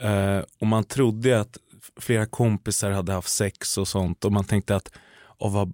Eh, 0.00 0.42
och 0.60 0.66
man 0.66 0.84
trodde 0.84 1.40
att 1.40 1.58
flera 2.00 2.26
kompisar 2.26 2.90
hade 2.90 3.12
haft 3.12 3.28
sex 3.28 3.78
och 3.78 3.88
sånt 3.88 4.24
och 4.24 4.32
man 4.32 4.44
tänkte 4.44 4.76
att 4.76 4.92
oh, 5.38 5.52
vad, 5.52 5.72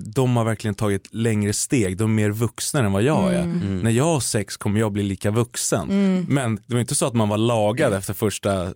de 0.00 0.36
har 0.36 0.44
verkligen 0.44 0.74
tagit 0.74 1.14
längre 1.14 1.52
steg, 1.52 1.96
de 1.96 2.04
är 2.04 2.14
mer 2.14 2.30
vuxna 2.30 2.80
än 2.80 2.92
vad 2.92 3.02
jag 3.02 3.34
är. 3.34 3.42
Mm. 3.42 3.78
När 3.78 3.90
jag 3.90 4.04
har 4.04 4.20
sex 4.20 4.56
kommer 4.56 4.80
jag 4.80 4.92
bli 4.92 5.02
lika 5.02 5.30
vuxen. 5.30 5.88
Men 6.28 6.56
det 6.66 6.74
var 6.74 6.80
inte 6.80 6.94
så 6.94 7.06
att 7.06 7.14
man 7.14 7.28
var 7.28 7.38
lagad 7.38 7.92
efter 7.92 8.14
första 8.14 8.74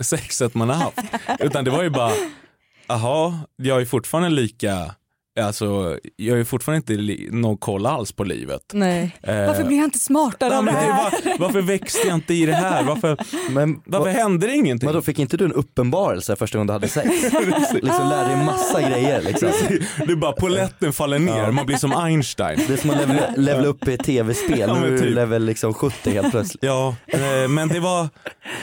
sexet 0.00 0.54
man 0.54 0.68
har 0.68 0.76
haft. 0.76 0.98
Utan 1.40 1.64
det 1.64 1.70
var 1.70 1.82
ju 1.82 1.90
bara 1.90 2.12
jaha, 2.86 3.38
jag 3.56 3.80
är 3.80 3.84
fortfarande 3.84 4.30
lika, 4.30 4.94
alltså 5.40 5.98
jag 6.16 6.40
är 6.40 6.44
fortfarande 6.44 6.92
inte 6.94 7.14
någon 7.36 7.56
koll 7.56 7.86
alls 7.86 8.12
på 8.12 8.24
livet. 8.24 8.62
Nej. 8.72 9.16
Eh, 9.22 9.34
Varför 9.46 9.64
blir 9.64 9.76
jag 9.76 9.84
inte 9.86 9.98
smartare 9.98 10.58
av 10.58 10.64
det 10.64 10.72
men 10.72 10.80
här? 10.80 10.88
var, 10.88 11.38
varför 11.38 11.62
växte 11.62 12.08
jag 12.08 12.14
inte 12.14 12.34
i 12.34 12.46
det 12.46 12.52
här? 12.54 12.82
Varför, 12.82 13.16
Men 13.50 13.80
varför 13.86 14.04
vad- 14.06 14.14
hände 14.14 14.46
det 14.46 14.54
ingenting? 14.56 14.86
Vadå, 14.86 15.02
fick 15.02 15.18
inte 15.18 15.36
du 15.36 15.44
en 15.44 15.52
uppenbarelse 15.52 16.36
första 16.36 16.58
gången 16.58 16.66
du 16.66 16.72
hade 16.72 16.88
sex? 16.88 17.08
liksom 17.72 18.08
lärde 18.08 18.34
dig 18.34 18.44
massa 18.44 18.80
grejer 18.90 19.22
liksom. 19.22 19.48
Det 20.06 20.12
är 20.12 20.16
bara 20.16 20.32
poletten 20.32 20.92
faller 20.92 21.18
ner, 21.18 21.50
man 21.50 21.66
blir 21.66 21.76
som 21.76 21.92
Einstein. 21.92 22.60
Det 22.66 22.72
är 22.72 22.76
som 22.76 22.90
att 22.90 22.96
levela, 22.98 23.30
levela 23.36 23.66
upp 23.68 23.88
i 23.88 23.94
ett 23.94 24.04
tv-spel, 24.04 24.58
Ja, 24.58 24.66
nu 24.74 24.80
men 24.80 24.84
är 24.84 24.90
du 24.92 24.98
typ. 25.00 25.14
level 25.14 25.44
liksom 25.44 25.74
70 25.74 26.10
helt 26.10 26.30
plötsligt. 26.30 26.64
Ja, 26.64 26.94
eh, 27.06 27.48
men 27.48 27.68
det 27.68 27.80
var, 27.80 28.08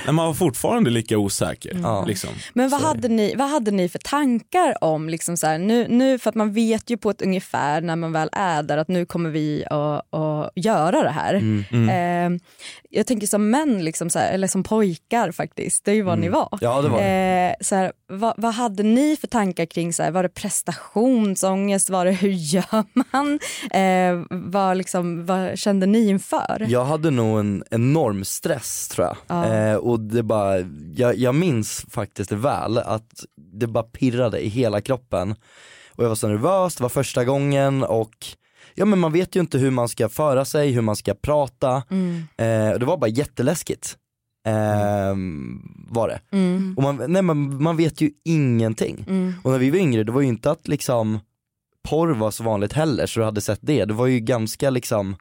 men 0.06 0.16
man 0.16 0.28
var 0.28 0.34
fortfarande 0.34 0.90
lika 0.90 1.18
osäker. 1.18 1.80
Ja. 1.84 2.06
Liksom. 2.08 2.30
Men 2.54 2.70
vad 2.70 2.82
Så 2.82 2.88
hade, 2.88 3.08
ni, 3.08 3.36
vad 3.36 3.50
hade 3.50 3.72
ni 3.72 3.90
för 3.90 4.00
tankar 4.00 4.84
om, 4.84 5.10
liksom 5.10 5.38
så 5.38 5.48
här, 5.48 5.58
nu, 5.58 5.88
nu, 5.90 6.20
för 6.20 6.30
att 6.30 6.36
man 6.36 6.54
vet 6.58 6.90
ju 6.90 6.98
på 6.98 7.10
ett 7.10 7.22
ungefär 7.22 7.82
när 7.82 7.96
man 7.96 8.12
väl 8.12 8.30
är 8.32 8.64
där 8.64 8.78
att 8.78 8.88
nu 8.88 9.06
kommer 9.06 9.30
vi 9.30 9.66
att, 9.66 10.14
att 10.14 10.52
göra 10.56 11.04
det 11.04 11.10
här. 11.10 11.34
Mm. 11.34 11.90
Eh, 11.90 12.42
jag 12.90 13.08
tänker 13.08 13.28
som 13.28 13.50
män, 13.50 13.86
liksom 13.86 14.10
så 14.10 14.20
här, 14.20 14.32
eller 14.32 14.48
som 14.48 14.64
pojkar 14.64 15.32
faktiskt, 15.32 15.86
det 15.86 15.92
är 15.92 15.96
ju 15.96 16.02
vad 16.02 16.20
ni 16.20 16.30
var. 16.30 16.50
Mm. 16.52 16.60
Ja 16.62 16.82
det 16.82 16.90
var 16.90 17.00
det. 17.00 17.56
Eh, 17.60 17.66
så 17.66 17.76
här, 17.76 17.92
vad, 18.08 18.34
vad 18.38 18.54
hade 18.54 18.84
ni 18.84 19.18
för 19.22 19.28
tankar 19.28 19.66
kring, 19.66 19.94
så 19.94 20.04
här, 20.04 20.12
var 20.12 20.24
det 20.24 20.30
prestationsångest, 20.30 21.90
var 21.90 22.06
det 22.06 22.12
hur 22.12 22.30
gör 22.30 22.86
man? 23.12 23.40
Eh, 23.72 24.26
vad, 24.30 24.78
liksom, 24.78 25.26
vad 25.26 25.58
kände 25.58 25.86
ni 25.86 26.08
inför? 26.08 26.66
Jag 26.70 26.86
hade 26.86 27.12
nog 27.12 27.40
en 27.40 27.64
enorm 27.72 28.26
stress 28.26 28.88
tror 28.88 29.08
jag. 29.08 29.18
Ja. 29.28 29.54
Eh, 29.54 29.76
och 29.76 30.00
det 30.00 30.24
bara, 30.24 30.58
jag, 30.96 31.16
jag 31.16 31.36
minns 31.36 31.86
faktiskt 31.90 32.30
det 32.30 32.36
väl 32.36 32.78
att 32.78 33.26
det 33.58 33.68
bara 33.68 33.84
pirrade 33.84 34.46
i 34.46 34.50
hela 34.50 34.82
kroppen. 34.82 35.36
Och 35.98 36.04
jag 36.04 36.10
var 36.10 36.16
så 36.16 36.28
nervös, 36.28 36.76
det 36.76 36.84
var 36.84 36.90
första 36.90 37.26
gången 37.26 37.84
och 37.84 38.28
ja 38.76 38.86
men 38.86 39.00
man 39.00 39.12
vet 39.12 39.36
ju 39.36 39.40
inte 39.40 39.58
hur 39.58 39.72
man 39.72 39.90
ska 39.90 40.10
föra 40.10 40.46
sig, 40.46 40.72
hur 40.72 40.82
man 40.82 40.96
ska 40.96 41.14
prata. 41.14 41.84
Mm. 41.90 42.24
Eh, 42.38 42.74
och 42.74 42.80
det 42.80 42.86
var 42.86 42.98
bara 42.98 43.08
jätteläskigt. 43.08 43.98
Eh, 44.46 45.16
var 45.90 46.08
det. 46.08 46.20
Mm. 46.32 46.74
Och 46.78 46.84
man, 46.84 47.04
nej, 47.08 47.22
man, 47.22 47.64
man 47.64 47.78
vet 47.78 48.02
ju 48.02 48.12
ingenting. 48.24 49.06
Mm. 49.08 49.34
Och 49.44 49.52
när 49.52 49.60
vi 49.60 49.70
var 49.70 49.78
yngre, 49.78 50.04
det 50.04 50.12
var 50.12 50.22
ju 50.22 50.28
inte 50.28 50.52
att 50.52 50.68
liksom 50.68 51.20
porr 51.90 52.08
var 52.08 52.32
så 52.32 52.44
vanligt 52.44 52.74
heller 52.74 53.06
så 53.06 53.20
du 53.20 53.26
hade 53.26 53.42
sett 53.42 53.60
det. 53.62 53.86
Det 53.86 53.94
var 53.94 54.08
ju 54.08 54.20
ganska 54.20 54.70
liksom 54.70 55.16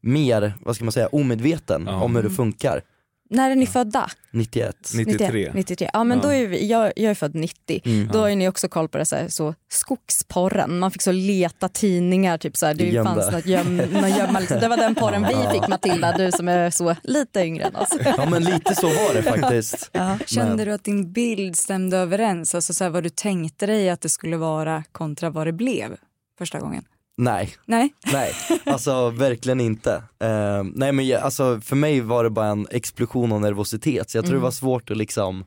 mer, 0.00 0.54
vad 0.60 0.76
ska 0.76 0.84
man 0.84 0.92
säga, 0.92 1.06
omedveten 1.06 1.88
om 1.88 2.16
hur 2.16 2.22
det 2.22 2.30
funkar. 2.30 2.82
När 3.30 3.50
är 3.50 3.54
ni 3.56 3.66
födda? 3.66 4.10
91. 4.30 4.76
93. 4.94 5.50
93. 5.54 5.90
Ja 5.92 6.04
men 6.04 6.18
Ja. 6.18 6.22
då 6.24 6.28
är 6.32 6.46
vi, 6.46 6.66
jag, 6.66 6.92
jag 6.96 7.10
är 7.10 7.14
född 7.14 7.34
90. 7.34 7.80
Mm. 7.84 8.08
Då 8.12 8.18
har 8.18 8.30
ni 8.30 8.48
också 8.48 8.68
koll 8.68 8.88
på 8.88 8.98
det 8.98 9.06
så, 9.06 9.16
här, 9.16 9.28
så 9.28 9.54
skogsporren. 9.68 10.78
Man 10.78 10.90
fick 10.90 11.02
så 11.02 11.12
leta 11.12 11.68
tidningar, 11.68 12.38
typ 12.38 12.56
så 12.56 12.66
här, 12.66 12.74
det 12.74 12.84
Gömda. 12.84 13.14
fanns 13.14 13.32
något 13.32 13.46
göm, 13.46 13.76
någon 13.76 14.10
gömma, 14.10 14.40
liksom. 14.40 14.60
Det 14.60 14.68
var 14.68 14.76
den 14.76 14.94
porren 14.94 15.26
vi 15.28 15.58
fick 15.58 15.68
Matilda, 15.68 16.16
du 16.18 16.32
som 16.32 16.48
är 16.48 16.70
så 16.70 16.96
lite 17.02 17.40
yngre 17.40 17.64
än 17.64 17.76
oss. 17.76 17.88
Ja 18.04 18.26
men 18.30 18.44
lite 18.44 18.74
så 18.74 18.86
var 18.86 19.14
det 19.14 19.22
faktiskt. 19.22 19.90
Ja. 19.92 20.18
Kände 20.26 20.56
Men- 20.56 20.66
du 20.66 20.72
att 20.72 20.84
din 20.84 21.12
bild 21.12 21.56
stämde 21.56 21.96
överens? 21.96 22.54
Alltså 22.54 22.74
så 22.74 22.84
här, 22.84 22.90
vad 22.90 23.02
du 23.02 23.08
tänkte 23.08 23.66
dig 23.66 23.90
att 23.90 24.00
det 24.00 24.08
skulle 24.08 24.36
vara 24.36 24.84
kontra 24.92 25.30
vad 25.30 25.46
det 25.46 25.52
blev 25.52 25.96
första 26.38 26.58
gången? 26.60 26.84
Nej, 27.18 27.56
Nej? 27.64 27.94
nej, 28.12 28.32
alltså 28.64 29.10
verkligen 29.10 29.60
inte. 29.60 30.02
Eh, 30.18 30.62
nej 30.74 30.92
men 30.92 31.06
jag, 31.06 31.22
alltså, 31.22 31.60
för 31.60 31.76
mig 31.76 32.00
var 32.00 32.24
det 32.24 32.30
bara 32.30 32.46
en 32.46 32.66
explosion 32.70 33.32
av 33.32 33.40
nervositet 33.40 34.10
så 34.10 34.18
jag 34.18 34.24
tror 34.24 34.34
det 34.34 34.42
var 34.42 34.50
svårt 34.50 34.90
att 34.90 34.96
liksom 34.96 35.44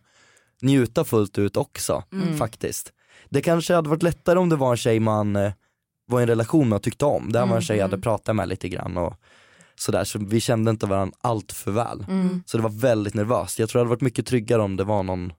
njuta 0.62 1.04
fullt 1.06 1.38
ut 1.38 1.58
också 1.58 2.04
faktiskt. 2.38 2.94
Det 3.30 3.42
kanske 3.42 3.74
hade 3.74 3.90
varit 3.90 4.04
lättare 4.04 4.40
om 4.40 4.50
det 4.50 4.56
var 4.56 4.72
en 4.72 4.78
tjej 4.78 5.00
man 5.00 5.36
eh, 5.36 5.52
var 6.08 6.20
i 6.20 6.24
en 6.24 6.30
relation 6.30 6.70
med 6.70 6.76
och 6.76 6.84
tyckte 6.84 7.06
om. 7.06 7.32
Det 7.32 7.40
här 7.40 7.46
var 7.46 7.56
en 7.56 7.62
tjej 7.62 7.78
jag 7.78 7.84
hade 7.90 8.02
pratat 8.02 8.36
med 8.36 8.48
lite 8.48 8.70
grann 8.70 8.98
och 8.98 9.14
sådär 9.76 10.04
så 10.04 10.20
vi 10.20 10.40
kände 10.40 10.72
inte 10.72 10.86
varandra 10.86 11.18
allt 11.22 11.52
för 11.52 11.72
väl. 11.72 12.06
Så 12.46 12.58
det 12.58 12.64
var 12.64 12.70
väldigt 12.70 13.14
nervöst. 13.14 13.60
Jag 13.60 13.70
tror 13.70 13.80
det 13.80 13.84
hade 13.84 13.90
varit 13.90 14.02
mycket 14.02 14.26
tryggare 14.26 14.62
om 14.62 14.76
det 14.76 14.84
var 14.84 15.04
någon 15.04 15.34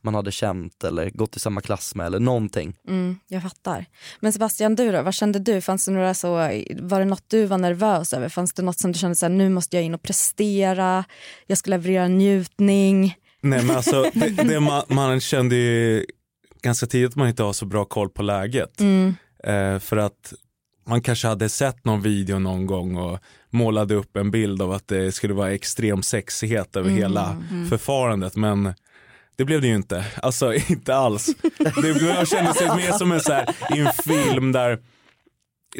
man 0.00 0.14
hade 0.14 0.32
känt 0.32 0.84
eller 0.84 1.10
gått 1.10 1.36
i 1.36 1.40
samma 1.40 1.60
klass 1.60 1.94
med 1.94 2.06
eller 2.06 2.20
någonting. 2.20 2.76
Mm, 2.88 3.18
jag 3.28 3.42
fattar. 3.42 3.86
Men 4.20 4.32
Sebastian, 4.32 4.74
du 4.74 4.92
då? 4.92 5.02
Vad 5.02 5.14
kände 5.14 5.38
du? 5.38 5.60
Fanns 5.60 5.84
det 5.84 5.92
några 5.92 6.14
så, 6.14 6.28
var 6.80 6.98
det 6.98 7.04
något 7.04 7.24
du 7.26 7.46
var 7.46 7.58
nervös 7.58 8.12
över? 8.12 8.28
Fanns 8.28 8.52
det 8.52 8.62
något 8.62 8.78
som 8.78 8.92
du 8.92 8.98
kände 8.98 9.16
så 9.16 9.26
här, 9.26 9.30
nu 9.30 9.48
måste 9.48 9.76
jag 9.76 9.84
in 9.84 9.94
och 9.94 10.02
prestera, 10.02 11.04
jag 11.46 11.58
ska 11.58 11.70
leverera 11.70 12.08
njutning? 12.08 13.16
Nej 13.40 13.64
men 13.64 13.76
alltså, 13.76 14.02
det, 14.14 14.28
det 14.28 14.60
man, 14.60 14.82
man 14.88 15.20
kände 15.20 15.56
ju 15.56 16.06
ganska 16.62 16.86
tidigt 16.86 17.10
att 17.10 17.16
man 17.16 17.28
inte 17.28 17.42
har 17.42 17.52
så 17.52 17.66
bra 17.66 17.84
koll 17.84 18.08
på 18.08 18.22
läget. 18.22 18.80
Mm. 18.80 19.14
Eh, 19.44 19.78
för 19.78 19.96
att 19.96 20.32
man 20.86 21.02
kanske 21.02 21.28
hade 21.28 21.48
sett 21.48 21.84
någon 21.84 22.02
video 22.02 22.38
någon 22.38 22.66
gång 22.66 22.96
och 22.96 23.18
målade 23.50 23.94
upp 23.94 24.16
en 24.16 24.30
bild 24.30 24.62
av 24.62 24.72
att 24.72 24.88
det 24.88 25.12
skulle 25.12 25.34
vara 25.34 25.52
extrem 25.52 26.02
sexighet 26.02 26.76
över 26.76 26.90
hela 26.90 27.44
förfarandet. 27.70 28.36
Men 28.36 28.74
det 29.42 29.46
blev 29.46 29.60
det 29.60 29.66
ju 29.66 29.74
inte. 29.74 30.04
Alltså 30.22 30.54
inte 30.68 30.94
alls. 30.94 31.34
Det 31.58 31.94
blev- 31.94 32.24
kändes 32.26 32.58
det 32.58 32.76
mer 32.76 32.92
som 32.92 33.12
en, 33.12 33.20
så 33.20 33.32
här, 33.32 33.48
i 33.76 33.80
en 33.80 33.92
film 33.92 34.52
där 34.52 34.78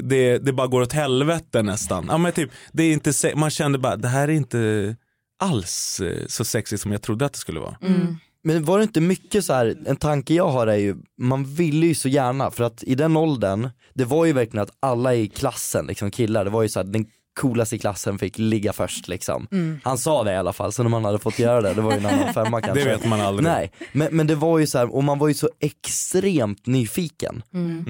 det, 0.02 0.38
det 0.38 0.52
bara 0.52 0.66
går 0.66 0.82
åt 0.82 0.92
helvete 0.92 1.62
nästan. 1.62 2.06
Ja, 2.08 2.18
men 2.18 2.32
typ, 2.32 2.50
det 2.72 2.82
är 2.82 2.92
inte, 2.92 3.12
man 3.36 3.50
kände 3.50 3.78
bara, 3.78 3.96
det 3.96 4.08
här 4.08 4.28
är 4.28 4.32
inte 4.32 4.96
alls 5.38 6.00
eh, 6.00 6.26
så 6.26 6.44
sexigt 6.44 6.82
som 6.82 6.92
jag 6.92 7.02
trodde 7.02 7.24
att 7.26 7.32
det 7.32 7.38
skulle 7.38 7.60
vara. 7.60 7.76
Mm. 7.82 8.16
Men 8.44 8.64
var 8.64 8.78
det 8.78 8.82
inte 8.84 9.00
mycket 9.00 9.44
så 9.44 9.52
här, 9.52 9.76
en 9.86 9.96
tanke 9.96 10.34
jag 10.34 10.48
har 10.48 10.66
är 10.66 10.76
ju, 10.76 10.96
man 11.18 11.44
ville 11.54 11.86
ju 11.86 11.94
så 11.94 12.08
gärna 12.08 12.50
för 12.50 12.64
att 12.64 12.82
i 12.82 12.94
den 12.94 13.16
åldern, 13.16 13.70
det 13.94 14.04
var 14.04 14.24
ju 14.24 14.32
verkligen 14.32 14.62
att 14.62 14.76
alla 14.80 15.14
i 15.14 15.28
klassen, 15.28 15.86
liksom 15.86 16.10
killar, 16.10 16.44
det 16.44 16.50
var 16.50 16.62
ju 16.62 16.68
så 16.68 16.78
här, 16.80 16.84
den 16.86 17.06
coolaste 17.34 17.76
i 17.76 17.78
klassen 17.78 18.18
fick 18.18 18.38
ligga 18.38 18.72
först 18.72 19.08
liksom. 19.08 19.46
Han 19.84 19.98
sa 19.98 20.24
det 20.24 20.32
i 20.32 20.36
alla 20.36 20.52
fall, 20.52 20.72
så 20.72 20.82
när 20.82 20.90
man 20.90 21.04
hade 21.04 21.18
fått 21.18 21.38
göra 21.38 21.60
det, 21.60 21.74
det 21.74 21.80
var 21.80 21.92
ju 21.92 21.98
en 21.98 22.06
annan 22.06 22.34
femma 22.34 22.60
kanske. 22.62 22.84
Det 22.84 22.90
vet 22.90 23.08
man 23.08 23.20
aldrig. 23.20 23.44
Nej, 23.44 23.72
men, 23.92 24.16
men 24.16 24.26
det 24.26 24.34
var 24.34 24.58
ju 24.58 24.66
så 24.66 24.78
här, 24.78 24.94
och 24.94 25.04
man 25.04 25.18
var 25.18 25.28
ju 25.28 25.34
så 25.34 25.50
extremt 25.60 26.66
nyfiken 26.66 27.42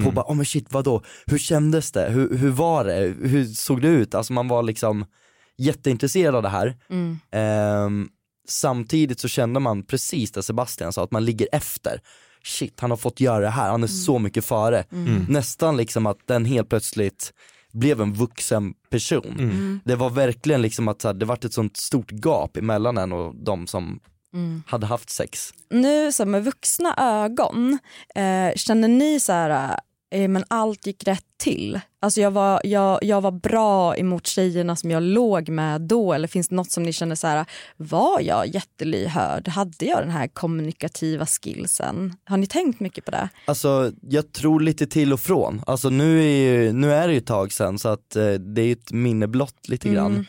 på 0.04 0.10
bara, 0.10 0.24
oh 0.24 0.34
men 0.34 0.46
shit 0.46 0.72
vadå, 0.72 1.02
hur 1.26 1.38
kändes 1.38 1.92
det, 1.92 2.10
hur, 2.10 2.36
hur 2.36 2.50
var 2.50 2.84
det, 2.84 3.14
hur 3.22 3.44
såg 3.44 3.82
det 3.82 3.88
ut? 3.88 4.14
Alltså 4.14 4.32
man 4.32 4.48
var 4.48 4.62
liksom 4.62 5.04
jätteintresserad 5.58 6.34
av 6.34 6.42
det 6.42 6.48
här. 6.48 6.76
Mm. 6.90 7.18
Ehm, 7.32 8.08
samtidigt 8.48 9.20
så 9.20 9.28
kände 9.28 9.60
man 9.60 9.82
precis 9.82 10.32
det 10.32 10.42
Sebastian 10.42 10.92
sa, 10.92 11.04
att 11.04 11.10
man 11.10 11.24
ligger 11.24 11.48
efter. 11.52 12.00
Shit, 12.44 12.80
han 12.80 12.90
har 12.90 12.96
fått 12.96 13.20
göra 13.20 13.40
det 13.40 13.50
här, 13.50 13.70
han 13.70 13.82
är 13.82 13.86
så 13.86 14.18
mycket 14.18 14.44
före. 14.44 14.84
Nästan 15.28 15.76
liksom 15.76 16.06
att 16.06 16.18
den 16.26 16.44
helt 16.44 16.68
plötsligt 16.68 17.32
blev 17.72 18.00
en 18.00 18.12
vuxen 18.12 18.74
person. 18.90 19.80
Det 19.84 19.96
var 19.96 20.10
verkligen 20.10 20.62
liksom 20.62 20.88
att 20.88 21.02
så 21.02 21.08
här, 21.08 21.14
det 21.14 21.24
vart 21.26 21.44
ett 21.44 21.52
sånt 21.52 21.76
stort 21.76 22.10
gap 22.10 22.56
emellan 22.56 22.98
en 22.98 23.12
och 23.12 23.34
de 23.36 23.66
som 23.66 24.00
hade 24.66 24.86
haft 24.86 25.10
sex. 25.10 25.54
Nu 25.70 26.12
så 26.12 26.26
med 26.26 26.44
vuxna 26.44 26.94
ögon, 26.98 27.78
eh, 28.14 28.54
känner 28.56 28.88
ni 28.88 29.20
så 29.20 29.32
här, 29.32 29.78
men 30.12 30.44
allt 30.48 30.86
gick 30.86 31.04
rätt 31.04 31.24
till? 31.36 31.80
Alltså 32.00 32.20
jag 32.20 32.30
var, 32.30 32.60
jag, 32.64 32.98
jag 33.02 33.20
var 33.20 33.30
bra 33.30 33.96
emot 33.96 34.26
tjejerna 34.26 34.76
som 34.76 34.90
jag 34.90 35.02
låg 35.02 35.48
med 35.48 35.80
då 35.80 36.12
eller 36.12 36.28
finns 36.28 36.48
det 36.48 36.54
något 36.54 36.70
som 36.70 36.82
ni 36.82 36.92
känner 36.92 37.14
så 37.14 37.26
här, 37.26 37.44
var 37.76 38.20
jag 38.20 38.46
jättelyhörd? 38.46 39.48
Hade 39.48 39.86
jag 39.86 39.98
den 40.02 40.10
här 40.10 40.28
kommunikativa 40.28 41.26
skillsen? 41.26 42.14
Har 42.24 42.36
ni 42.36 42.46
tänkt 42.46 42.80
mycket 42.80 43.04
på 43.04 43.10
det? 43.10 43.28
Alltså 43.44 43.92
jag 44.00 44.32
tror 44.32 44.60
lite 44.60 44.86
till 44.86 45.12
och 45.12 45.20
från. 45.20 45.62
Alltså 45.66 45.90
nu 45.90 46.22
är, 46.22 46.36
ju, 46.36 46.72
nu 46.72 46.92
är 46.92 47.06
det 47.06 47.12
ju 47.12 47.18
ett 47.18 47.26
tag 47.26 47.52
sedan 47.52 47.78
så 47.78 47.88
att 47.88 48.16
eh, 48.16 48.32
det 48.32 48.62
är 48.62 48.72
ett 48.72 48.92
minne 48.92 49.26
blott 49.26 49.68
lite 49.68 49.88
grann. 49.88 50.26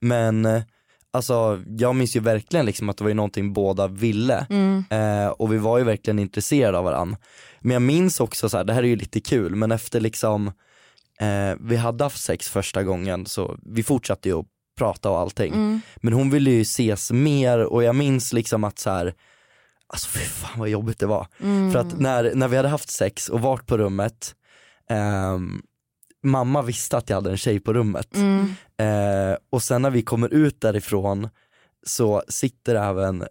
Men 0.00 0.46
eh, 0.46 0.62
alltså 1.10 1.62
jag 1.78 1.94
minns 1.96 2.16
ju 2.16 2.20
verkligen 2.20 2.66
liksom 2.66 2.88
att 2.88 2.96
det 2.96 3.04
var 3.04 3.08
ju 3.08 3.14
någonting 3.14 3.52
båda 3.52 3.88
ville. 3.88 4.46
Eh, 4.90 5.28
och 5.28 5.52
vi 5.52 5.58
var 5.58 5.78
ju 5.78 5.84
verkligen 5.84 6.18
intresserade 6.18 6.78
av 6.78 6.84
varandra. 6.84 7.18
Men 7.66 7.72
jag 7.72 7.82
minns 7.82 8.20
också 8.20 8.48
så 8.48 8.56
här, 8.56 8.64
det 8.64 8.72
här 8.72 8.82
är 8.82 8.86
ju 8.86 8.96
lite 8.96 9.20
kul, 9.20 9.54
men 9.54 9.72
efter 9.72 10.00
liksom 10.00 10.46
eh, 11.20 11.54
vi 11.60 11.76
hade 11.76 12.04
haft 12.04 12.22
sex 12.22 12.48
första 12.48 12.82
gången 12.82 13.26
så 13.26 13.58
vi 13.62 13.82
fortsatte 13.82 14.28
ju 14.28 14.38
att 14.38 14.46
prata 14.78 15.10
och 15.10 15.18
allting. 15.18 15.52
Men 15.96 16.12
hon 16.12 16.30
ville 16.30 16.50
ju 16.50 16.60
ses 16.60 17.10
mer 17.10 17.58
och 17.58 17.84
jag 17.84 17.94
minns 17.94 18.32
liksom 18.32 18.64
att 18.64 18.78
så 18.78 18.90
här 18.90 19.14
Alltså 19.88 20.08
fy 20.08 20.20
fan 20.20 20.58
vad 20.60 20.68
jobbigt 20.68 20.98
det 20.98 21.06
var. 21.06 21.26
För 21.72 21.78
att 21.78 22.00
när, 22.00 22.34
när 22.34 22.48
vi 22.48 22.56
hade 22.56 22.68
haft 22.68 22.90
sex 22.90 23.28
och 23.28 23.40
varit 23.40 23.66
på 23.66 23.78
rummet, 23.78 24.34
ehm, 24.90 25.62
mamma 26.22 26.62
visste 26.62 26.96
att 26.96 27.10
jag 27.10 27.16
hade 27.16 27.30
en 27.30 27.36
tjej 27.36 27.60
på 27.60 27.72
rummet. 27.72 28.16
Eh, 28.78 29.36
och 29.50 29.62
sen 29.62 29.82
när 29.82 29.90
vi 29.90 30.02
kommer 30.02 30.34
ut 30.34 30.60
därifrån 30.60 31.28
så 31.86 32.22
sitter 32.28 32.74
även 32.74 33.24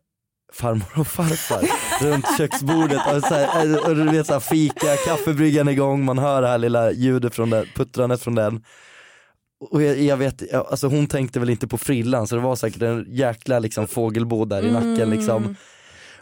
farmor 0.56 0.88
och 1.00 1.08
farfar 1.08 1.62
runt 2.06 2.26
köksbordet 2.38 3.02
och, 3.16 3.22
så 3.24 3.34
här, 3.34 3.66
eh, 3.74 3.76
och 3.90 3.96
du 3.96 4.04
vet 4.10 4.28
såhär 4.28 4.40
fika, 4.40 4.96
kaffebryggan 5.06 5.68
igång, 5.70 6.06
man 6.06 6.18
hör 6.18 6.42
det 6.42 6.48
här 6.48 6.58
lilla 6.58 6.92
ljudet 6.92 7.36
från 7.36 7.50
den, 7.50 7.66
puttrandet 7.76 8.22
från 8.22 8.36
den. 8.36 8.64
Och 9.72 9.82
jag, 9.84 9.98
jag 10.00 10.18
vet, 10.18 10.44
jag- 10.52 10.68
alltså 10.68 10.88
hon 10.88 11.08
tänkte 11.08 11.40
väl 11.40 11.50
inte 11.50 11.68
på 11.68 11.78
frillan 11.78 12.28
så 12.28 12.36
det 12.36 12.42
var 12.42 12.56
säkert 12.56 12.82
en 12.82 13.06
jäkla 13.10 13.60
liksom 13.60 13.88
fågelbo 13.88 14.46
där 14.46 14.64
i 14.66 14.72
nacken 14.72 15.10
liksom. 15.10 15.56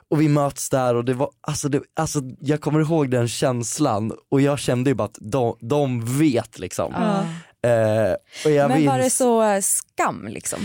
och 0.09 0.21
vi 0.21 0.29
möts 0.29 0.69
där 0.69 0.95
och 0.95 1.05
det 1.05 1.13
var, 1.13 1.29
alltså, 1.47 1.69
det, 1.69 1.81
alltså 1.95 2.19
jag 2.39 2.61
kommer 2.61 2.79
ihåg 2.79 3.09
den 3.11 3.27
känslan 3.27 4.11
och 4.31 4.41
jag 4.41 4.59
kände 4.59 4.89
ju 4.89 4.93
bara 4.93 5.03
att 5.05 5.17
de, 5.21 5.57
de 5.61 6.17
vet 6.19 6.59
liksom. 6.59 6.93
Ja. 6.95 7.23
Eh, 7.69 8.13
och 8.45 8.51
jag 8.51 8.69
Men 8.69 8.85
var 8.85 8.93
minns- 8.97 9.03
det 9.03 9.09
så 9.09 9.43
eh, 9.43 9.59
skam 9.61 10.27
liksom? 10.27 10.59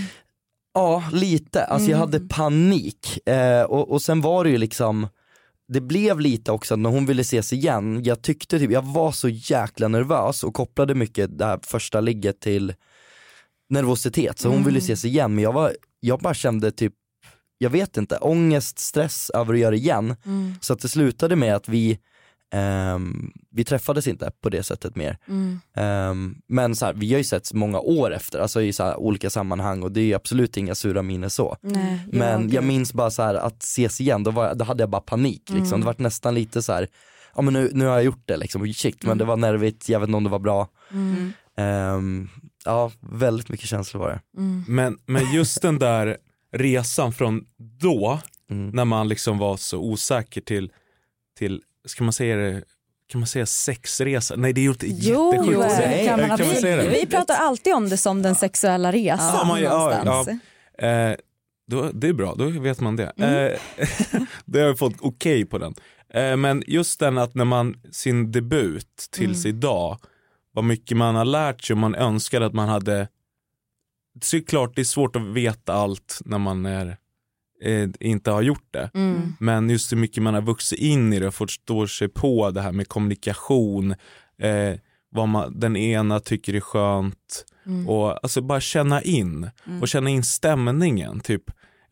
Ja, 0.75 1.05
lite. 1.13 1.65
Alltså 1.65 1.91
jag 1.91 1.97
Mm. 1.99 2.13
hade 2.13 2.29
panik. 2.35 3.29
Eh, 3.29 3.63
och, 3.63 3.91
och 3.91 4.03
sen 4.03 4.21
var 4.21 4.45
det 4.45 4.51
ju 4.51 4.59
liksom, 4.59 5.09
det 5.69 5.81
blev 5.81 6.21
lite 6.21 6.53
också 6.53 6.77
när 6.77 6.91
hon 6.91 7.07
ville 7.07 7.23
ses 7.23 7.53
igen, 7.53 8.03
jag 8.05 8.23
tyckte 8.23 8.59
typ, 8.59 8.71
jag 8.71 8.83
var 8.83 9.13
så 9.13 9.29
jäkla 9.29 9.89
nervös 9.89 10.45
och 10.45 10.55
kopplade 10.55 10.95
mycket 10.95 11.39
det 11.39 11.45
här 11.45 11.61
första 11.63 12.01
ligget 12.01 12.41
till 12.41 12.75
nervositet. 13.69 14.39
Så 14.39 14.49
hon 14.49 14.57
Mm. 14.57 14.67
ville 14.67 14.79
ses 14.79 15.05
igen 15.05 15.35
men 15.35 15.45
jag 15.45 15.53
var, 15.53 15.73
jag 16.01 16.21
bara 16.21 16.35
kände 16.35 16.71
typ, 16.71 16.93
jag 17.59 17.71
vet 17.71 17.97
inte, 17.97 18.17
ångest, 18.17 18.79
stress 18.79 19.31
över 19.31 19.55
att 19.55 19.61
göra 19.61 19.71
det 19.71 19.77
igen. 19.77 20.17
Mm. 20.27 20.55
Så 20.61 20.73
att 20.73 20.81
det 20.81 20.89
slutade 20.89 21.37
med 21.37 21.57
att 21.57 21.69
vi, 21.69 21.99
ehm, 22.53 23.33
vi 23.51 23.65
träffades 23.65 24.07
inte 24.07 24.31
på 24.41 24.49
det 24.49 24.63
sättet 24.63 24.97
mer. 24.97 25.19
Mm. 25.29 25.61
Ehm, 25.77 26.35
men 26.47 26.77
så 26.77 26.87
här, 26.87 26.93
vi 26.95 27.13
har 27.13 27.19
ju 27.19 27.25
sett 27.25 27.53
många 27.53 27.81
år 27.81 28.15
efter, 28.15 28.39
alltså 28.39 28.63
i 28.63 28.73
så 28.73 28.85
här 28.85 28.97
olika 28.97 29.31
sammanhang 29.31 29.83
och 29.83 29.93
det 29.93 30.13
är 30.13 30.17
absolut 30.17 30.57
inga 30.57 30.75
sura 30.75 31.03
minnen 31.03 31.31
så. 31.31 31.57
Nej, 31.61 32.01
Men 32.13 32.43
jag- 32.43 32.55
jag 32.55 32.65
minns 32.65 32.93
bara 32.93 33.11
så 33.11 33.23
här 33.23 33.35
att 33.35 33.63
ses 33.63 34.01
igen, 34.01 34.23
då, 34.25 34.31
var, 34.31 34.55
då 34.55 34.65
hade 34.65 34.83
jag 34.83 34.91
bara 34.91 35.01
panik 35.01 35.43
liksom. 35.47 35.67
Mm. 35.67 35.81
Det 35.81 35.87
var 35.87 35.95
nästan 35.99 36.35
lite 36.35 36.63
så 36.63 36.73
här, 36.73 36.89
ja 37.37 37.43
men 37.43 37.55
nu, 37.55 37.71
nu 37.75 37.85
har 37.87 37.93
jag 37.95 38.05
gjort 38.05 38.23
det 38.25 38.37
liksom, 38.37 38.73
shit 38.75 39.03
men 39.03 39.09
Mm. 39.09 39.19
det 39.19 39.25
var 39.25 39.37
nervigt, 39.37 39.89
jag 39.89 40.01
vet 40.01 40.09
inte 40.09 40.17
om 40.17 40.25
det 40.25 40.31
var 40.31 40.39
bra. 40.39 40.69
Mm. 40.93 41.33
Ehm, 41.57 42.29
ja, 42.65 42.91
väldigt 43.01 43.49
mycket 43.49 43.69
känslor 43.69 44.01
var 44.01 44.09
det. 44.09 44.21
Mm. 44.41 44.65
Men, 44.69 44.99
men 45.07 45.33
just 45.35 45.63
den 45.63 45.79
där 45.79 46.17
resan 46.53 47.13
från 47.13 47.45
då, 47.59 48.21
Mm. 48.51 48.71
när 48.71 48.85
man 48.85 49.09
liksom 49.09 49.39
var 49.39 49.57
så 49.57 49.79
osäker 49.79 50.41
till, 50.41 50.73
till 51.39 51.63
ska 51.87 52.05
man 52.05 52.13
säga 52.13 52.37
det, 52.37 52.63
kan 53.09 53.21
man 53.21 53.27
säga 53.27 53.47
sexresa? 53.47 54.37
Nej 54.37 54.53
det 54.53 54.61
är 54.61 54.63
ju 54.63 54.69
inte 54.71 54.87
Jo, 54.89 55.33
jättesjukt 55.35 55.61
det 55.79 56.05
kan 56.07 56.21
man, 56.21 56.29
man 56.29 56.39
säga 56.39 56.77
det? 56.77 56.89
vi, 56.89 57.07
pratar 57.07 57.35
alltid 57.37 57.75
om 57.75 57.89
det 57.89 57.97
som 57.97 58.23
den 58.23 58.35
sexuella 58.35 58.93
resan 58.93 59.35
Ja, 59.35 59.45
man- 59.45 59.61
ja, 59.63 60.03
ja. 60.77 60.87
Eh, 60.87 61.17
då, 61.71 61.91
det 61.93 62.09
är 62.09 62.13
bra, 62.13 62.35
då 62.35 62.49
vet 62.49 62.81
man 62.81 62.97
det. 62.97 63.13
Mm. 63.17 63.53
Eh, 63.53 64.21
då 64.45 64.59
har 64.59 64.67
jag 64.67 64.79
fått 64.79 64.95
okej 65.01 65.45
på 65.47 65.59
den. 65.59 65.75
Eh, 66.15 66.37
men 66.37 66.63
just 66.67 67.01
den 67.01 67.19
att 67.19 67.35
när 67.35 67.45
man, 67.45 67.81
sin 67.93 68.33
debut 68.33 69.09
tills 69.11 69.45
Mm. 69.45 69.57
idag, 69.57 69.99
vad 70.53 70.65
mycket 70.65 70.97
man 70.97 71.15
har 71.15 71.25
lärt 71.25 71.63
sig 71.65 71.75
och 71.75 71.79
man 71.79 71.95
önskar 71.95 72.41
att 72.41 72.53
man 72.55 72.69
hade, 72.69 73.09
så 74.23 74.37
är 74.37 74.41
det 74.41 74.47
klart 74.47 74.73
det 74.77 74.83
är 74.83 74.85
svårt 74.85 75.17
att 75.17 75.23
veta 75.23 75.73
allt 75.73 76.19
när 76.25 76.39
man 76.39 76.67
är, 76.67 76.97
eh, 77.63 77.89
inte 78.01 78.31
har 78.31 78.43
gjort 78.43 78.69
det. 78.71 78.91
Mm. 78.95 79.33
Men 79.41 79.71
just 79.71 79.93
hur 79.93 79.97
mycket 79.97 80.23
man 80.23 80.35
har 80.35 80.43
vuxit 80.43 80.79
in 80.79 81.13
i 81.13 81.19
det 81.19 81.27
och 81.27 81.35
förstår 81.35 81.87
sig 81.87 82.09
på 82.09 82.51
det 82.51 82.61
här 82.61 82.73
med 82.73 82.89
kommunikation, 82.89 83.91
eh, 84.43 84.75
vad 85.11 85.29
man, 85.29 85.61
den 85.61 85.77
ena 85.77 86.21
tycker 86.21 86.55
är 86.55 86.61
skönt 86.61 87.45
Mm. 87.67 87.89
och 87.89 88.25
alltså 88.25 88.41
bara 88.41 88.61
känna 88.61 89.03
in 89.03 89.51
Mm. 89.67 89.83
och 89.83 89.89
känna 89.89 90.11
in 90.11 90.23
stämningen, 90.25 91.21
typ 91.21 91.43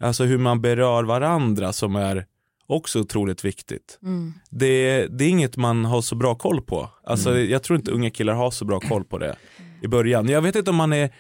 alltså 0.00 0.24
hur 0.24 0.38
man 0.38 0.60
berör 0.60 1.04
varandra 1.04 1.72
som 1.72 1.96
är 1.96 2.26
också 2.66 3.00
otroligt 3.00 3.44
viktigt. 3.44 3.98
Mm. 4.02 4.32
Det, 4.50 5.06
det 5.06 5.24
är 5.24 5.28
inget 5.28 5.56
man 5.56 5.84
har 5.84 6.02
så 6.02 6.14
bra 6.14 6.34
koll 6.34 6.62
på. 6.62 6.90
Alltså, 7.04 7.30
Mm. 7.30 7.50
Jag 7.50 7.62
tror 7.62 7.78
inte 7.78 7.90
unga 7.90 8.10
killar 8.10 8.34
har 8.34 8.50
så 8.50 8.64
bra 8.64 8.80
koll 8.80 9.04
på 9.04 9.18
det 9.18 9.36
i 9.82 9.88
början. 9.88 10.28
Jag 10.28 10.42
vet 10.42 10.56
inte 10.56 10.70
om 10.70 10.76
man 10.76 10.92
är, 10.92 11.10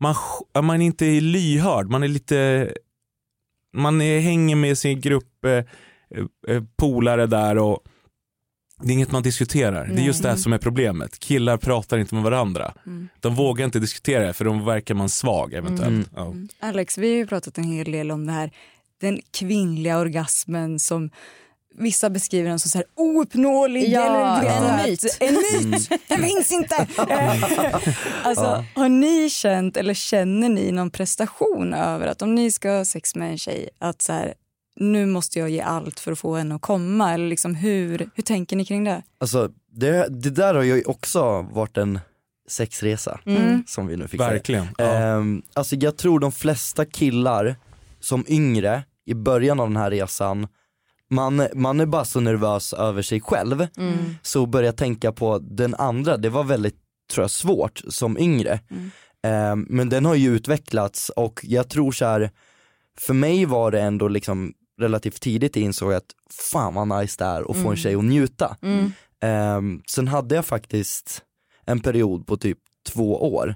man, 0.00 0.14
man 0.64 0.80
är 0.82 0.86
inte 0.86 1.04
lyhörd, 1.20 1.90
man 1.90 2.02
är 2.02 2.08
lite, 2.08 2.70
man 3.74 4.00
är, 4.00 4.20
hänger 4.20 4.56
med 4.56 4.78
sin 4.78 5.00
grupp 5.00 5.44
eh, 5.44 5.52
eh, 6.48 6.62
polare 6.76 7.26
där 7.26 7.58
och 7.58 7.80
det 8.82 8.88
är 8.88 8.92
inget 8.92 9.12
man 9.12 9.22
diskuterar. 9.22 9.84
Det 9.84 9.92
är 9.92 9.94
Nej. 9.94 10.06
just 10.06 10.22
det 10.22 10.28
här 10.28 10.36
som 10.36 10.52
är 10.52 10.58
problemet. 10.58 11.18
Killar 11.18 11.56
pratar 11.56 11.98
inte 11.98 12.14
med 12.14 12.24
varandra. 12.24 12.74
Mm. 12.86 13.08
De 13.20 13.34
vågar 13.34 13.64
inte 13.64 13.78
diskutera 13.78 14.26
det 14.26 14.32
för 14.32 14.44
de 14.44 14.64
verkar 14.64 14.94
man 14.94 15.08
svag 15.08 15.54
eventuellt. 15.54 16.10
Ja. 16.14 16.34
Alex, 16.60 16.98
vi 16.98 17.10
har 17.10 17.16
ju 17.16 17.26
pratat 17.26 17.58
en 17.58 17.64
hel 17.64 17.92
del 17.92 18.10
om 18.10 18.26
det 18.26 18.32
här, 18.32 18.50
den 19.00 19.20
kvinnliga 19.38 19.98
orgasmen 19.98 20.78
som 20.78 21.10
vissa 21.78 22.10
beskriver 22.10 22.48
den 22.48 22.58
som 22.58 22.70
så 22.70 22.78
här 22.78 22.86
ouppnåelig. 22.96 23.88
Ja, 23.88 24.38
eller, 24.40 24.50
en 24.80 24.90
myt. 24.90 25.16
En 25.20 25.34
myt, 25.34 25.88
den 26.08 26.22
finns 26.22 26.52
inte! 26.52 26.74
alltså, 28.22 28.44
Ja. 28.44 28.64
Har 28.74 28.88
ni 28.88 29.30
känt 29.30 29.76
eller 29.76 29.94
känner 29.94 30.48
ni 30.48 30.72
någon 30.72 30.90
prestation 30.90 31.74
över 31.74 32.06
att 32.06 32.22
om 32.22 32.34
ni 32.34 32.52
ska 32.52 32.70
ha 32.70 32.84
sex 32.84 33.14
med 33.14 33.30
en 33.30 33.38
tjej, 33.38 33.68
att 33.78 34.02
så 34.02 34.12
här, 34.12 34.34
nu 34.80 35.06
måste 35.06 35.38
jag 35.38 35.50
ge 35.50 35.60
allt 35.60 36.00
för 36.00 36.12
att 36.12 36.18
få 36.18 36.36
henne 36.36 36.54
att 36.54 36.60
komma? 36.62 37.14
Eller 37.14 37.28
liksom, 37.28 37.54
hur, 37.54 38.10
hur 38.14 38.22
tänker 38.22 38.56
ni 38.56 38.64
kring 38.64 38.84
det? 38.84 39.02
Alltså 39.20 39.50
det, 39.72 40.06
det 40.08 40.30
där 40.30 40.54
har 40.54 40.62
ju 40.62 40.82
också 40.84 41.42
varit 41.42 41.76
en 41.76 42.00
sexresa 42.48 43.20
Mm. 43.26 43.64
som 43.66 43.86
vi 43.86 43.96
nu 43.96 44.08
fick 44.08 44.20
Verkligen. 44.20 44.66
säga. 44.78 44.92
Ehm, 45.16 45.42
alltså 45.52 45.76
jag 45.76 45.96
tror 45.96 46.20
de 46.20 46.32
flesta 46.32 46.84
killar 46.84 47.56
som 48.00 48.24
yngre 48.28 48.82
i 49.06 49.14
början 49.14 49.60
av 49.60 49.68
den 49.68 49.76
här 49.76 49.90
resan, 49.90 50.46
man, 51.14 51.46
man 51.54 51.80
är 51.80 51.86
bara 51.86 52.04
så 52.04 52.20
nervös 52.20 52.72
över 52.72 53.02
sig 53.02 53.20
själv 53.20 53.66
Mm. 53.76 53.94
så 54.22 54.46
börja 54.46 54.72
tänka 54.72 55.12
på 55.12 55.38
den 55.38 55.74
andra, 55.74 56.16
det 56.16 56.30
var 56.30 56.44
väldigt 56.44 56.76
tror 57.12 57.22
jag, 57.22 57.30
svårt 57.30 57.82
som 57.88 58.18
yngre. 58.18 58.60
Ehm, 59.22 59.66
men 59.70 59.88
den 59.88 60.04
har 60.04 60.14
ju 60.14 60.36
utvecklats 60.36 61.08
och 61.08 61.40
jag 61.42 61.68
tror 61.70 61.92
så 61.92 62.04
här, 62.04 62.30
för 62.98 63.14
mig 63.14 63.44
var 63.44 63.70
det 63.70 63.80
ändå 63.80 64.08
liksom 64.08 64.52
relativt 64.80 65.20
tidigt 65.20 65.56
jag 65.56 65.64
insåg 65.64 65.92
att 65.92 66.04
fan 66.52 66.74
vad 66.74 66.88
nice 67.00 67.14
det 67.18 67.24
är 67.24 67.40
att 67.40 67.46
få 67.56 67.60
Mm. 67.60 67.70
en 67.70 67.76
tjej 67.76 67.94
att 67.94 68.04
njuta. 68.04 68.56
Mm. 68.62 68.92
Ehm, 69.20 69.82
sen 69.86 70.08
hade 70.08 70.34
jag 70.34 70.46
faktiskt 70.46 71.22
en 71.66 71.80
period 71.80 72.26
på 72.26 72.36
typ 72.36 72.58
två 72.92 73.34
år 73.34 73.54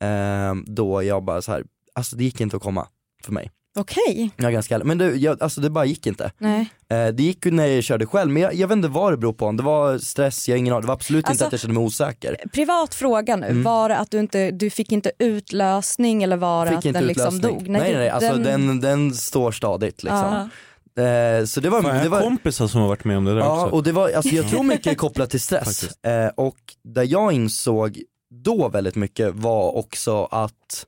ehm, 0.00 0.64
då 0.68 1.02
jag 1.02 1.24
bara 1.24 1.42
så 1.42 1.52
här, 1.52 1.64
alltså 1.92 2.16
det 2.16 2.24
gick 2.24 2.40
inte 2.40 2.56
att 2.56 2.62
komma 2.62 2.88
för 3.24 3.32
mig. 3.32 3.50
Okej. 3.76 4.30
Jag 4.36 4.46
är 4.46 4.50
ganska 4.50 4.74
ärlig, 4.74 4.86
men 4.86 4.98
det, 4.98 5.16
jag, 5.16 5.42
alltså 5.42 5.60
det 5.60 5.70
bara 5.70 5.84
gick 5.84 6.06
inte. 6.06 6.30
Nej. 6.38 6.68
Eh, 6.90 7.06
det 7.08 7.22
gick 7.22 7.46
ju 7.46 7.52
när 7.52 7.66
jag 7.66 7.84
körde 7.84 8.06
själv, 8.06 8.30
men 8.30 8.42
jag, 8.42 8.54
jag 8.54 8.68
vet 8.68 8.76
inte 8.76 8.88
vad 8.88 9.12
det 9.12 9.16
beror 9.16 9.32
på, 9.32 9.46
om 9.46 9.56
det 9.56 9.62
var 9.62 9.98
stress, 9.98 10.48
jag 10.48 10.54
har 10.54 10.58
ingen 10.58 10.72
aning, 10.74 10.80
det 10.80 10.86
var 10.86 10.94
absolut 10.94 11.24
Alltså- 11.28 11.32
inte 11.44 11.46
att 11.46 11.52
jag 11.52 11.60
kände 11.60 11.74
mig 11.74 11.84
osäker. 11.84 12.36
Privat 12.52 12.94
fråga 12.94 13.36
nu, 13.36 13.46
Mm. 13.46 13.62
var 13.62 13.88
det 13.88 13.96
att 13.96 14.10
du 14.10 14.18
inte 14.18 14.50
du 14.50 14.70
fick 14.70 14.92
inte 14.92 15.12
utlösning 15.18 16.22
eller 16.22 16.36
var 16.36 16.64
det 16.64 16.70
Fick 16.70 16.86
att 16.86 16.92
den 16.94 17.04
liksom 17.06 17.36
utlösning. 17.36 17.58
dog? 17.58 17.68
Nej 17.68 17.80
nej, 17.82 17.94
nej 17.94 18.08
alltså 18.08 18.34
den, 18.34 18.80
den, 18.80 19.14
står 19.14 19.52
stadigt 19.52 20.02
liksom. 20.02 20.50
Eh, 20.98 21.44
så 21.46 21.60
det 21.60 21.68
var, 21.70 21.82
Fan, 21.82 22.02
det 22.02 22.08
var 22.08 22.20
kompisar 22.20 22.66
som 22.66 22.80
har 22.80 22.88
varit 22.88 23.04
med 23.04 23.16
om 23.16 23.24
det 23.24 23.34
där 23.34 23.40
Ja 23.40 23.62
också. 23.64 23.74
och 23.76 23.82
det 23.82 23.92
var, 23.92 24.10
alltså 24.10 24.34
jag 24.34 24.48
tror 24.48 24.62
mycket 24.74 24.86
är 24.86 24.94
kopplat 24.94 25.30
till 25.30 25.40
stress. 25.40 26.04
Eh, 26.04 26.28
och 26.36 26.56
där 26.84 27.02
jag 27.04 27.32
insåg 27.32 27.98
då 28.44 28.68
väldigt 28.68 28.94
mycket 28.96 29.34
var 29.34 29.76
också 29.76 30.24
att 30.24 30.86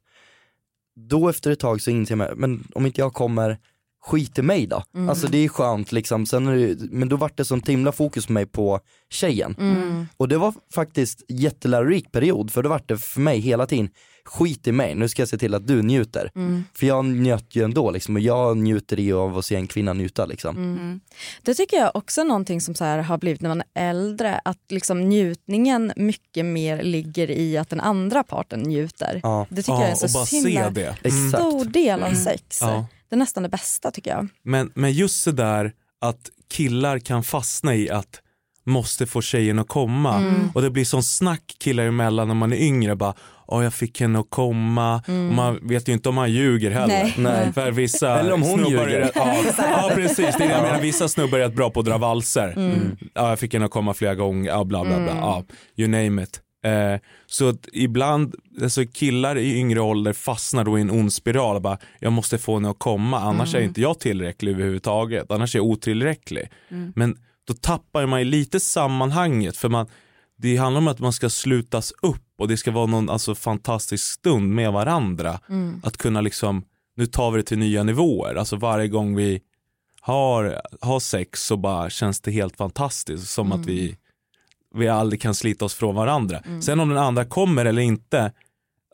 då 1.08 1.28
efter 1.28 1.50
ett 1.50 1.60
tag 1.60 1.80
så 1.80 1.90
inser 1.90 2.16
jag, 2.16 2.38
men 2.38 2.64
om 2.74 2.86
inte 2.86 3.00
jag 3.00 3.12
kommer, 3.12 3.58
skit 4.02 4.38
i 4.38 4.42
mig 4.42 4.66
då. 4.66 4.82
Mm. 4.94 5.08
Alltså 5.08 5.26
det 5.26 5.38
är 5.38 5.48
skönt 5.48 5.92
liksom, 5.92 6.26
Sen 6.26 6.46
är 6.46 6.56
det, 6.56 6.76
men 6.90 7.08
då 7.08 7.16
vart 7.16 7.36
det 7.36 7.44
sånt 7.44 7.68
himla 7.68 7.92
fokus 7.92 8.26
på 8.26 8.32
mig 8.32 8.46
på 8.46 8.80
tjejen. 9.10 9.56
Mm. 9.58 10.06
Och 10.16 10.28
det 10.28 10.38
var 10.38 10.54
faktiskt 10.74 11.22
jättelärorik 11.28 12.12
period 12.12 12.50
för 12.50 12.62
då 12.62 12.68
vart 12.68 12.88
det 12.88 12.98
för 12.98 13.20
mig 13.20 13.38
hela 13.38 13.66
tiden, 13.66 13.90
skit 14.24 14.66
i 14.66 14.72
mig, 14.72 14.94
nu 14.94 15.08
ska 15.08 15.22
jag 15.22 15.28
se 15.28 15.38
till 15.38 15.54
att 15.54 15.66
du 15.66 15.82
njuter. 15.82 16.30
Mm. 16.34 16.64
För 16.74 16.86
jag 16.86 17.04
njöt 17.04 17.56
ju 17.56 17.64
ändå 17.64 17.90
liksom, 17.90 18.16
och 18.16 18.20
jag 18.20 18.56
njuter 18.56 19.00
i 19.00 19.12
av 19.12 19.38
att 19.38 19.44
se 19.44 19.56
en 19.56 19.66
kvinna 19.66 19.92
njuta 19.92 20.26
liksom. 20.26 20.56
Mm. 20.56 21.00
Det 21.42 21.54
tycker 21.54 21.76
jag 21.76 21.90
också 21.94 22.20
är 22.20 22.24
någonting 22.24 22.60
som 22.60 22.74
så 22.74 22.84
här 22.84 22.98
har 22.98 23.18
blivit 23.18 23.40
när 23.40 23.48
man 23.48 23.62
är 23.74 23.90
äldre, 23.90 24.40
att 24.44 24.58
liksom 24.68 25.00
njutningen 25.08 25.92
mycket 25.96 26.44
mer 26.44 26.82
ligger 26.82 27.30
i 27.30 27.56
att 27.58 27.68
den 27.70 27.80
andra 27.80 28.22
parten 28.22 28.60
njuter. 28.60 29.20
Ja. 29.22 29.46
Det 29.50 29.62
tycker 29.62 29.72
Ja, 29.72 29.80
jag 29.80 29.88
är 29.88 29.96
en 29.96 30.04
och 30.04 30.10
så 30.10 30.36
himla. 30.36 30.66
Mm. 30.66 31.28
stor 31.30 31.64
del 31.64 32.00
av 32.02 32.08
Mm. 32.08 32.20
sex. 32.20 32.58
Ja. 32.60 32.86
Det 33.08 33.14
är 33.14 33.18
nästan 33.18 33.42
det 33.42 33.48
bästa 33.48 33.90
tycker 33.90 34.10
jag. 34.10 34.28
Men, 34.42 34.72
men 34.74 34.92
just 34.92 35.24
det 35.24 35.32
där 35.32 35.72
att 36.00 36.30
killar 36.50 36.98
kan 36.98 37.22
fastna 37.22 37.74
i 37.74 37.90
att 37.90 38.20
måste 38.66 39.06
få 39.06 39.22
tjejen 39.22 39.58
att 39.58 39.68
komma 39.68 40.16
Mm. 40.16 40.50
och 40.54 40.62
det 40.62 40.70
blir 40.70 40.84
sån 40.84 41.02
snack 41.02 41.42
killar 41.58 41.84
emellan 41.84 42.28
när 42.28 42.34
man 42.34 42.52
är 42.52 42.56
yngre 42.56 42.96
bara 42.96 43.14
ja 43.48 43.62
jag 43.62 43.74
fick 43.74 44.00
henne 44.00 44.18
att 44.18 44.30
komma 44.30 45.02
Mm. 45.08 45.28
och 45.28 45.34
man 45.34 45.58
vet 45.68 45.88
ju 45.88 45.92
inte 45.92 46.08
om 46.08 46.16
han 46.18 46.32
ljuger 46.32 46.70
heller. 46.70 46.88
Nej. 47.02 47.14
Nej. 47.18 47.52
För 47.52 47.70
vissa 47.70 48.20
Eller 48.20 48.32
om 48.32 48.42
hon 48.42 48.58
snubbar 48.58 48.70
ljuger. 48.86 49.00
Är 49.00 49.00
rätt, 49.00 49.12
ja, 49.14 49.36
ja 49.58 49.90
precis, 49.94 50.36
det 50.38 50.44
är 50.44 50.50
jag 50.50 50.62
menar. 50.62 50.80
Vissa 50.80 51.08
snubbar 51.08 51.38
är 51.38 51.42
rätt 51.42 51.54
bra 51.56 51.70
på 51.70 51.80
att 51.80 51.86
dra 51.86 51.98
valser. 51.98 52.52
Mm. 52.56 52.96
Ja, 53.14 53.28
jag 53.28 53.38
fick 53.38 53.52
henne 53.52 53.64
att 53.66 53.70
komma 53.70 53.94
flera 53.94 54.14
gånger, 54.14 54.50
ja, 54.50 54.64
bla 54.64 54.84
bla 54.84 54.96
bla, 54.96 55.10
Mm. 55.12 55.16
ja, 55.16 55.44
you 55.76 55.88
name 55.88 56.22
it. 56.22 56.40
Eh, 56.64 57.00
så 57.26 57.48
att 57.48 57.68
ibland, 57.72 58.34
alltså 58.62 58.82
killar 58.94 59.38
i 59.38 59.56
yngre 59.56 59.80
ålder 59.80 60.12
fastnar 60.12 60.64
då 60.64 60.78
i 60.78 60.80
en 60.80 60.90
ond 60.90 61.12
spiral 61.12 61.60
bara, 61.60 61.78
jag 61.98 62.12
måste 62.12 62.38
få 62.38 62.54
henne 62.54 62.70
att 62.70 62.78
komma, 62.78 63.20
annars 63.20 63.54
är 63.54 63.58
Mm. 63.58 63.68
inte 63.68 63.80
jag 63.80 64.00
tillräcklig 64.00 64.52
överhuvudtaget, 64.52 65.30
annars 65.30 65.54
är 65.54 65.58
jag 65.58 65.66
otillräcklig. 65.66 66.48
Mm. 66.70 66.92
Men 66.96 67.16
då 67.50 67.54
tappar 67.54 68.06
man 68.06 68.18
ju 68.20 68.24
lite 68.24 68.60
sammanhanget 68.60 69.56
för 69.56 69.68
man, 69.68 69.86
det 70.36 70.56
handlar 70.56 70.78
om 70.80 70.88
att 70.88 70.98
man 70.98 71.12
ska 71.12 71.30
slutas 71.30 71.92
upp 72.02 72.32
och 72.38 72.48
det 72.48 72.56
ska 72.56 72.70
vara 72.70 72.86
någon 72.86 73.10
alltså, 73.10 73.34
fantastisk 73.34 74.04
stund 74.04 74.54
med 74.54 74.72
varandra. 74.72 75.40
Mm. 75.48 75.80
Att 75.84 75.96
kunna 75.96 76.20
liksom, 76.20 76.64
nu 76.96 77.06
tar 77.06 77.30
vi 77.30 77.36
det 77.36 77.42
till 77.42 77.58
nya 77.58 77.82
nivåer, 77.82 78.34
alltså 78.34 78.56
varje 78.56 78.88
gång 78.88 79.16
vi 79.16 79.40
har, 80.00 80.62
har 80.80 81.00
sex 81.00 81.42
så 81.42 81.56
bara 81.56 81.90
känns 81.90 82.20
det 82.20 82.30
helt 82.30 82.56
fantastiskt. 82.56 83.30
Som 83.30 83.52
att 83.52 83.66
vi, 83.66 83.96
vi 84.74 84.88
aldrig 84.88 85.22
kan 85.22 85.34
slita 85.34 85.64
oss 85.64 85.74
från 85.74 85.94
varandra. 85.94 86.42
Sen 86.62 86.80
om 86.80 86.88
den 86.88 86.98
andra 86.98 87.24
kommer 87.24 87.64
eller 87.64 87.82
inte, 87.82 88.32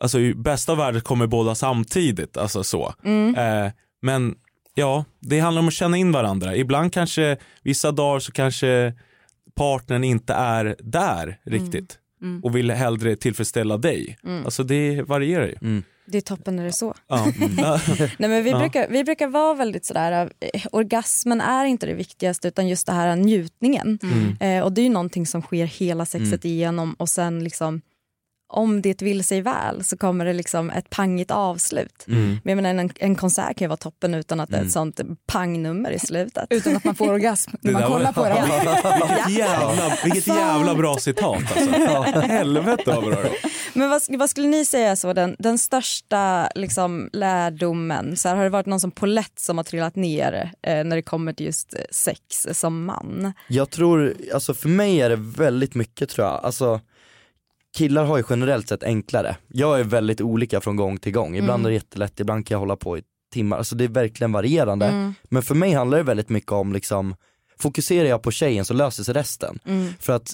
alltså 0.01 0.19
i 0.19 0.33
bästa 0.33 0.75
världen 0.75 1.01
kommer 1.01 1.27
båda 1.27 1.55
samtidigt. 1.55 2.37
Alltså 2.37 2.63
så. 2.63 2.93
Eh, 3.37 3.71
men 4.01 4.35
ja, 4.77 5.05
det 5.19 5.39
handlar 5.39 5.61
om 5.61 5.67
att 5.67 5.73
känna 5.73 5.97
in 5.97 6.11
varandra. 6.11 6.55
Ibland 6.55 6.93
kanske, 6.93 7.37
vissa 7.63 7.91
dagar 7.91 8.19
så 8.19 8.31
kanske 8.31 8.93
partnern 9.55 10.03
inte 10.03 10.33
är 10.33 10.75
där 10.79 11.39
riktigt. 11.45 11.97
Och 12.43 12.55
vill 12.55 12.71
hellre 12.71 13.15
tillfredsställa 13.15 13.77
dig. 13.77 14.17
Alltså 14.45 14.63
det 14.63 15.01
varierar 15.01 15.47
ju. 15.47 15.81
Det 16.05 16.17
är 16.17 16.21
toppen 16.21 16.55
när 16.55 16.63
det 16.63 16.69
är 16.69 16.71
så. 16.71 16.93
Ja. 17.07 17.25
Nej, 18.17 18.29
men 18.29 18.43
vi, 18.43 18.49
Ja. 18.51 18.59
brukar, 18.59 18.87
vi 18.89 19.03
brukar 19.03 19.27
vara 19.27 19.53
väldigt 19.53 19.85
sådär, 19.85 20.31
eh, 20.39 20.61
orgasmen 20.71 21.41
är 21.41 21.65
inte 21.65 21.85
det 21.85 21.93
viktigaste 21.93 22.47
utan 22.47 22.67
just 22.67 22.85
det 22.87 22.93
här 22.93 23.15
njutningen. 23.15 23.99
Eh, 24.39 24.63
och 24.63 24.71
det 24.73 24.81
är 24.81 24.83
ju 24.83 24.89
någonting 24.89 25.27
som 25.27 25.41
sker 25.41 25.65
hela 25.65 26.05
sexet 26.05 26.45
igenom 26.45 26.93
och 26.93 27.09
sen 27.09 27.43
liksom 27.43 27.81
om 28.49 28.81
det 28.81 29.01
vill 29.01 29.23
sig 29.23 29.41
väl 29.41 29.83
så 29.83 29.97
kommer 29.97 30.25
det 30.25 30.33
liksom 30.33 30.69
ett 30.69 30.89
pangigt 30.89 31.31
avslut. 31.31 32.05
Mm. 32.07 32.39
Men 32.43 32.57
jag 32.57 32.63
menar, 32.63 32.83
en, 32.83 32.89
en 32.95 33.15
konsert 33.15 33.57
kan 33.57 33.65
ju 33.65 33.67
vara 33.67 33.77
toppen 33.77 34.13
utan 34.13 34.39
att 34.39 34.49
det 34.49 34.57
är 34.57 34.61
ett 34.61 34.71
sånt 34.71 34.99
pangnummer 35.25 35.91
i 35.91 35.99
slutet. 35.99 36.47
Utan 36.49 36.75
att 36.75 36.83
man 36.83 36.95
får 36.95 37.09
orgasm 37.09 37.51
när 37.61 37.71
man 37.71 37.83
kollar 37.83 38.11
på 38.11 38.23
dem. 38.23 38.43
Vilket 39.09 39.39
jävla, 39.39 39.97
vilket 40.03 40.27
jävla 40.27 40.75
bra 40.75 40.97
citat 40.97 41.43
alltså. 41.55 41.71
Helvete 42.27 42.83
vad 42.85 43.03
bra 43.03 43.23
det. 43.23 43.31
Men 43.73 43.89
vad, 43.89 44.01
vad 44.09 44.29
skulle 44.29 44.47
ni 44.47 44.65
säga 44.65 44.95
så 44.95 45.13
den, 45.13 45.35
den 45.39 45.57
största 45.57 46.49
liksom, 46.55 47.09
lärdomen? 47.13 48.17
Så 48.17 48.29
här, 48.29 48.35
har 48.35 48.43
det 48.43 48.49
varit 48.49 48.65
någon 48.65 48.79
som 48.79 48.91
polett 48.91 49.39
som 49.39 49.57
har 49.57 49.63
trillat 49.63 49.95
ner 49.95 50.51
eh, 50.61 50.83
när 50.83 50.95
det 50.95 51.01
kommer 51.01 51.33
till 51.33 51.45
just 51.45 51.73
eh, 51.73 51.79
sex 51.91 52.47
som 52.51 52.85
man? 52.85 53.33
Jag 53.47 53.69
tror, 53.69 54.15
alltså 54.33 54.53
för 54.53 54.69
mig 54.69 55.01
är 55.01 55.09
det 55.09 55.15
väldigt 55.15 55.75
mycket 55.75 56.09
tror 56.09 56.27
jag, 56.27 56.39
alltså 56.43 56.81
killar 57.77 58.05
har 58.05 58.17
ju 58.17 58.23
generellt 58.29 58.69
sett 58.69 58.83
enklare. 58.83 59.37
Jag 59.47 59.79
är 59.79 59.83
väldigt 59.83 60.21
olika 60.21 60.61
från 60.61 60.75
gång 60.75 60.97
till 60.97 61.11
gång, 61.11 61.35
ibland 61.35 61.65
är 61.65 61.69
det 61.69 61.75
jättelätt, 61.75 62.19
ibland 62.19 62.47
kan 62.47 62.55
jag 62.55 62.59
hålla 62.59 62.75
på 62.75 62.97
i 62.97 63.01
timmar, 63.33 63.57
alltså 63.57 63.75
det 63.75 63.83
är 63.83 63.87
verkligen 63.87 64.31
varierande. 64.31 65.13
Men 65.23 65.43
för 65.43 65.55
mig 65.55 65.73
handlar 65.73 65.97
det 65.97 66.03
väldigt 66.03 66.29
mycket 66.29 66.51
om 66.51 66.73
liksom, 66.73 67.15
fokuserar 67.59 68.09
jag 68.09 68.21
på 68.21 68.31
tjejen 68.31 68.65
så 68.65 68.73
löser 68.73 69.03
sig 69.03 69.13
resten. 69.13 69.59
För 69.99 70.13
att 70.13 70.33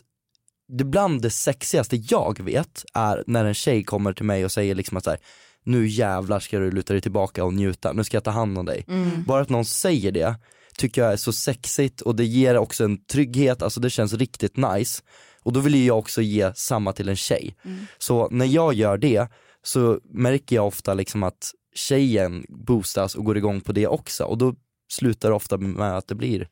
det 0.67 0.84
bland 0.84 1.21
det 1.21 1.29
sexigaste 1.29 1.95
jag 1.95 2.43
vet 2.43 2.86
är 2.93 3.23
när 3.27 3.45
en 3.45 3.53
tjej 3.53 3.84
kommer 3.84 4.13
till 4.13 4.25
mig 4.25 4.45
och 4.45 4.51
säger 4.51 4.75
liksom 4.75 4.97
att 4.97 5.03
så 5.03 5.10
här, 5.10 5.19
nu 5.65 5.88
jävlar 5.88 6.39
ska 6.39 6.60
du 6.60 6.71
luta 6.71 6.93
dig 6.93 7.01
tillbaka 7.01 7.43
och 7.43 7.53
njuta, 7.53 7.93
nu 7.93 8.03
ska 8.03 8.17
jag 8.17 8.23
ta 8.23 8.32
hand 8.32 8.58
om 8.58 8.65
dig. 8.65 8.86
Bara 9.27 9.41
att 9.41 9.49
någon 9.49 9.65
säger 9.65 10.12
det 10.12 10.36
tycker 10.77 11.01
jag 11.01 11.13
är 11.13 11.17
så 11.17 11.34
sexigt 11.34 12.01
och 12.01 12.15
det 12.15 12.25
ger 12.25 12.58
också 12.58 12.84
en 12.84 13.06
trygghet, 13.06 13.62
alltså 13.62 13.79
det 13.79 13.89
känns 13.89 14.13
riktigt 14.13 14.58
nice. 14.58 15.01
Och 15.43 15.53
då 15.53 15.60
vill 15.60 15.75
ju 15.75 15.86
jag 15.86 15.99
också 15.99 16.21
ge 16.21 16.53
samma 16.56 16.93
till 16.93 17.10
en 17.10 17.15
tjej. 17.15 17.56
Så 17.97 18.29
när 18.29 18.45
jag 18.45 18.73
gör 18.73 18.97
det 18.97 19.27
så 19.63 19.99
märker 20.03 20.56
jag 20.56 20.67
ofta 20.67 20.93
liksom 20.93 21.23
att 21.23 21.51
tjejen 21.75 22.45
boostas 22.49 23.15
och 23.15 23.25
går 23.25 23.38
igång 23.38 23.62
på 23.62 23.71
det 23.71 23.88
också 23.88 24.23
och 24.23 24.38
då 24.38 24.56
slutar 24.91 25.29
det 25.29 25.36
ofta 25.36 25.58
med 25.58 25.97
att 25.97 26.08
det 26.08 26.15
blir 26.15 26.47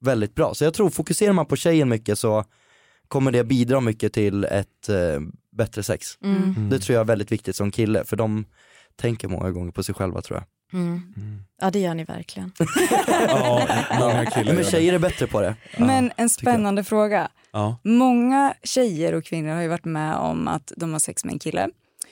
väldigt 0.00 0.34
bra. 0.34 0.54
Så 0.54 0.64
jag 0.64 0.74
tror 0.74 0.90
fokuserar 0.90 1.32
man 1.32 1.46
på 1.46 1.56
tjejen 1.56 1.88
mycket 1.88 2.18
så 2.18 2.44
kommer 3.08 3.32
det 3.32 3.44
bidra 3.44 3.80
mycket 3.80 4.12
till 4.12 4.44
ett 4.44 4.88
eh, 4.88 5.20
bättre 5.56 5.82
sex. 5.82 6.06
Det 6.70 6.78
tror 6.78 6.94
jag 6.94 7.00
är 7.00 7.04
väldigt 7.04 7.32
viktigt 7.32 7.56
som 7.56 7.70
kille 7.70 8.04
för 8.04 8.16
de 8.16 8.44
tänker 8.96 9.28
många 9.28 9.50
gånger 9.50 9.72
på 9.72 9.82
sig 9.82 9.94
själva 9.94 10.22
tror 10.22 10.38
jag. 10.38 10.44
Ja 11.60 11.70
det 11.70 11.78
gör 11.78 11.94
ni 11.94 12.04
verkligen. 12.04 12.52
Ja, 13.18 13.66
många 13.98 14.26
killar 14.26 14.54
Men 14.54 14.64
tjejer 14.64 14.92
är 14.94 14.98
bättre 14.98 15.26
på 15.26 15.40
det. 15.40 15.54
Men 15.78 16.12
en 16.16 16.28
spännande 16.30 16.84
fråga. 16.84 17.28
Ja, 17.52 17.76
Många 17.84 18.54
tjejer 18.62 19.14
och 19.14 19.24
kvinnor 19.24 19.54
har 19.54 19.62
ju 19.62 19.68
varit 19.68 19.84
med 19.84 20.16
om 20.16 20.48
att 20.48 20.72
de 20.76 20.92
har 20.92 21.00
sex 21.00 21.24
med 21.24 21.32
en 21.32 21.38
kille 21.38 21.68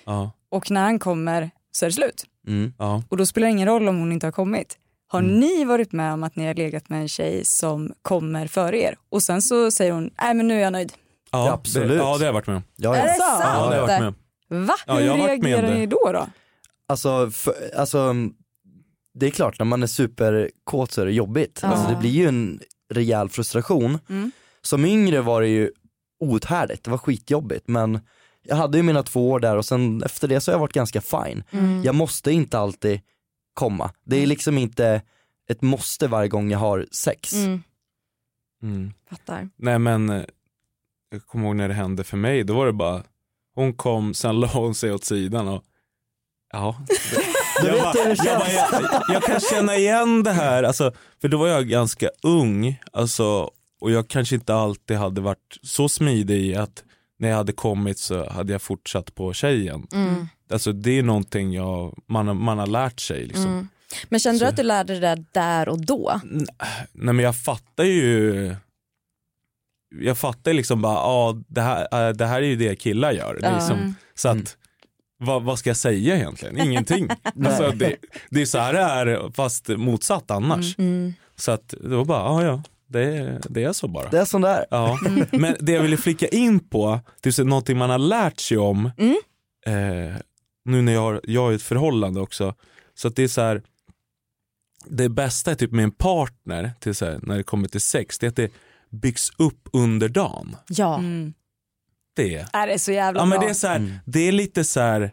ja, 0.07 0.31
och 0.51 0.71
när 0.71 0.83
han 0.83 0.99
kommer 0.99 1.51
så 1.73 1.85
är 1.85 1.89
det 1.89 1.93
slut. 1.95 2.25
Mm. 2.47 2.73
ja. 2.79 3.03
Och 3.09 3.17
då 3.17 3.27
spelar 3.27 3.47
det 3.47 3.51
ingen 3.53 3.69
roll 3.69 3.89
om 3.89 3.99
hon 3.99 4.13
inte 4.13 4.27
har 4.27 4.33
kommit. 4.33 4.77
Har 5.09 5.19
Mm. 5.21 5.41
ni 5.41 5.65
varit 5.65 5.93
med 5.93 6.13
om 6.13 6.23
att 6.23 6.37
ni 6.37 6.47
har 6.47 6.55
legat 6.55 6.89
med 6.89 7.01
en 7.01 7.09
tjej 7.09 7.45
som 7.45 7.93
kommer 8.03 8.47
före 8.47 8.79
er 8.83 8.97
och 9.11 9.23
sen 9.23 9.43
så 9.43 9.71
säger 9.71 9.93
hon, 9.93 10.11
nej 10.23 10.35
men 10.35 10.49
nu 10.49 10.55
är 10.57 10.61
jag 10.61 10.73
nöjd. 10.73 10.93
ja 11.33 11.53
absolut. 11.53 11.89
Det, 11.89 11.95
ja, 11.95 12.03
det 12.05 12.09
har 12.19 12.25
jag 12.25 12.33
varit 12.33 12.47
med 12.47 12.57
om. 12.57 12.63
Ja, 12.77 12.95
Är 12.97 12.99
ja. 12.99 13.13
det 13.13 13.19
sant? 13.19 13.41
Ja, 13.45 13.51
det 13.53 13.59
har 13.59 13.75
jag 13.75 13.83
varit 13.87 14.01
med 14.01 14.09
om. 14.09 14.67
Va? 14.67 14.75
Ja, 14.87 14.95
Hur 14.95 15.01
jag 15.07 15.13
har 15.13 15.19
varit 15.19 15.43
med 15.43 15.55
om 15.55 15.61
reagerar 15.63 15.79
ni 15.79 15.87
då? 15.87 16.11
då? 16.13 16.27
Alltså, 16.89 17.31
för, 17.31 17.55
alltså, 17.77 18.15
det 19.21 19.27
är 19.27 19.31
klart 19.31 19.59
när 19.59 19.67
man 19.67 19.83
är 19.83 19.87
superkåt 19.87 20.93
så 20.93 21.01
är 21.01 21.07
det 21.07 21.13
jobbigt. 21.13 21.61
Ja. 21.63 21.69
Alltså, 21.69 21.91
det 21.95 22.01
blir 22.01 22.11
ju 22.11 22.29
en 22.29 22.61
rejäl 22.93 23.29
frustration. 23.29 23.99
Mm. 24.09 24.31
Som 24.63 24.85
yngre 24.85 25.21
var 25.21 25.41
det 25.41 25.49
ju 25.49 25.71
outhärdligt, 26.21 26.85
det 26.85 26.91
var 26.91 26.99
skitjobbigt 26.99 27.69
men 27.69 28.01
jag 28.43 28.57
hade 28.57 28.77
ju 28.79 28.83
mina 28.83 29.03
två 29.03 29.31
år 29.31 29.41
där 29.41 29.57
och 29.57 29.65
sen 29.65 30.03
efter 30.03 30.29
det 30.29 30.41
så 30.41 30.51
har 30.51 30.55
jag 30.55 30.61
varit 30.61 30.73
ganska 30.73 31.01
fine. 31.01 31.45
Mm. 31.51 31.83
Jag 31.83 31.95
måste 31.95 32.33
inte 32.33 32.59
alltid 32.59 33.01
komma. 33.55 33.91
Det 34.05 34.17
är 34.23 34.27
liksom 34.27 34.59
inte 34.59 35.03
ett 35.49 35.63
måste 35.63 36.09
varje 36.09 36.29
gång 36.29 36.51
jag 36.51 36.59
har 36.59 36.87
sex. 36.93 37.33
Mm, 37.35 37.63
Mm. 38.63 38.93
fattar. 39.11 39.49
Nej 39.57 39.79
men, 39.79 40.11
eh, 40.11 40.23
jag 41.11 41.27
kommer 41.27 41.47
ihåg 41.47 41.57
när 41.57 41.69
det 41.69 41.75
hände 41.75 42.05
för 42.05 42.17
mig, 42.17 42.45
då 42.45 42.55
var 42.55 42.67
det 42.67 42.73
bara, 42.73 43.03
hon 43.55 43.75
kom, 43.75 44.15
sen 44.15 44.41
la 44.41 44.47
hon 44.47 44.75
sig 44.75 44.93
åt 44.93 45.05
sidan 45.05 45.49
och 45.49 45.65
Ja, 46.53 46.77
Du 47.63 47.67
jag, 47.69 47.75
vet 47.75 47.83
bara, 47.83 48.05
hur 48.05 48.17
det 48.17 48.25
jag, 48.25 48.39
bara, 48.41 48.51
jag, 48.53 49.03
jag 49.09 49.23
kan 49.23 49.41
känna 49.41 49.77
igen 49.77 50.23
det 50.23 50.33
här, 50.33 50.63
alltså, 50.63 50.93
för 51.21 51.29
då 51.29 51.39
var 51.39 51.47
jag 51.49 51.69
ganska 51.69 52.09
ung 52.23 52.81
alltså, 52.93 53.51
och 53.81 53.91
jag 53.91 54.09
kanske 54.09 54.35
inte 54.35 54.55
alltid 54.55 54.97
hade 54.97 55.21
varit 55.21 55.59
så 55.63 55.89
smidig 55.89 56.41
i 56.41 56.55
att 56.57 56.85
när 57.19 57.29
jag 57.29 57.37
hade 57.37 57.53
kommit 57.53 57.99
så 57.99 58.31
hade 58.31 58.53
jag 58.53 58.63
fortsatt 58.63 59.15
på 59.15 59.33
tjejen. 59.33 59.87
Mm. 59.93 60.29
Alltså, 60.53 60.73
det 60.73 60.99
är 60.99 61.03
någonting 61.03 61.53
jag, 61.53 61.99
man, 62.09 62.27
har- 62.29 62.35
man 62.35 62.59
har 62.59 62.67
lärt 62.67 63.01
sig. 63.01 63.27
Liksom. 63.27 63.47
Mm. 63.47 63.69
Men 64.09 64.21
kände 64.21 64.39
du 64.39 64.45
Så- 64.45 64.49
att 64.51 64.57
du 64.57 64.63
lärde 64.63 64.93
dig 65.01 65.17
det 65.17 65.25
där, 65.33 65.69
och 65.69 65.87
då? 65.87 66.21
Nej 66.93 67.15
men 67.15 67.19
jag 67.19 67.37
fattar 67.37 67.85
ju 67.85 68.55
Jag 70.01 70.19
fattar 70.19 70.53
liksom 70.53 70.83
bara, 70.83 70.95
ja 70.95 71.37
det 71.49 71.61
här, 71.61 72.09
äh, 72.09 72.15
det 72.15 72.27
här 72.27 72.43
är 72.43 72.47
ju 72.47 72.57
det 72.57 72.77
killar 72.77 73.13
gör. 73.13 73.39
Ja. 73.43 73.55
Liksom, 73.55 73.95
så 74.15 74.29
att, 74.29 74.57
vad, 75.21 75.43
vad 75.43 75.59
ska 75.59 75.71
jag 75.71 75.77
säga 75.77 76.17
egentligen? 76.17 76.59
Ingenting. 76.61 77.09
alltså, 77.47 77.71
det, 77.71 77.97
det 78.31 78.41
är 78.43 78.47
så 78.47 78.59
här 78.59 78.73
det 79.05 79.13
är 79.13 79.31
fast 79.35 79.69
motsatt 79.69 80.31
annars. 80.31 80.79
Mm. 80.79 81.13
Så 81.37 81.51
att 81.53 81.69
det 81.81 81.97
var 81.97 82.05
bara, 82.05 82.21
ja 82.23 82.45
ja, 82.45 82.63
det, 82.87 83.41
det 83.49 83.65
är 83.65 83.73
så 83.73 83.89
bara. 83.89 84.09
Det 84.11 84.19
är 84.19 84.25
sån 84.25 84.41
där. 84.41 84.67
Ja. 84.71 84.99
Men 85.33 85.57
det 85.61 85.73
jag 85.73 85.83
ville 85.83 85.97
flika 85.97 86.29
in 86.29 86.61
på, 86.61 87.01
det 87.21 87.39
är 87.39 87.45
någonting 87.45 87.79
man 87.79 87.91
har 87.91 87.99
lärt 87.99 88.41
sig 88.41 88.59
om, 88.59 88.91
Mm. 88.99 89.17
eh, 89.67 90.17
nu 90.65 90.83
när 90.83 90.93
jag 90.93 91.01
har, 91.01 91.21
jag 91.25 91.43
har 91.43 91.53
ett 91.53 91.63
förhållande 91.63 92.21
också, 92.21 92.55
så 92.95 93.09
att 93.09 93.17
det 93.17 93.23
är 93.23 93.29
så 93.29 93.41
här, 93.41 93.63
det 94.87 95.09
bästa 95.09 95.51
är 95.51 95.55
typ 95.55 95.73
med 95.73 95.83
en 95.85 95.91
partner, 95.91 96.71
till 96.81 96.95
så 96.95 97.05
här, 97.05 97.21
när 97.23 97.37
det 97.37 97.43
kommer 97.43 97.69
till 97.69 97.81
sex, 97.81 98.19
det 98.19 98.27
är 98.27 98.29
att 98.29 98.37
det 98.37 98.53
byggs 98.91 99.33
upp 99.39 99.69
under 99.73 100.09
dagen. 100.09 100.57
Ja. 100.69 100.99
Mm. 100.99 101.35
Det 102.21 102.35
är, 102.35 102.47
Är 102.53 102.67
det 102.67 102.73
är 102.73 102.79
så 102.79 102.93
jävla 102.93 103.21
ja, 103.21 103.27
bra. 103.27 103.39
men 103.39 103.41
det 103.47 103.51
är 103.51 103.55
så 103.55 103.67
här, 103.67 103.77
Mm. 103.77 103.93
det 104.07 104.21
är 104.29 104.33
lite 104.33 104.65
så 104.65 104.81
här, 104.81 105.11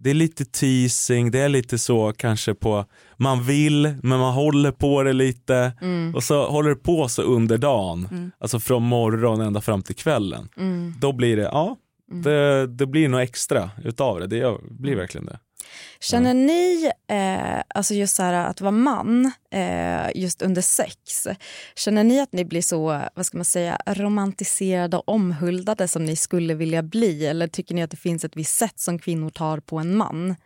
det 0.00 0.10
är 0.10 0.14
lite 0.14 0.44
teasing, 0.44 1.30
det 1.30 1.38
är 1.38 1.48
lite 1.48 1.78
så 1.78 2.12
kanske 2.12 2.54
på, 2.54 2.84
man 3.16 3.42
vill 3.44 3.82
men 4.02 4.18
man 4.18 4.34
håller 4.34 4.70
på 4.72 5.02
det 5.02 5.12
lite 5.12 5.72
Mm. 5.82 6.14
och 6.14 6.24
så 6.24 6.46
håller 6.50 6.68
det 6.70 6.76
på 6.76 7.08
så 7.08 7.22
under 7.22 7.58
dagen, 7.58 8.08
Mm. 8.10 8.30
alltså 8.38 8.60
från 8.60 8.82
morgon 8.82 9.40
ända 9.40 9.60
fram 9.60 9.82
till 9.82 9.96
kvällen. 9.96 10.48
Mm. 10.56 10.94
Då 11.00 11.12
blir 11.12 11.36
det, 11.36 11.42
ja, 11.42 11.76
det, 12.24 12.66
det 12.66 12.86
blir 12.86 13.08
något 13.08 13.20
extra 13.28 13.70
utav 13.84 14.20
det, 14.20 14.26
det 14.26 14.56
blir 14.70 14.96
verkligen 14.96 15.26
det. 15.26 15.38
Känner 16.00 16.34
ni, 16.34 16.90
eh, 17.08 17.62
alltså 17.68 17.94
just 17.94 18.16
så 18.16 18.22
här 18.22 18.32
att 18.32 18.60
vara 18.60 18.70
man 18.70 19.32
eh, 19.50 20.10
just 20.14 20.42
under 20.42 20.62
sex, 20.62 21.28
känner 21.74 22.04
ni 22.04 22.20
att 22.20 22.32
ni 22.32 22.44
blir 22.44 22.62
så, 22.62 23.00
vad 23.14 23.26
ska 23.26 23.38
man 23.38 23.44
säga, 23.44 23.78
romantiserade 23.86 24.96
och 24.96 25.08
omhuldade 25.08 25.88
som 25.88 26.04
ni 26.04 26.16
skulle 26.16 26.54
vilja 26.54 26.82
bli? 26.82 27.26
Eller 27.26 27.48
tycker 27.48 27.74
ni 27.74 27.82
att 27.82 27.90
det 27.90 27.96
finns 27.96 28.24
ett 28.24 28.36
visst 28.36 28.56
sätt 28.56 28.80
som 28.80 28.98
kvinnor 28.98 29.30
tar 29.30 29.60
på 29.60 29.78
en 29.78 29.96
man? 29.96 30.36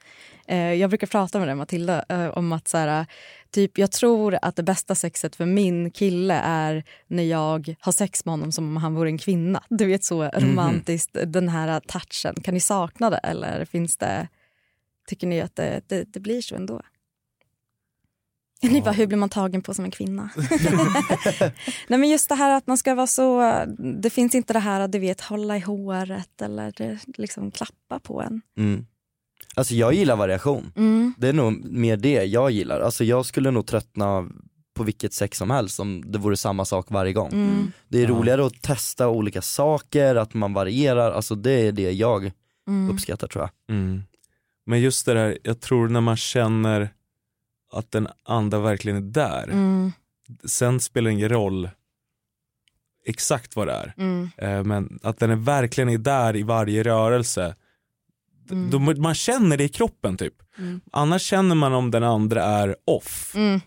Eh, 0.48 0.72
jag 0.74 0.90
brukar 0.90 1.06
prata 1.06 1.38
med 1.38 1.48
dig 1.48 1.54
Matilda 1.54 2.04
eh, 2.08 2.28
om 2.28 2.52
att 2.52 2.68
så 2.68 2.78
här, 2.78 3.06
typ, 3.50 3.78
jag 3.78 3.92
tror 3.92 4.38
att 4.42 4.56
det 4.56 4.62
bästa 4.62 4.94
sexet 4.94 5.36
för 5.36 5.46
min 5.46 5.90
kille 5.90 6.34
är 6.44 6.84
när 7.06 7.22
jag 7.22 7.74
har 7.80 7.92
sex 7.92 8.24
med 8.24 8.32
honom 8.32 8.52
som 8.52 8.68
om 8.68 8.76
han 8.76 8.94
vore 8.94 9.08
en 9.08 9.18
kvinna. 9.18 9.62
Du 9.68 9.84
vet 9.84 10.04
så 10.04 10.24
romantiskt, 10.24 11.16
den 11.26 11.48
här 11.48 11.80
touchen. 11.80 12.34
Kan 12.42 12.54
ni 12.54 12.60
sakna 12.60 13.10
det 13.10 13.16
eller 13.16 13.64
finns 13.64 13.96
det 13.96 14.28
Tycker 15.06 15.26
ni 15.26 15.40
att 15.40 15.56
det, 15.56 15.80
det, 15.86 16.04
det 16.12 16.20
blir 16.20 16.40
så 16.42 16.54
ändå? 16.56 16.80
Ni 18.62 18.82
bara, 18.82 18.92
hur 18.92 19.06
blir 19.06 19.18
man 19.18 19.28
tagen 19.28 19.62
på 19.62 19.74
som 19.74 19.84
en 19.84 19.90
kvinna? 19.90 20.30
Nej 21.88 21.98
men 21.98 22.08
just 22.08 22.28
det 22.28 22.34
här 22.34 22.50
att 22.56 22.66
man 22.66 22.78
ska 22.78 22.94
vara 22.94 23.06
så, 23.06 23.52
det 24.02 24.10
finns 24.10 24.34
inte 24.34 24.52
det 24.52 24.58
här 24.58 24.80
att 24.80 24.92
du 24.92 24.98
vet 24.98 25.20
hålla 25.20 25.56
i 25.56 25.60
håret 25.60 26.42
eller 26.42 26.72
det, 26.76 26.98
liksom 27.18 27.50
klappa 27.50 27.98
på 27.98 28.22
en. 28.22 28.40
Mm. 28.58 28.86
Alltså 29.54 29.74
jag 29.74 29.94
gillar 29.94 30.16
variation. 30.16 30.72
Mm. 30.76 31.14
Det 31.18 31.28
är 31.28 31.32
nog 31.32 31.64
mer 31.64 31.96
det 31.96 32.24
jag 32.24 32.50
gillar. 32.50 32.80
Alltså 32.80 33.04
jag 33.04 33.26
skulle 33.26 33.50
nog 33.50 33.66
tröttna 33.66 34.28
på 34.74 34.82
vilket 34.84 35.12
sex 35.12 35.38
som 35.38 35.50
helst 35.50 35.80
om 35.80 36.12
det 36.12 36.18
vore 36.18 36.36
samma 36.36 36.64
sak 36.64 36.86
varje 36.90 37.12
gång. 37.12 37.32
Mm. 37.32 37.72
Det 37.88 37.98
är 37.98 38.02
Ja. 38.02 38.08
roligare 38.08 38.46
att 38.46 38.62
testa 38.62 39.08
olika 39.08 39.42
saker, 39.42 40.14
att 40.14 40.34
man 40.34 40.52
varierar, 40.52 41.12
alltså 41.12 41.34
det 41.34 41.52
är 41.52 41.72
det 41.72 41.92
jag 41.92 42.32
Mm. 42.68 42.90
uppskattar 42.94 43.28
tror 43.28 43.44
jag. 43.44 43.50
Men 44.66 44.81
just 44.81 45.07
det 45.07 45.14
där, 45.14 45.38
jag 45.42 45.61
tror 45.61 45.88
när 45.88 46.00
man 46.00 46.16
känner 46.16 46.92
att 47.72 47.90
den 47.90 48.09
andra 48.24 48.59
verkligen 48.59 48.96
är 48.96 49.11
där. 49.12 49.42
Mm. 49.42 49.92
Sen 50.44 50.81
spelar 50.81 51.11
det 51.11 51.12
ingen 51.12 51.29
roll 51.29 51.70
exakt 53.07 53.57
vad 53.57 53.66
det 53.66 53.72
är. 53.72 53.94
Mm. 53.96 54.31
Eh, 54.37 54.64
Men 54.64 54.98
att 55.02 55.18
den 55.18 55.31
är 55.31 55.37
verkligen 55.37 55.88
är 55.88 55.98
där 55.98 56.37
i 56.37 56.42
varje 56.42 56.83
rörelse. 56.83 57.57
Mm. 58.50 58.70
Då, 58.70 58.79
man 58.79 59.14
känner 59.14 59.57
det 59.57 59.64
i 59.64 59.68
kroppen 59.68 60.16
typ. 60.16 60.35
Mm. 60.59 60.81
Annars 60.92 61.22
känner 61.22 61.55
man 61.55 61.72
om 61.72 61.90
den 61.90 62.02
andra 62.02 62.42
är 62.42 62.76
off. 62.85 63.33
Mm. 63.37 63.61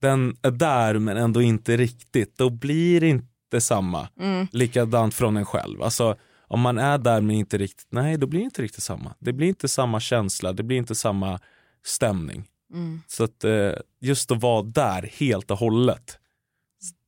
Den 0.00 0.36
är 0.42 0.50
där 0.50 0.98
men 0.98 1.16
ändå 1.16 1.42
inte 1.42 1.76
riktigt. 1.76 2.38
Då 2.38 2.50
blir 2.50 3.00
det 3.00 3.08
inte 3.08 3.60
samma. 3.60 4.08
Mm. 4.20 4.46
Likadant 4.52 5.14
från 5.14 5.36
en 5.36 5.44
själv. 5.44 5.82
Alltså 5.82 6.16
om 6.52 6.60
man 6.60 6.78
är 6.78 6.98
där 6.98 7.20
men 7.20 7.36
inte 7.36 7.58
riktigt, 7.58 7.86
nej 7.90 8.16
då 8.18 8.26
blir 8.26 8.40
det 8.40 8.44
inte 8.44 8.62
riktigt 8.62 8.82
samma. 8.82 9.14
Det 9.18 9.32
blir 9.32 9.48
inte 9.48 9.68
samma 9.68 10.00
känsla, 10.00 10.52
det 10.52 10.62
blir 10.62 10.78
inte 10.78 10.94
samma 10.94 11.40
stämning. 11.84 12.48
Mm. 12.72 13.02
Så 13.06 13.24
att 13.24 13.44
eh, 13.44 13.72
just 14.00 14.30
att 14.30 14.40
vara 14.40 14.62
där 14.62 15.10
helt 15.18 15.50
och 15.50 15.58
hållet, 15.58 16.18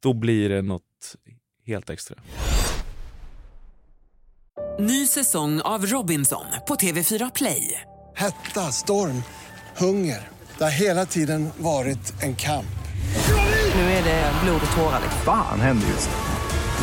då 0.01 0.13
blir 0.13 0.49
det 0.49 0.63
något 0.63 1.17
helt 1.67 1.91
extra. 1.91 2.17
Ny 4.79 5.07
säsong 5.07 5.61
av 5.61 5.87
Robinson 5.87 6.47
på 6.69 6.75
TV4 6.75 7.31
Play. 7.35 7.81
Hetta, 8.15 8.61
storm, 8.61 9.23
hunger. 9.77 10.29
Det 10.59 10.65
har 10.65 10.71
hela 10.71 11.07
tiden 11.07 11.51
varit 11.59 12.23
en 12.23 12.37
kamp. 12.37 12.77
Nu 13.75 13.81
är 13.81 14.05
det 14.05 14.33
blod 14.45 14.61
och 14.67 14.77
tårar. 14.77 15.01
liksom. 15.03 15.21
Fan 15.25 15.61
händer 15.61 15.89
just 15.89 16.11
nu. 16.11 16.34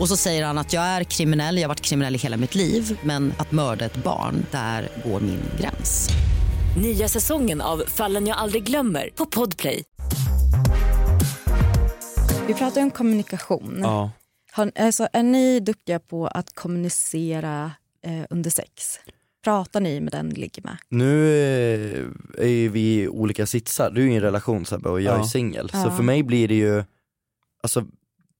Och 0.00 0.08
så 0.08 0.16
säger 0.16 0.44
han 0.44 0.58
att 0.58 0.72
jag 0.72 0.82
är 0.84 1.04
kriminell, 1.04 1.56
jag 1.56 1.62
har 1.64 1.68
varit 1.68 1.80
kriminell 1.80 2.14
i 2.14 2.18
hela 2.18 2.36
mitt 2.36 2.54
liv 2.54 2.98
men 3.02 3.32
att 3.38 3.52
mörda 3.52 3.84
ett 3.84 3.96
barn, 4.04 4.46
där 4.50 4.88
går 5.04 5.20
min 5.20 5.40
gräns. 5.60 6.08
Nya 6.82 7.08
säsongen 7.08 7.60
av 7.60 7.82
Fallen 7.86 8.26
jag 8.26 8.36
aldrig 8.36 8.64
glömmer 8.64 9.10
på 9.14 9.26
Podplay. 9.26 9.84
Vi 12.46 12.54
pratar 12.54 12.82
om 12.82 12.90
kommunikation. 12.90 13.78
Ja. 13.82 14.10
Har, 14.52 14.72
alltså, 14.78 15.08
är 15.12 15.22
ni 15.22 15.60
duktiga 15.60 15.98
på 15.98 16.26
att 16.26 16.54
kommunicera 16.54 17.72
eh, 18.04 18.24
under 18.30 18.50
sex? 18.50 18.98
Pratar 19.44 19.80
ni 19.80 20.00
med 20.00 20.12
den 20.12 20.26
ni 20.28 20.34
ligger 20.34 20.62
med? 20.62 20.76
Nu 20.88 21.28
eh, 22.38 22.44
är 22.44 22.48
ju 22.48 22.68
vi 22.68 23.02
i 23.02 23.08
olika 23.08 23.46
sitsar, 23.46 23.90
du 23.90 24.02
är 24.02 24.08
i 24.10 24.14
en 24.14 24.20
relation 24.22 24.66
Sebbe 24.66 24.88
och 24.88 25.00
jag 25.00 25.14
är 25.14 25.18
Ja. 25.18 25.24
singel. 25.28 25.70
Så 25.70 25.76
Ja. 25.76 25.90
för 25.96 26.02
mig 26.02 26.22
blir 26.22 26.48
det 26.48 26.54
ju 26.54 26.84
alltså, 27.62 27.84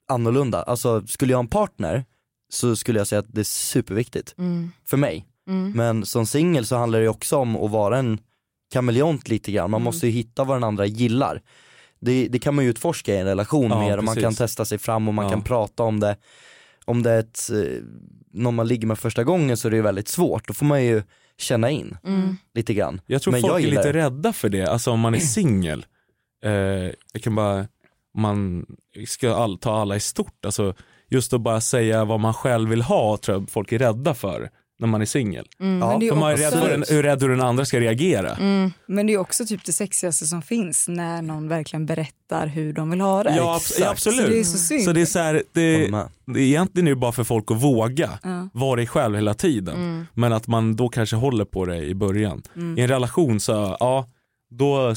annorlunda. 0.08 0.62
Alltså 0.62 1.06
skulle 1.06 1.32
jag 1.32 1.38
ha 1.38 1.42
en 1.42 1.48
partner 1.48 2.04
så 2.52 2.76
skulle 2.76 2.98
jag 3.00 3.06
säga 3.06 3.18
att 3.18 3.34
det 3.34 3.40
är 3.40 3.44
superviktigt 3.44 4.34
Mm. 4.38 4.70
för 4.86 4.96
mig. 4.96 5.26
Mm. 5.48 5.72
Men 5.72 6.06
som 6.06 6.26
singel 6.26 6.66
så 6.66 6.76
handlar 6.76 7.00
det 7.00 7.08
också 7.08 7.36
om 7.36 7.56
att 7.56 7.70
vara 7.70 7.98
en 7.98 8.18
kameleont 8.72 9.28
lite 9.28 9.52
grann. 9.52 9.70
Man 9.70 9.78
Mm. 9.80 9.84
måste 9.84 10.06
ju 10.06 10.12
hitta 10.12 10.44
vad 10.44 10.56
den 10.56 10.64
andra 10.64 10.86
gillar. 10.86 11.42
Det, 12.00 12.28
det 12.28 12.38
kan 12.38 12.54
man 12.54 12.64
ju 12.64 12.70
utforska 12.70 13.14
i 13.14 13.18
en 13.18 13.26
relation 13.26 13.70
Ja, 13.70 13.80
mer 13.80 13.98
och 13.98 14.04
man 14.04 14.14
precis. 14.14 14.24
kan 14.24 14.34
testa 14.34 14.64
sig 14.64 14.78
fram 14.78 15.08
och 15.08 15.14
man 15.14 15.24
Ja. 15.24 15.30
kan 15.30 15.42
prata 15.42 15.82
om 15.82 16.00
det. 16.00 16.16
Om 16.84 17.02
det 17.02 17.10
är 17.10 17.18
ett, 17.18 17.50
eh, 17.52 17.82
någon 18.32 18.54
man 18.54 18.68
ligger 18.68 18.86
med 18.86 18.98
första 18.98 19.24
gången 19.24 19.56
så 19.56 19.68
är 19.68 19.70
det 19.70 19.76
ju 19.76 19.82
väldigt 19.82 20.08
svårt. 20.08 20.48
Då 20.48 20.54
får 20.54 20.66
man 20.66 20.84
ju 20.84 21.02
känna 21.38 21.70
in 21.70 21.96
Mm. 22.04 22.36
lite 22.54 22.74
grann. 22.74 23.00
Jag 23.06 23.22
tror 23.22 23.32
Men 23.32 23.40
folk 23.40 23.52
jag 23.52 23.60
är 23.62 23.68
lite 23.70 23.82
det. 23.82 23.92
rädda 23.92 24.32
för 24.32 24.48
det, 24.48 24.66
alltså 24.66 24.90
om 24.90 25.00
man 25.00 25.14
är 25.14 25.18
singel. 25.36 25.86
Eh, 26.44 26.52
jag 27.12 27.22
kan 27.22 27.34
bara, 27.34 27.66
man 28.18 28.66
ska 29.06 29.34
all, 29.34 29.58
ta 29.58 29.80
alla 29.80 29.96
i 29.96 30.00
stort, 30.00 30.44
alltså 30.44 30.74
just 31.10 31.32
att 31.32 31.40
bara 31.40 31.60
säga 31.60 32.04
vad 32.04 32.20
man 32.20 32.34
själv 32.34 32.70
vill 32.70 32.82
ha 32.82 33.16
tror 33.16 33.36
jag 33.38 33.50
folk 33.50 33.72
är 33.72 33.78
rädda 33.78 34.14
för 34.14 34.50
när 34.80 34.88
man 34.88 35.00
är 35.02 35.06
singel. 35.06 35.46
Mm. 35.60 35.78
Ja, 35.78 35.92
är 36.02 36.14
man 36.14 36.32
är 36.32 36.36
rädd 36.36 36.52
för 36.52 36.94
hur 36.94 37.02
rädd 37.02 37.22
hur 37.22 37.28
den 37.28 37.40
andra 37.40 37.64
ska 37.64 37.80
reagera. 37.80 38.34
Mm. 38.34 38.72
Men 38.86 39.06
det 39.06 39.12
är 39.12 39.18
också 39.18 39.46
typ 39.46 39.64
det 39.64 39.72
sexigaste 39.72 40.26
som 40.26 40.42
finns 40.42 40.88
när 40.88 41.22
någon 41.22 41.48
verkligen 41.48 41.86
berättar 41.86 42.46
hur 42.46 42.72
de 42.72 42.90
vill 42.90 43.00
ha 43.00 43.22
det. 43.22 43.36
Ja, 43.36 43.58
abs- 43.58 43.76
ja 43.80 43.90
absolut. 43.90 44.20
Så 44.24 44.30
det 44.30 44.38
är 44.40 44.44
så 44.44 44.58
synd. 44.58 44.84
Så 44.84 44.92
det 44.92 45.00
är 45.00 45.06
så 45.06 45.18
här, 45.18 45.42
det, 45.52 45.90
det 46.26 46.40
är 46.40 46.44
egentligen 46.44 46.86
är 46.86 46.90
det 46.90 46.96
bara 46.96 47.12
för 47.12 47.24
folk 47.24 47.50
att 47.50 47.62
våga 47.62 48.10
Ja. 48.22 48.48
vara 48.52 48.76
dig 48.76 48.86
själv 48.86 49.14
hela 49.14 49.34
tiden. 49.34 49.74
Mm. 49.76 50.06
Men 50.14 50.32
att 50.32 50.46
man 50.46 50.76
då 50.76 50.88
kanske 50.88 51.16
håller 51.16 51.44
på 51.44 51.64
det 51.64 51.76
i 51.84 51.94
början. 51.94 52.42
Mm. 52.56 52.78
I 52.78 52.82
en 52.82 52.88
relation 52.88 53.40
så, 53.40 53.76
ja, 53.80 54.06
då, 54.48 54.94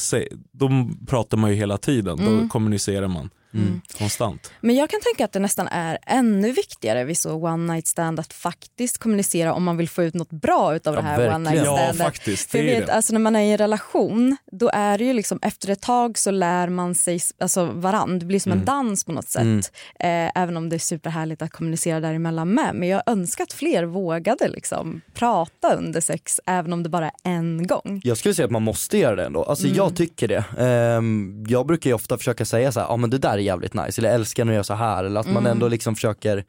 då 0.51 0.69
pratar 1.07 1.37
man 1.37 1.49
ju 1.49 1.55
hela 1.55 1.77
tiden. 1.77 2.17
Då 2.17 2.31
Mm. 2.31 2.49
kommunicerar 2.49 3.07
man 3.07 3.29
Mm. 3.53 3.81
konstant. 3.97 4.51
Men 4.61 4.75
jag 4.75 4.89
kan 4.89 4.99
tänka 5.01 5.25
att 5.25 5.31
det 5.31 5.39
nästan 5.39 5.67
är 5.67 5.97
ännu 6.07 6.51
viktigare 6.51 7.03
vid 7.03 7.17
så 7.17 7.33
one 7.33 7.73
night 7.73 7.87
stand 7.87 8.19
att 8.19 8.33
faktiskt 8.33 8.97
kommunicera 8.97 9.53
om 9.53 9.63
man 9.63 9.77
vill 9.77 9.89
få 9.89 10.03
ut 10.03 10.13
något 10.13 10.29
bra 10.31 10.75
utav 10.75 10.95
Ja, 10.95 11.01
det 11.01 11.07
här 11.07 11.17
verkligen. 11.17 11.35
one 11.35 11.49
night 11.51 11.65
Ja 11.65 11.77
standet. 11.77 11.97
faktiskt, 12.05 12.51
För 12.51 12.57
jag 12.57 12.65
vet, 12.79 12.89
alltså 12.89 13.13
när 13.13 13.19
man 13.19 13.35
är 13.35 13.41
i 13.41 13.51
en 13.51 13.57
relation, 13.57 14.37
då 14.51 14.69
är 14.73 14.97
det 14.97 15.03
ju 15.03 15.13
liksom 15.13 15.39
efter 15.41 15.69
ett 15.69 15.81
tag 15.81 16.17
så 16.17 16.31
lär 16.31 16.69
man 16.69 16.95
sig 16.95 17.19
alltså 17.39 17.65
varann. 17.65 18.19
Det 18.19 18.25
blir 18.25 18.39
som 18.39 18.51
en 18.51 18.57
Mm. 18.57 18.65
dans 18.65 19.03
på 19.03 19.11
något 19.11 19.29
sätt. 19.29 19.41
Mm. 19.41 19.59
Eh, 19.99 20.31
även 20.41 20.57
om 20.57 20.69
det 20.69 20.75
är 20.75 20.79
superhärligt 20.79 21.41
att 21.41 21.51
kommunicera 21.51 21.99
däremellan 21.99 22.49
med. 22.53 22.75
Men 22.75 22.87
jag 22.89 23.03
önskar 23.05 23.43
att 23.43 23.53
fler 23.53 23.83
vågade 23.83 24.47
liksom 24.47 25.01
prata 25.13 25.75
under 25.75 26.01
sex, 26.01 26.39
även 26.45 26.73
om 26.73 26.83
det 26.83 26.89
bara 26.89 27.05
är 27.05 27.11
en 27.23 27.67
gång. 27.67 28.01
Jag 28.03 28.17
skulle 28.17 28.33
säga 28.35 28.45
att 28.45 28.51
man 28.51 28.63
måste 28.63 28.97
göra 28.97 29.15
det 29.15 29.25
ändå, 29.25 29.43
alltså 29.43 29.65
Mm. 29.65 29.77
jag 29.77 29.95
tycker 29.95 30.27
det. 30.27 30.43
Ehm, 30.57 31.45
jag 31.47 31.65
brukar 31.67 31.89
ju 31.89 31.93
ofta 31.93 32.17
försöka 32.17 32.45
säga 32.45 32.71
så 32.71 32.79
här, 32.79 32.87
ja 32.87 32.97
men 32.97 33.09
det 33.09 33.17
där 33.17 33.37
är 33.41 33.45
jävligt 33.45 33.73
nice, 33.73 34.01
eller 34.01 34.09
jag 34.09 34.15
älskar 34.15 34.45
när 34.45 34.51
jag 34.53 34.57
gör 34.57 34.63
så 34.63 34.73
här, 34.73 35.03
eller 35.03 35.19
att 35.19 35.25
man 35.27 35.37
Mm. 35.37 35.51
ändå 35.51 35.67
liksom 35.67 35.95
försöker, 35.95 36.45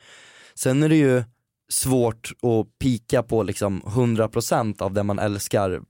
sen 0.55 0.83
är 0.83 0.88
det 0.88 0.96
ju 0.96 1.22
svårt 1.72 2.33
att 2.42 2.78
pika 2.78 3.22
på 3.22 3.42
liksom 3.42 3.83
100% 3.83 4.83
av 4.83 4.92
det 4.92 5.02
man 5.02 5.18
älskar 5.18 5.81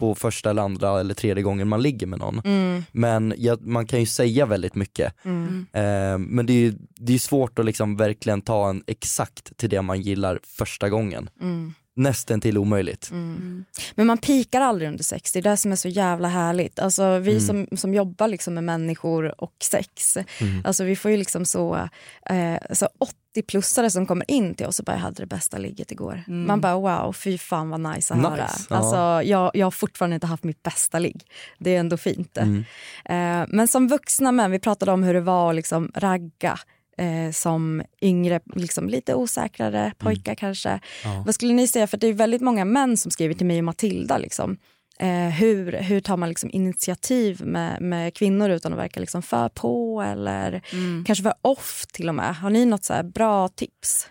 på 0.00 0.14
första 0.14 0.50
eller 0.50 0.62
andra 0.62 1.00
eller 1.00 1.14
tredje 1.14 1.42
gången 1.42 1.68
man 1.68 1.82
ligger 1.82 2.06
med 2.06 2.18
någon. 2.18 2.38
Mm, 2.44 2.84
Men 2.92 3.34
jag, 3.36 3.66
man 3.66 3.86
kan 3.86 4.00
ju 4.00 4.06
säga 4.06 4.46
väldigt 4.46 4.74
mycket. 4.74 5.14
mm, 5.24 5.66
Ehm, 5.72 6.22
men 6.22 6.46
det 6.46 6.52
är 6.52 6.56
ju 6.60 6.74
det 6.96 7.14
är 7.14 7.18
svårt 7.18 7.58
att 7.58 7.64
liksom 7.64 7.96
verkligen 7.96 8.42
ta 8.42 8.70
en 8.70 8.82
exakt 8.86 9.56
till 9.56 9.70
det 9.70 9.82
man 9.82 10.00
gillar 10.00 10.38
första 10.42 10.88
gången. 10.90 11.30
mm, 11.40 11.74
Nästan 11.94 12.40
till 12.40 12.58
omöjligt. 12.58 13.10
mm. 13.10 13.64
Men 13.94 14.06
man 14.06 14.18
pikar 14.18 14.60
aldrig 14.60 14.88
under 14.88 15.04
sex, 15.04 15.32
det 15.32 15.38
är 15.38 15.42
det 15.42 15.56
som 15.56 15.72
är 15.72 15.76
så 15.76 15.88
jävla 15.88 16.28
härligt. 16.28 16.78
Alltså, 16.78 17.18
vi 17.18 17.30
Mm. 17.30 17.40
som, 17.68 17.76
som 17.78 17.94
jobbar 17.94 18.28
liksom 18.28 18.54
med 18.54 18.64
människor 18.64 19.40
och 19.42 19.52
sex, 19.62 20.16
Mm. 20.16 20.62
Alltså 20.64 20.84
vi 20.84 20.96
får 20.96 21.10
ju 21.10 21.16
liksom 21.16 21.44
så, 21.44 21.88
eh, 22.26 22.56
så 22.72 22.88
80-plussare 23.34 23.90
som 23.90 24.06
kommer 24.06 24.30
in 24.30 24.54
till 24.54 24.66
oss 24.66 24.78
och 24.78 24.84
bara 24.84 24.92
jag 24.96 25.00
hade 25.00 25.22
det 25.22 25.26
bästa 25.26 25.58
ligget 25.58 25.92
igår. 25.92 26.24
Mm. 26.28 26.46
Man 26.46 26.60
bara 26.60 26.74
wow, 26.74 27.12
fy 27.12 27.38
fan 27.38 27.70
vad 27.70 27.80
nice 27.80 28.14
att 28.14 28.18
Nice, 28.20 28.30
höra. 28.30 28.48
ja. 28.70 28.76
Alltså, 28.76 29.28
jag, 29.30 29.50
jag 29.54 29.66
har 29.66 29.70
fortfarande 29.70 30.14
inte 30.14 30.26
haft 30.26 30.44
mitt 30.44 30.62
bästa 30.62 30.98
ligg. 30.98 31.22
Det 31.58 31.74
är 31.76 31.80
ändå 31.80 31.96
fint. 31.96 32.36
Mm. 32.38 32.64
Eh, 33.04 33.46
men 33.48 33.68
som 33.68 33.88
vuxna 33.88 34.32
män, 34.32 34.50
vi 34.50 34.58
pratade 34.58 34.92
om 34.92 35.02
hur 35.02 35.14
det 35.14 35.20
var 35.20 35.50
att 35.50 35.56
liksom 35.56 35.92
ragga 35.94 36.58
eh, 37.02 37.32
som 37.32 37.82
yngre, 38.02 38.40
liksom 38.54 38.88
lite 38.88 39.14
osäkrare 39.14 39.92
pojkar 39.98 40.34
kanske. 40.34 40.80
Ja. 41.04 41.22
Vad 41.26 41.34
skulle 41.34 41.52
ni 41.52 41.66
säga, 41.66 41.86
för 41.86 41.96
det 41.96 42.06
är 42.06 42.12
väldigt 42.12 42.42
många 42.42 42.64
män 42.64 42.96
som 42.96 43.10
skriver 43.10 43.34
till 43.34 43.46
mig 43.46 43.58
och 43.58 43.64
Matilda. 43.64 44.18
Liksom. 44.18 44.56
Eh, 44.98 45.28
hur, 45.28 45.72
hur 45.72 46.00
tar 46.00 46.16
man 46.16 46.28
liksom 46.28 46.50
initiativ 46.52 47.46
med, 47.46 47.82
med 47.82 48.14
kvinnor 48.14 48.50
utan 48.50 48.72
att 48.72 48.78
verka 48.78 49.00
liksom 49.00 49.22
för 49.22 49.48
på 49.48 50.02
eller 50.02 50.62
Mm. 50.72 51.04
kanske 51.06 51.22
för 51.22 51.34
off 51.42 51.84
till 51.92 52.08
och 52.08 52.14
med? 52.14 52.36
Har 52.36 52.50
ni 52.50 52.64
något 52.66 52.84
så 52.84 53.02
bra 53.02 53.48
tips? 53.48 54.08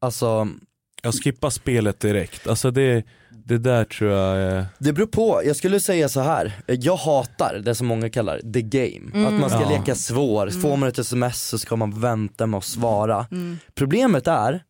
Alltså 0.00 0.48
Jag 1.02 1.14
skippar 1.14 1.50
spelet 1.50 2.00
direkt. 2.00 2.46
Alltså 2.46 2.70
det, 2.70 3.04
det 3.44 3.58
där 3.58 3.84
tror 3.84 4.10
jag 4.10 4.36
är... 4.38 4.66
Det 4.78 4.92
beror 4.92 5.06
på, 5.06 5.42
jag 5.44 5.56
skulle 5.56 5.80
säga 5.80 6.08
så 6.08 6.20
här. 6.20 6.52
jag 6.66 6.96
hatar 6.96 7.60
det 7.64 7.74
som 7.74 7.86
många 7.86 8.10
kallar 8.10 8.38
the 8.52 8.62
game. 8.62 9.10
Mm. 9.14 9.26
Att 9.26 9.40
man 9.40 9.50
ska 9.50 9.60
Ja. 9.60 9.68
leka 9.68 9.94
svår, 9.94 10.50
får 10.50 10.76
man 10.76 10.88
ett 10.88 10.98
sms 10.98 11.42
så 11.48 11.58
ska 11.58 11.76
man 11.76 12.00
vänta 12.00 12.46
med 12.46 12.58
att 12.58 12.64
svara. 12.64 13.26
Mm. 13.30 13.58
Problemet 13.74 14.26
är, 14.26 14.62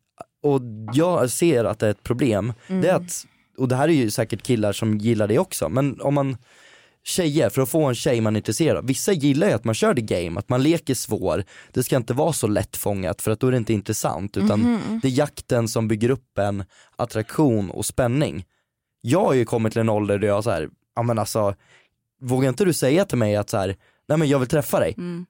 och 0.43 0.61
jag 0.95 1.31
ser 1.31 1.65
att 1.65 1.79
det 1.79 1.87
är 1.87 1.91
ett 1.91 2.03
problem, 2.03 2.53
det 2.67 2.89
är 2.89 2.95
att, 2.95 3.25
och 3.59 3.69
det 3.69 3.77
här 3.77 3.89
är 3.89 3.93
ju 3.93 4.11
säkert 4.11 4.43
killar 4.43 4.73
som 4.73 4.99
gillar 4.99 5.29
det 5.29 5.39
också, 5.39 5.69
men 5.69 6.01
om 6.01 6.15
man 6.15 6.37
tjejer, 7.05 7.51
för 7.51 7.63
att 7.63 7.69
få 7.69 7.85
en 7.85 7.95
tjej 7.95 8.21
man 8.21 8.37
är 8.37 8.41
intresserad 8.41 8.77
av. 8.77 8.87
Vissa 8.87 9.13
gillar 9.13 9.47
ju 9.47 9.53
att 9.53 9.65
man 9.65 9.75
kör 9.75 9.95
the 9.95 10.01
game, 10.01 10.39
att 10.41 10.49
man 10.49 10.63
leker 10.63 10.95
svår. 10.95 11.45
Det 11.73 11.83
ska 11.83 11.97
inte 11.97 12.15
vara 12.15 12.33
så 12.33 12.47
lättfångat 12.47 13.23
för 13.23 13.31
att 13.31 13.41
då 13.41 13.47
är 13.47 13.51
det 13.51 13.57
inte 13.57 13.73
intressant 13.73 14.37
utan 14.37 14.61
Mhm. 14.61 15.01
det 15.03 15.09
är 15.09 15.13
jakten 15.13 15.69
som 15.69 15.89
bygger 15.89 16.11
upp 16.11 16.39
en 16.39 16.65
attraktion 16.97 17.71
och 17.71 17.87
spänning. 17.87 18.45
Jag 19.01 19.25
har 19.25 19.33
ju 19.35 19.45
kommit 19.45 19.73
till 19.73 19.81
en 19.81 19.89
ålder 19.89 20.19
där 20.19 20.29
jag 20.29 20.45
så 20.45 20.51
här, 20.51 20.69
ja 20.97 21.03
men 21.03 21.19
alltså, 21.19 21.55
vågar 22.21 22.49
inte 22.49 22.65
du 22.65 22.73
säga 22.73 23.05
till 23.05 23.19
mig 23.19 23.37
att 23.37 23.51
så 23.51 23.57
här, 23.57 23.77
nej 24.09 24.19
men 24.19 24.29
jag 24.29 24.39
vill 24.39 24.49
träffa 24.49 24.81
dig. 24.81 24.95
Mm. 24.99 25.27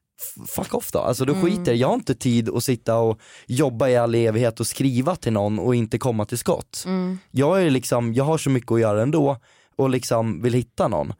Fuck 0.48 0.74
off 0.74 0.92
då, 0.92 0.98
alltså 0.98 1.24
då 1.24 1.32
Mm. 1.34 1.44
skiter 1.44 1.72
jag 1.72 1.76
Jag 1.76 1.88
har 1.88 1.94
inte 1.94 2.14
tid 2.14 2.48
att 2.48 2.64
sitta 2.64 2.96
och 2.98 3.18
jobba 3.46 3.88
i 3.88 3.96
all 3.96 4.14
evighet 4.14 4.60
och 4.60 4.66
skriva 4.66 5.16
till 5.16 5.32
någon 5.32 5.58
och 5.58 5.74
inte 5.74 5.98
komma 5.98 6.24
till 6.24 6.38
skott. 6.38 6.82
Mm. 6.86 7.18
Jag 7.30 7.62
är 7.62 7.70
liksom, 7.70 8.14
jag 8.14 8.24
har 8.24 8.38
så 8.38 8.50
mycket 8.50 8.72
att 8.72 8.80
göra 8.80 9.02
ändå 9.02 9.36
och 9.76 9.90
liksom 9.90 10.42
vill 10.42 10.52
hitta 10.54 10.88
någon. 10.88 11.12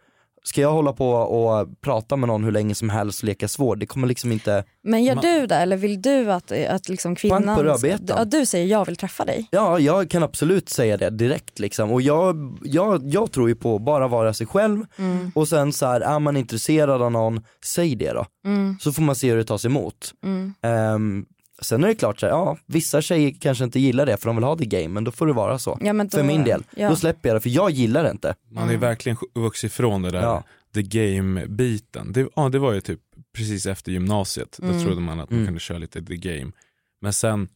Ska 0.45 0.61
jag 0.61 0.73
hålla 0.73 0.93
på 0.93 1.11
och 1.11 1.81
prata 1.81 2.17
med 2.17 2.27
någon 2.29 2.45
hur 2.45 2.53
länge 2.53 2.75
som 2.75 2.91
helst 2.91 3.23
och 3.23 3.27
leka 3.27 3.49
svår, 3.49 3.77
det 3.77 3.87
kommer 3.87 4.07
liksom 4.09 4.33
inte 4.33 4.65
Men 4.85 5.05
gör 5.05 5.15
Ma- 5.15 5.21
du 5.23 5.47
det 5.47 5.55
eller 5.55 5.77
vill 5.77 6.03
du 6.03 6.33
att, 6.33 6.53
att 6.53 6.89
liksom 6.89 7.17
kvinnan... 7.17 7.45
Pang 7.45 7.57
på 7.57 7.63
rödbetan. 7.63 8.17
Ja, 8.19 8.25
du 8.25 8.47
säger 8.47 8.67
jag 8.67 8.85
vill 8.85 8.97
träffa 8.97 9.25
dig. 9.25 9.49
Ja, 9.51 9.79
jag 9.79 10.11
kan 10.11 10.23
absolut 10.23 10.69
säga 10.69 10.97
det 10.97 11.11
direkt 11.11 11.59
liksom. 11.59 11.91
Och 11.93 12.03
jag, 12.03 12.59
jag, 12.63 13.03
jag 13.07 13.33
tror 13.33 13.49
ju 13.49 13.55
på 13.55 13.77
att 13.77 13.83
bara 13.83 14.09
vara 14.09 14.35
sig 14.35 14.47
själv 14.47 14.85
Mm. 14.99 15.33
och 15.35 15.49
sen 15.49 15.73
så 15.73 15.87
här, 15.87 16.01
är 16.01 16.19
man 16.19 16.37
intresserad 16.37 17.03
av 17.03 17.13
någon, 17.13 17.41
säg 17.65 17.95
det 17.95 18.13
då. 18.13 18.27
Mm. 18.45 18.77
Så 18.81 18.93
får 18.93 19.03
man 19.03 19.15
se 19.15 19.31
hur 19.31 19.37
det 19.37 19.45
tas 19.45 19.65
emot. 19.65 20.15
Mm. 20.25 20.55
Ehm, 20.63 21.25
sen 21.65 21.85
är 21.85 21.89
det 21.89 21.95
klart 21.95 22.21
så 22.21 22.27
här, 22.27 22.33
ja, 22.33 22.59
vissa 22.67 23.03
tjejer 23.03 23.35
kanske 23.41 23.65
inte 23.65 23.81
gillar 23.81 24.07
det 24.07 24.17
för 24.17 24.27
de 24.27 24.37
vill 24.37 24.45
ha 24.45 24.57
det 24.57 24.65
game, 24.67 24.89
men 24.89 25.05
då 25.05 25.11
får 25.11 25.27
det 25.27 25.33
vara 25.33 25.59
så. 25.59 25.79
Ja, 25.81 25.93
då- 25.93 26.09
för 26.09 26.23
min 26.23 26.45
del. 26.45 26.65
ja. 26.77 26.89
Då 26.89 26.97
släpper 26.97 27.29
jag 27.29 27.37
det, 27.37 27.41
för 27.41 27.51
jag 27.51 27.71
gillar 27.71 28.05
det 28.05 28.11
inte. 28.11 28.35
Man 28.51 28.71
är 28.71 28.77
verkligen 28.77 29.17
vuxit 29.35 29.73
ifrån 29.73 30.03
det 30.03 30.11
där 30.11 30.23
Ja. 30.23 30.45
the 30.75 30.83
game-biten. 30.83 32.13
Det, 32.13 32.29
ja, 32.37 32.49
det 32.49 32.59
var 32.59 32.73
ju 32.73 32.81
typ 32.81 33.01
precis 33.37 33.67
efter 33.67 33.93
gymnasiet. 33.93 34.57
Då 34.61 34.67
Mm. 34.67 34.83
trodde 34.85 35.01
man 35.01 35.21
att 35.21 35.31
man 35.31 35.37
Mm. 35.39 35.47
kunde 35.47 35.61
köra 35.61 35.79
lite 35.79 36.03
the 36.03 36.17
game. 36.17 36.53
Men 37.01 37.13
sen, 37.13 37.49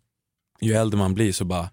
ju 0.60 0.72
äldre 0.72 0.98
man 0.98 1.14
blir 1.14 1.32
så 1.32 1.44
bara, 1.44 1.70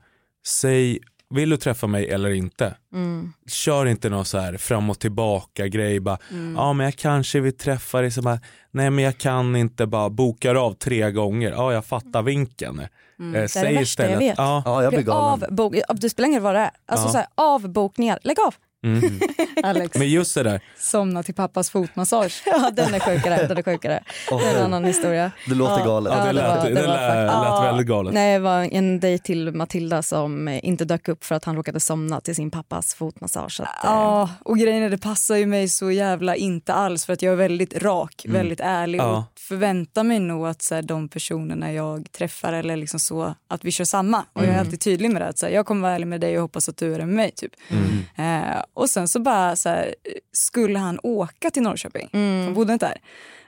säg, 0.47 0.99
vill 1.34 1.49
du 1.49 1.57
träffa 1.57 1.88
mig 1.88 2.09
eller 2.09 2.29
inte? 2.29 2.75
Mm. 2.93 3.34
Kör 3.47 3.86
inte 3.86 4.09
någon 4.09 4.25
så 4.25 4.38
här 4.38 4.57
fram 4.57 4.89
och 4.89 4.99
tillbaka 4.99 5.67
grej 5.67 5.99
bara, 5.99 6.17
Mm. 6.31 6.55
ja 6.55 6.73
men 6.73 6.84
jag 6.86 6.95
kanske 6.95 7.39
vill 7.39 7.57
träffa 7.57 8.01
dig, 8.01 8.11
så 8.11 8.21
bara, 8.21 8.39
nej 8.71 8.89
men 8.89 9.03
jag 9.03 9.17
kan 9.17 9.55
inte, 9.55 9.86
bara 9.88 10.09
bokar 10.09 10.55
av 10.55 10.73
tre 10.73 11.11
gånger, 11.11 11.51
ja 11.51 11.73
jag 11.73 11.86
fattar 11.86 12.21
vinkeln. 12.21 12.81
Mm. 13.19 13.36
Eh, 13.36 13.41
Det 13.41 13.55
är 13.55 13.65
det 13.65 13.73
värsta 13.79 14.09
jag 14.09 14.17
vet. 14.17 14.38
Ja. 14.38 14.61
Ja, 14.65 14.84
jag 14.84 14.91
blir 14.91 14.97
Blir 14.99 15.07
galen. 15.13 15.43
avbok... 15.43 15.75
Det 15.95 16.09
spelar 16.09 16.27
ingen 16.29 16.39
roll 16.41 16.43
vad 16.43 16.55
det 16.55 16.59
är. 16.59 16.71
Alltså 16.86 17.07
Ja. 17.07 17.11
så 17.11 17.17
här, 17.17 17.27
avbokningar, 17.36 18.19
lägg 18.23 18.39
av. 18.39 18.55
Mm. 18.84 19.19
Alex, 19.63 19.97
Men 19.97 20.09
just 20.09 20.36
det 20.36 20.43
där, 20.43 20.61
somna 20.79 21.23
till 21.23 21.34
pappas 21.36 21.69
fotmassage. 21.69 22.43
Ja, 22.45 22.71
den 22.73 22.93
är 22.93 22.99
sjukare. 22.99 23.47
Den 23.47 23.57
är 23.57 23.63
sjukare. 23.63 24.03
Åh, 24.31 24.39
Det 24.41 24.49
är 24.49 24.55
en 24.57 24.63
annan 24.65 24.84
historia. 24.86 25.31
Det 25.47 25.55
låter 25.55 25.79
Ja. 25.79 25.86
galet. 25.86 26.13
ja, 26.13 26.19
det, 26.19 26.27
det 26.27 26.34
lät, 26.34 26.47
var- 26.57 26.63
det, 26.69 26.75
det 26.75 26.81
var 26.81 26.88
lät, 26.88 27.31
faktiskt- 27.31 27.61
lät 27.63 27.69
väldigt 27.71 27.88
galet. 27.88 28.13
Nej, 28.13 28.34
det 28.34 28.39
var 28.39 28.61
en 28.71 28.99
dejt 28.99 29.23
till 29.23 29.51
Matilda 29.51 30.01
som 30.01 30.47
inte 30.47 30.86
dök 30.86 31.07
upp 31.07 31.23
för 31.25 31.36
att 31.36 31.45
han 31.45 31.55
råkade 31.55 31.79
somna 31.79 32.21
till 32.21 32.36
sin 32.36 32.51
pappas 32.51 32.93
fotmassage. 32.95 33.59
Att, 33.61 33.84
eh, 33.86 33.91
Ja, 33.91 34.29
och 34.45 34.57
grejen 34.57 34.84
är 34.84 34.89
det 34.89 34.97
passar 34.97 35.36
ju 35.36 35.45
mig 35.45 35.69
så 35.69 35.91
jävla 35.91 36.36
inte 36.36 36.73
alls 36.73 37.05
för 37.05 37.13
att 37.13 37.21
jag 37.21 37.31
är 37.31 37.38
väldigt 37.38 37.84
rak, 37.84 38.25
Mm. 38.25 38.38
väldigt 38.38 38.59
ärlig 38.59 38.99
Ja. 38.99 39.17
och 39.34 39.39
förväntar 39.39 40.03
mig 40.03 40.19
nog 40.19 40.47
att 40.47 40.61
så 40.61 40.75
här, 40.75 40.81
de 40.81 41.09
personerna 41.09 41.73
jag 41.73 42.11
träffar 42.11 42.53
eller 42.53 42.77
liksom 42.77 42.99
så 42.99 43.36
att 43.47 43.65
vi 43.65 43.71
kör 43.71 43.86
samma. 43.86 44.17
Och 44.34 44.41
jag 44.41 44.43
är 44.45 44.49
Mm. 44.49 44.59
alltid 44.59 44.79
tydlig 44.81 45.11
med 45.11 45.21
det, 45.21 45.27
att 45.27 45.38
så 45.38 45.45
här, 45.45 45.53
jag 45.53 45.65
kommer 45.65 45.81
vara 45.81 45.93
ärlig 45.95 46.07
med 46.07 46.21
dig 46.21 46.36
och 46.38 46.41
hoppas 46.41 46.69
att 46.69 46.77
du 46.77 46.93
är 46.95 46.99
det 46.99 47.05
med 47.05 47.15
mig. 47.15 47.31
Typ. 47.31 47.51
Mm. 47.69 48.43
Eh, 48.51 48.63
och 48.74 48.89
sen 48.89 49.07
så 49.07 49.19
bara 49.19 49.55
så 49.55 49.69
här, 49.69 49.95
skulle 50.32 50.80
han 50.80 50.99
åka 51.03 51.49
till 51.51 51.61
Norrköping, 51.63 52.09
Mm. 52.13 52.43
han 52.45 52.53
bodde 52.53 52.74
inte 52.74 52.86
där. 52.86 53.01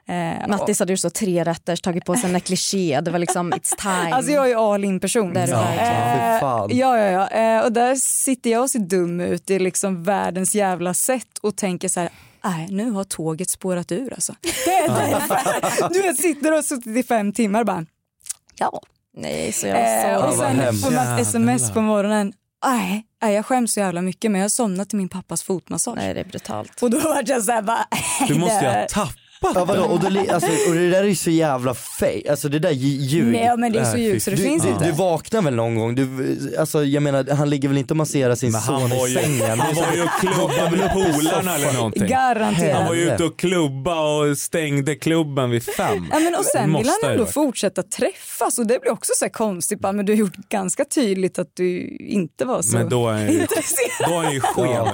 Eh, 0.08 0.48
Mattis 0.48 0.80
hade 0.80 0.94
ju 0.94 0.98
så 0.98 1.10
tre 1.10 1.44
rätter, 1.44 1.76
tagit 1.76 2.06
på 2.06 2.16
sig 2.16 2.34
en 2.34 2.42
kliché. 2.42 3.02
Det 3.02 3.12
var 3.12 3.20
liksom 3.20 3.54
it's 3.54 3.76
time. 3.82 4.16
Alltså 4.16 4.32
jag 4.32 4.44
är 4.46 4.50
ju 4.50 4.56
all 4.56 4.84
in 4.84 5.00
person. 5.00 5.34
Där 5.34 5.48
Ja, 5.48 6.38
fan. 6.40 6.70
ja, 6.78 6.98
ja, 7.00 7.12
ja. 7.12 7.28
Eh, 7.58 7.64
och 7.66 7.72
där 7.72 7.96
sitter 7.96 8.50
jag 8.50 8.62
och 8.62 8.70
ser 8.70 8.80
dum 8.80 9.20
ut 9.22 9.50
i 9.50 9.60
liksom 9.60 10.04
världens 10.04 10.56
jävla 10.56 10.94
sätt 10.94 11.38
och 11.42 11.56
tänker 11.56 11.88
så 11.90 12.00
här, 12.00 12.10
nej 12.44 12.68
nu 12.72 12.92
har 12.92 13.04
tåget 13.04 13.50
spårat 13.50 13.92
ur 13.92 14.14
alltså. 14.14 14.36
Det 14.66 14.72
är 14.74 14.88
därför. 14.90 15.94
Du 15.94 16.02
vet, 16.02 16.18
sitter 16.22 16.50
och 16.52 16.56
har 16.56 16.64
suttit 16.64 16.98
i 16.98 17.04
fem 17.04 17.34
timmar 17.34 17.60
och 17.60 17.66
bara, 17.66 17.86
ja. 18.56 18.82
Nej, 19.18 19.52
så 19.52 19.68
jag 19.68 19.78
Eh, 20.12 20.20
så... 20.20 20.28
och 20.28 20.34
sen 20.34 20.74
får 20.74 20.92
man 20.92 21.14
ett 21.16 21.22
sms 21.28 21.72
på 21.72 21.82
morgonen, 21.82 22.34
nej, 22.66 23.08
jag 23.20 23.46
skäms 23.46 23.74
så 23.74 23.80
jävla 23.80 24.02
mycket 24.02 24.32
men 24.32 24.42
jag 24.42 24.44
har 24.46 24.50
somnat 24.50 24.90
till 24.90 24.98
min 24.98 25.10
pappas 25.10 25.44
fotmassage. 25.44 25.96
Nej, 25.96 26.14
det 26.14 26.20
är 26.20 26.26
brutalt. 26.26 26.84
Och 26.84 26.90
då 26.90 27.00
var 27.00 27.24
jag 27.26 27.44
så 27.44 27.52
här 27.52 27.62
bara, 27.62 27.88
Du 28.28 28.36
måste 28.40 28.66
ju 28.66 28.72
ha 28.72 28.88
tappat 28.90 29.16
Ja, 29.56 29.66
vadå? 29.66 29.84
Och, 29.84 30.00
det, 30.00 30.10
li- 30.10 30.30
alltså, 30.30 30.50
och 30.70 30.76
det 30.76 30.90
där 30.90 31.04
är 31.04 31.08
ju 31.08 31.16
så 31.16 31.30
jävla 31.30 31.74
fake, 31.74 32.22
alltså 32.30 32.50
det 32.50 32.60
där 32.60 32.70
är 32.70 32.74
ju 32.74 32.88
ljug. 32.88 33.26
Nej 33.32 33.58
men 33.58 33.72
det 33.72 33.80
är 33.80 33.84
så 33.86 33.92
Nej, 33.98 34.04
ljug 34.04 34.14
fy 34.14 34.20
så 34.20 34.30
det 34.30 34.36
du, 34.36 34.44
finns 34.44 34.64
du, 34.64 34.70
inte. 34.70 34.86
du 34.86 34.92
vaknar 34.92 35.42
väl 35.42 35.56
någon 35.56 35.76
gång? 35.76 35.96
Du, 35.96 36.08
alltså, 36.60 36.84
jag 36.84 37.04
menar, 37.04 37.36
han 37.36 37.50
ligger 37.50 37.68
väl 37.70 37.78
inte 37.78 37.94
och 37.94 37.98
masserar 37.98 38.36
sin 38.36 38.52
Men 38.52 38.62
son 38.62 38.92
i 38.92 39.08
ju, 39.10 39.16
sängen? 39.16 39.60
han 39.60 39.76
var 39.76 39.94
ju 39.96 40.04
och 40.04 40.10
klubbade 40.20 40.78
med 40.78 40.94
polarna 40.94 41.56
eller 41.56 41.74
någonting. 41.74 42.08
Garanterat. 42.08 42.76
Han 42.78 42.86
var 42.88 42.94
ju 42.96 43.14
ute 43.14 43.24
och 43.24 43.40
klubba 43.40 44.00
och 44.02 44.38
stängde 44.38 44.96
klubben 44.96 45.50
vid 45.50 45.64
fem. 45.64 46.08
Ja, 46.12 46.20
men 46.20 46.36
och 46.36 46.46
sen 46.46 46.70
Måste 46.70 46.84
vill 46.84 46.94
han 47.04 47.12
ändå 47.12 47.26
fortsätta 47.26 47.84
träffas 47.84 48.60
och 48.60 48.68
det 48.68 48.82
blir 48.82 48.92
också 48.92 49.12
så 49.16 49.26
här 49.26 49.30
konstigt. 49.32 49.80
Bara, 49.80 49.94
men 49.94 50.06
du 50.06 50.14
har 50.14 50.18
gjort 50.18 50.36
ganska 50.50 50.86
tydligt 50.86 51.40
att 51.40 51.50
du 51.54 51.98
inte 52.00 52.46
var 52.46 52.62
så 52.62 52.78
Men 52.78 52.90
då 52.90 53.10
är 53.10 53.28
intresserad. 53.42 54.10
då 54.10 54.14
är 54.20 54.24
han 54.24 54.34
ju 54.34 54.40
skev, 54.42 54.86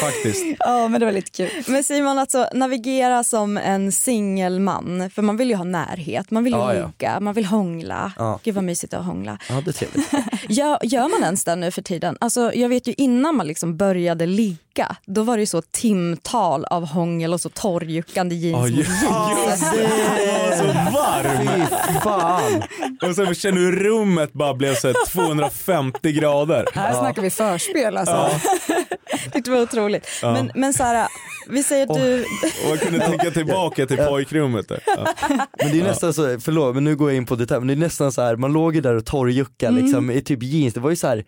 faktiskt. 0.00 0.44
Ja 0.58 0.88
men 0.88 1.00
det 1.00 1.06
var 1.06 1.12
lite 1.12 1.30
kul. 1.30 1.48
Men 1.66 1.84
Simon, 1.84 2.18
alltså 2.18 2.48
navigera 2.54 3.24
som 3.24 3.56
en 3.56 3.92
singelman, 3.96 5.10
för 5.14 5.22
man 5.22 5.36
vill 5.36 5.50
ju 5.50 5.56
ha 5.56 5.64
närhet, 5.64 6.30
man 6.30 6.44
vill 6.44 6.52
ju 6.52 6.58
Ja, 6.58 6.74
ja. 6.74 6.86
ligga, 6.86 7.20
man 7.20 7.34
vill 7.34 7.44
hångla. 7.44 8.12
Ja. 8.18 8.40
Gud 8.44 8.54
vad 8.54 8.64
mysigt 8.64 8.94
att 8.94 9.04
hångla. 9.04 9.38
Ja, 9.48 9.54
det 9.64 9.70
är 9.70 9.72
trevligt. 9.72 10.08
Gör, 10.48 10.78
gör 10.82 11.08
man 11.08 11.22
ens 11.24 11.44
det 11.44 11.56
nu 11.56 11.70
för 11.70 11.82
tiden? 11.82 12.16
Alltså, 12.20 12.54
jag 12.54 12.68
vet 12.68 12.88
ju 12.88 12.94
innan 12.96 13.36
man 13.36 13.46
liksom 13.46 13.76
började 13.76 14.26
ligga, 14.26 14.96
då 15.06 15.22
var 15.22 15.36
det 15.36 15.40
ju 15.40 15.46
så 15.46 15.62
timtal 15.62 16.64
av 16.64 16.86
hångel 16.86 17.32
och 17.32 17.40
så 17.40 17.48
torrjuckande 17.48 18.34
jeans. 18.34 18.56
Ja, 18.56 18.60
mot 18.60 18.70
ju- 18.70 18.76
jeans. 19.06 19.50
just 19.50 19.72
det. 19.72 19.82
Var 19.82 20.56
så 20.56 20.64
varm. 20.98 21.48
Fy 21.88 22.00
fan. 22.02 22.62
Och 23.10 23.14
sen 23.16 23.34
känner 23.34 23.56
du 23.58 23.64
hur 23.64 23.72
rummet 23.84 24.32
bara 24.32 24.54
blev 24.54 24.74
så 24.74 24.86
här 24.86 24.94
250 25.12 26.12
grader. 26.12 26.66
Här 26.74 26.92
snackar 26.94 27.22
vi 27.22 27.30
förspel 27.30 27.96
alltså. 27.96 28.30
Det 29.32 29.48
var 29.48 29.62
otroligt. 29.62 30.06
Men, 30.22 30.50
men 30.54 30.74
så 30.74 30.82
här, 30.82 31.08
vi 31.48 31.62
säger 31.62 31.82
att 31.90 31.94
du... 31.98 32.22
Och 32.64 32.70
jag 32.70 32.80
kunde 32.80 32.98
tänka 33.06 33.30
tillbaka 33.30 33.85
till 33.86 33.96
pojkrummet 33.96 34.68
där. 34.68 34.80
Ja. 34.86 35.06
Men 35.62 35.72
det 35.72 35.80
är 35.80 35.84
nästan 35.84 36.14
så, 36.14 36.40
förlåt 36.40 36.74
men 36.74 36.84
nu 36.84 36.96
går 36.96 37.10
jag 37.10 37.16
in 37.16 37.26
på 37.26 37.34
detalj, 37.36 37.58
men 37.60 37.66
det 37.68 37.74
är 37.74 37.86
nästan 37.86 38.12
så 38.12 38.22
här, 38.22 38.36
man 38.36 38.52
låg 38.52 38.74
ju 38.74 38.80
där 38.80 38.94
och 38.94 39.06
torrjuckade 39.06 39.72
Mm. 39.72 39.84
liksom 39.84 40.10
i 40.10 40.22
typ 40.22 40.42
jeans, 40.42 40.74
det 40.74 40.80
var 40.80 40.90
ju 40.90 40.96
så 40.96 41.06
här 41.06 41.24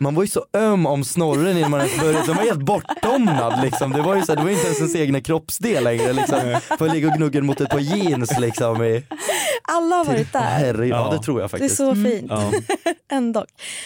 man 0.00 0.14
var 0.14 0.22
ju 0.22 0.28
så 0.28 0.46
öm 0.52 0.86
om 0.86 1.04
snorren 1.04 1.56
innan 1.58 1.70
man 1.70 1.80
ens 1.80 2.00
började, 2.00 2.26
den 2.26 2.36
var 2.36 2.42
helt 2.44 2.62
bortdomnad 2.64 3.62
liksom. 3.62 3.92
Det 3.92 4.02
var 4.02 4.16
ju 4.16 4.22
så 4.22 4.32
här, 4.32 4.36
det 4.36 4.42
var 4.44 4.50
inte 4.50 4.64
ens 4.66 4.78
ens 4.78 4.96
egna 4.96 5.20
kroppsdel 5.20 5.84
längre 5.84 6.12
liksom. 6.12 6.60
För 6.78 6.86
att 6.86 6.92
ligga 6.94 7.08
och 7.08 7.14
gnugga 7.14 7.42
mot 7.42 7.60
ett 7.60 7.70
par 7.70 7.78
jeans 7.78 8.38
liksom. 8.38 8.84
I, 8.84 9.04
Alla 9.72 9.96
har 9.96 10.04
varit 10.04 10.32
där. 10.32 10.40
herregud, 10.40 10.92
ja. 10.92 11.08
Ja. 11.12 11.16
det 11.18 11.22
tror 11.24 11.40
jag 11.40 11.50
Det 11.50 11.56
är 11.56 11.58
faktiskt. 11.58 11.76
så 11.76 11.94
fint. 11.94 12.26
Ja. 12.30 12.52
Ändå. 13.10 13.44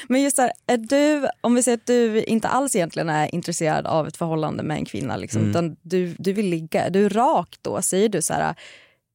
Men 0.09 0.23
just 0.23 0.37
där, 0.37 0.53
är 0.67 0.77
du, 0.77 1.29
om 1.41 1.55
vi 1.55 1.63
säger 1.63 1.79
att 1.79 1.87
du 1.87 2.23
inte 2.25 2.49
alls 2.49 2.77
egentligen 2.77 3.09
är 3.09 3.35
intresserad 3.35 3.87
av 3.87 4.09
ett 4.09 4.17
förhållande 4.17 4.63
med 4.63 4.77
en 4.77 4.85
kvinna, 4.85 5.17
liksom, 5.17 5.41
Mm. 5.41 5.51
utan 5.51 5.77
du, 5.83 6.15
du 6.19 6.33
vill 6.33 6.47
ligga, 6.47 6.85
är 6.85 6.91
du 6.91 7.09
rak 7.09 7.57
då? 7.63 7.83
Säger 7.83 8.09
du 8.09 8.23
så 8.23 8.33
här, 8.35 8.55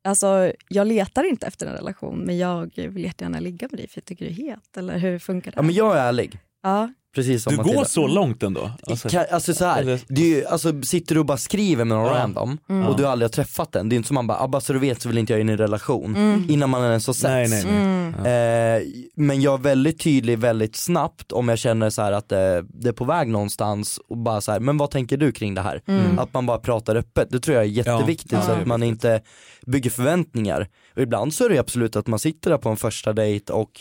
alltså 0.08 0.52
jag 0.70 0.88
letar 0.88 1.24
inte 1.24 1.48
efter 1.48 1.66
en 1.68 1.74
relation 1.74 2.20
men 2.20 2.38
jag 2.38 2.72
vill 2.76 3.04
jättegärna 3.04 3.39
ligga 3.39 3.68
med 3.72 3.80
dig 3.80 3.88
för 3.88 3.98
jag 3.98 4.06
tycker 4.06 4.26
du 4.26 4.32
är 4.32 4.36
het, 4.36 4.78
eller 4.78 4.98
hur 4.98 5.20
funkar 5.20 5.52
det? 5.52 5.56
Ja 5.58 5.62
men 5.62 5.76
jag 5.76 5.98
är 5.98 6.02
ärlig, 6.02 6.39
Ja. 6.64 6.89
precis 7.16 7.43
som 7.43 7.51
Du 7.51 7.58
Matilda. 7.58 7.78
går 7.80 7.86
så 7.86 8.08
långt 8.08 8.43
ändå. 8.43 8.72
Alltså, 8.88 9.08
Ka- 9.08 9.26
Alltså 9.32 9.53
så 9.53 9.66
här, 9.66 9.82
Eller- 9.82 9.99
det 10.08 10.22
är 10.22 10.26
ju, 10.36 10.45
alltså, 10.45 10.82
sitter 10.82 11.16
du 11.16 11.20
och 11.20 11.26
bara 11.26 11.38
skriver 11.38 11.86
med 11.86 11.97
någon 11.97 12.05
Ja. 12.08 12.14
random 12.14 12.58
Mm. 12.70 12.88
och 12.88 12.97
du 12.97 13.05
aldrig 13.08 13.26
har 13.26 13.34
träffat 13.34 13.72
den, 13.72 13.89
det 13.89 13.95
är 13.95 13.97
inte 13.97 14.08
som 14.08 14.16
man 14.16 14.28
bara, 14.28 14.39
ah, 14.39 14.47
bara 14.47 14.62
så 14.62 14.74
du 14.74 14.80
vet 14.80 15.01
så 15.01 15.10
vill 15.10 15.18
inte 15.18 15.34
jag 15.34 15.39
in 15.41 15.49
i 15.49 15.51
en 15.51 15.58
relation 15.58 16.16
innan 16.49 16.70
man 16.70 16.84
ens 16.84 17.08
har 17.08 17.14
setts. 17.14 17.24
nej, 17.24 17.49
nej, 17.49 17.64
nej. 17.66 17.74
Mm. 17.74 18.82
Eh, 18.84 18.88
men 19.16 19.41
jag 19.41 19.53
är 19.53 19.64
väldigt 19.64 19.99
tydlig 19.99 20.39
väldigt 20.39 20.76
snabbt 20.76 21.32
om 21.32 21.49
jag 21.49 21.60
känner 21.60 21.89
så 21.89 22.01
här 22.01 22.12
att 22.12 22.32
eh, 22.32 22.38
det 22.70 22.89
är 22.89 22.91
på 22.93 23.05
väg 23.05 23.28
någonstans 23.28 23.99
och 24.10 24.18
bara 24.18 24.41
så 24.41 24.51
här, 24.51 24.60
men 24.60 24.78
vad 24.78 24.91
tänker 24.91 25.18
du 25.18 25.32
kring 25.32 25.53
det 25.53 25.62
här? 25.62 25.82
Mm. 25.88 26.20
Att 26.20 26.34
man 26.34 26.45
bara 26.45 26.58
pratar 26.60 26.95
öppet, 26.95 27.28
det 27.32 27.39
tror 27.39 27.55
jag 27.55 27.64
är 27.66 27.70
jätteviktigt 27.70 28.32
Ja, 28.32 28.41
så 28.41 28.51
ja. 28.51 28.55
att 28.58 28.68
man 28.68 28.84
inte 28.84 29.22
bygger 29.66 29.89
förväntningar. 29.89 30.68
Och 30.95 31.01
ibland 31.01 31.34
så 31.34 31.45
är 31.45 31.49
det 31.49 31.58
absolut 31.60 31.95
att 31.95 32.08
man 32.08 32.20
sitter 32.20 32.49
där 32.51 32.58
på 32.58 32.70
en 32.70 32.78
första 32.78 33.14
dejt 33.14 33.53
och 33.53 33.72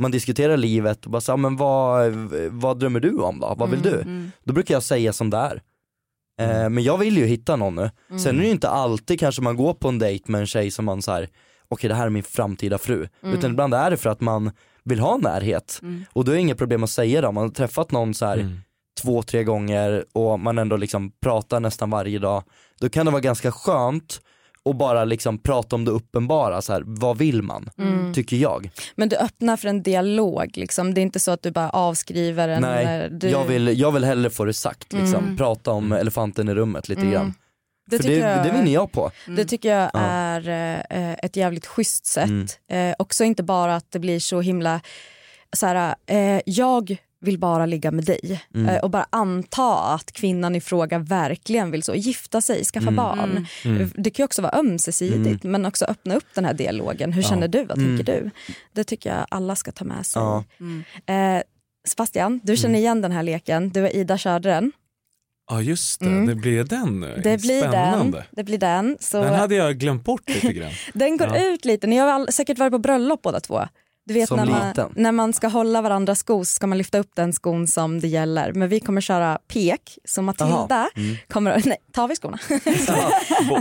man 0.00 0.10
diskuterar 0.10 0.56
livet 0.56 1.04
och 1.04 1.10
bara 1.10 1.20
så 1.20 1.36
men 1.36 1.56
vad, 1.56 2.12
vad 2.50 2.78
drömmer 2.78 3.00
du 3.00 3.16
om 3.18 3.40
då? 3.40 3.54
Vad 3.58 3.70
vill 3.70 3.82
du? 3.82 4.30
Då 4.44 4.52
brukar 4.52 4.74
jag 4.74 4.82
säga 4.82 5.12
som 5.12 5.30
det 5.30 5.36
är. 5.36 5.62
Eh, 6.40 6.68
men 6.68 6.84
jag 6.84 6.98
vill 6.98 7.16
ju 7.16 7.26
hitta 7.26 7.56
någon 7.56 7.74
nu. 7.74 7.90
Sen 8.18 8.36
är 8.36 8.40
det 8.40 8.46
ju 8.46 8.52
inte 8.52 8.68
alltid 8.68 9.20
kanske 9.20 9.42
man 9.42 9.56
går 9.56 9.74
på 9.74 9.88
en 9.88 9.98
dejt 9.98 10.24
med 10.32 10.40
en 10.40 10.46
tjej 10.46 10.70
som 10.70 10.84
man 10.84 11.02
så 11.02 11.12
här, 11.12 11.28
okej 11.68 11.88
det 11.88 11.94
här 11.94 12.06
är 12.06 12.10
min 12.10 12.22
framtida 12.22 12.78
fru. 12.78 13.08
Utan 13.22 13.50
ibland 13.50 13.74
är 13.74 13.90
det 13.90 13.96
för 13.96 14.10
att 14.10 14.20
man 14.20 14.50
vill 14.84 15.00
ha 15.00 15.16
närhet. 15.16 15.80
Och 16.12 16.24
då 16.24 16.30
är 16.32 16.34
det 16.36 16.40
inget 16.40 16.58
problem 16.58 16.84
att 16.84 16.90
säga 16.90 17.20
det 17.20 17.26
om 17.26 17.34
man 17.34 17.44
har 17.44 17.50
träffat 17.50 17.90
någon 17.92 18.14
så 18.14 18.26
här 18.26 18.38
Mm. 18.38 18.58
två, 19.02 19.22
tre 19.22 19.44
gånger 19.44 20.04
och 20.12 20.40
man 20.40 20.58
ändå 20.58 20.76
liksom 20.76 21.12
pratar 21.22 21.60
nästan 21.60 21.90
varje 21.90 22.18
dag, 22.18 22.42
då 22.80 22.88
kan 22.88 23.06
det 23.06 23.12
vara 23.12 23.20
ganska 23.20 23.52
skönt 23.52 24.20
och 24.70 24.76
bara 24.76 25.04
liksom 25.04 25.38
prata 25.38 25.76
om 25.76 25.84
det 25.84 25.90
uppenbara, 25.90 26.62
så 26.62 26.72
här, 26.72 26.82
vad 26.86 27.18
vill 27.18 27.42
man? 27.42 27.70
Mm. 27.78 28.14
Tycker 28.14 28.36
jag. 28.36 28.70
Men 28.94 29.08
du 29.08 29.16
öppnar 29.16 29.56
för 29.56 29.68
en 29.68 29.82
dialog 29.82 30.50
liksom. 30.56 30.94
Det 30.94 31.00
är 31.00 31.02
inte 31.02 31.20
så 31.20 31.30
att 31.30 31.42
du 31.42 31.50
bara 31.50 31.70
avskriver 31.70 32.48
en... 32.48 32.62
Nej, 32.62 33.08
du... 33.10 33.28
jag, 33.28 33.44
vill, 33.44 33.80
jag 33.80 33.92
vill 33.92 34.04
hellre 34.04 34.30
få 34.30 34.44
det 34.44 34.52
sagt, 34.52 34.92
liksom. 34.92 35.24
Mm. 35.24 35.36
prata 35.36 35.70
om 35.70 35.92
elefanten 35.92 36.48
i 36.48 36.54
rummet 36.54 36.88
lite 36.88 37.00
Mm. 37.00 37.12
grann. 37.12 37.34
Det 37.90 37.96
För 37.98 38.08
det, 38.08 38.16
jag- 38.16 38.44
det 38.46 38.52
vinner 38.52 38.72
jag 38.72 38.92
på. 38.92 39.10
Det 39.36 39.44
tycker 39.44 39.76
jag 39.76 39.90
Ja. 39.94 40.00
är 40.00 40.48
eh, 40.90 41.12
ett 41.22 41.36
jävligt 41.36 41.66
schysst 41.66 42.06
sätt. 42.06 42.28
Mm. 42.68 42.90
Eh, 42.90 42.94
också 42.98 43.24
inte 43.24 43.42
bara 43.42 43.76
att 43.76 43.86
det 43.92 43.98
blir 43.98 44.20
så 44.20 44.40
himla, 44.40 44.80
så 45.56 45.66
här, 45.66 45.94
eh, 46.06 46.40
jag 46.46 46.96
vill 47.20 47.38
bara 47.38 47.66
ligga 47.66 47.90
med 47.90 48.04
dig 48.04 48.42
Mm. 48.54 48.68
eh, 48.68 48.80
och 48.82 48.90
bara 48.90 49.06
anta 49.10 49.78
att 49.94 50.12
kvinnan 50.12 50.54
i 50.56 50.60
fråga 50.60 50.98
verkligen 50.98 51.70
vill 51.70 51.82
så, 51.82 51.94
gifta 51.94 52.40
sig, 52.40 52.64
skaffa 52.64 52.82
Mm. 52.88 52.96
barn. 52.96 53.46
Mm. 53.64 53.90
Det 53.94 54.10
kan 54.10 54.22
ju 54.22 54.24
också 54.24 54.42
vara 54.42 54.58
ömsesidigt 54.58 55.44
men 55.44 55.66
också 55.66 55.84
öppna 55.84 56.14
upp 56.14 56.26
den 56.34 56.44
här 56.44 56.54
dialogen. 56.54 57.12
Hur 57.12 57.22
Ja. 57.22 57.28
känner 57.28 57.48
du? 57.48 57.64
Vad 57.64 57.78
Mm. 57.78 57.96
tänker 57.96 58.12
du? 58.12 58.30
Det 58.72 58.84
tycker 58.84 59.10
jag 59.16 59.26
alla 59.30 59.56
ska 59.56 59.72
ta 59.72 59.84
med 59.84 60.06
sig. 60.06 60.22
Ja. 60.22 60.44
Eh, 61.14 61.42
Sebastian, 61.88 62.40
du 62.42 62.56
känner 62.56 62.78
igen 62.78 63.00
den 63.02 63.12
här 63.12 63.22
leken. 63.22 63.68
Du 63.70 63.82
och 63.82 63.90
Ida 63.90 64.18
körde 64.18 64.48
den. 64.48 64.72
Ja 65.50 65.62
just 65.62 66.00
det, 66.00 66.06
Mm. 66.06 66.26
det 66.26 66.34
blir 66.34 66.64
den 66.64 67.00
nu. 67.00 67.20
Det 67.24 67.40
blir 67.42 67.60
Spännande. 67.60 68.18
den. 68.18 68.26
Det 68.30 68.44
blir 68.44 68.58
den. 68.58 68.96
Så 69.00 69.22
Den 69.22 69.34
hade 69.34 69.54
jag 69.54 69.78
glömt 69.78 70.04
bort 70.04 70.28
lite 70.28 70.52
grann. 70.52 70.70
Den 70.94 71.16
går 71.16 71.28
Ja. 71.28 71.46
ut 71.46 71.64
lite. 71.64 71.86
Ni 71.86 71.96
har 71.96 72.06
väl 72.18 72.32
säkert 72.32 72.58
varit 72.58 72.72
på 72.72 72.78
bröllop 72.78 73.22
båda 73.22 73.40
två. 73.40 73.68
Du 74.10 74.14
vet 74.14 74.28
Som 74.28 74.36
när 74.36 74.46
man, 74.46 74.68
liten. 74.68 74.92
när 74.96 75.12
man 75.12 75.32
ska 75.32 75.48
hålla 75.48 75.82
varandras 75.82 76.18
sko 76.18 76.44
så 76.44 76.52
ska 76.52 76.66
man 76.66 76.78
lyfta 76.78 76.98
upp 76.98 77.10
den 77.14 77.32
skon 77.32 77.66
som 77.66 78.00
det 78.00 78.08
gäller. 78.08 78.52
Men 78.52 78.68
vi 78.68 78.80
kommer 78.80 79.00
köra 79.00 79.38
pek, 79.48 79.98
så 80.04 80.22
Matilda. 80.22 80.88
Mm. 80.96 81.16
kommer, 81.28 81.62
nej, 81.64 81.76
tar 81.92 82.08
vi 82.08 82.16
skorna? 82.16 82.38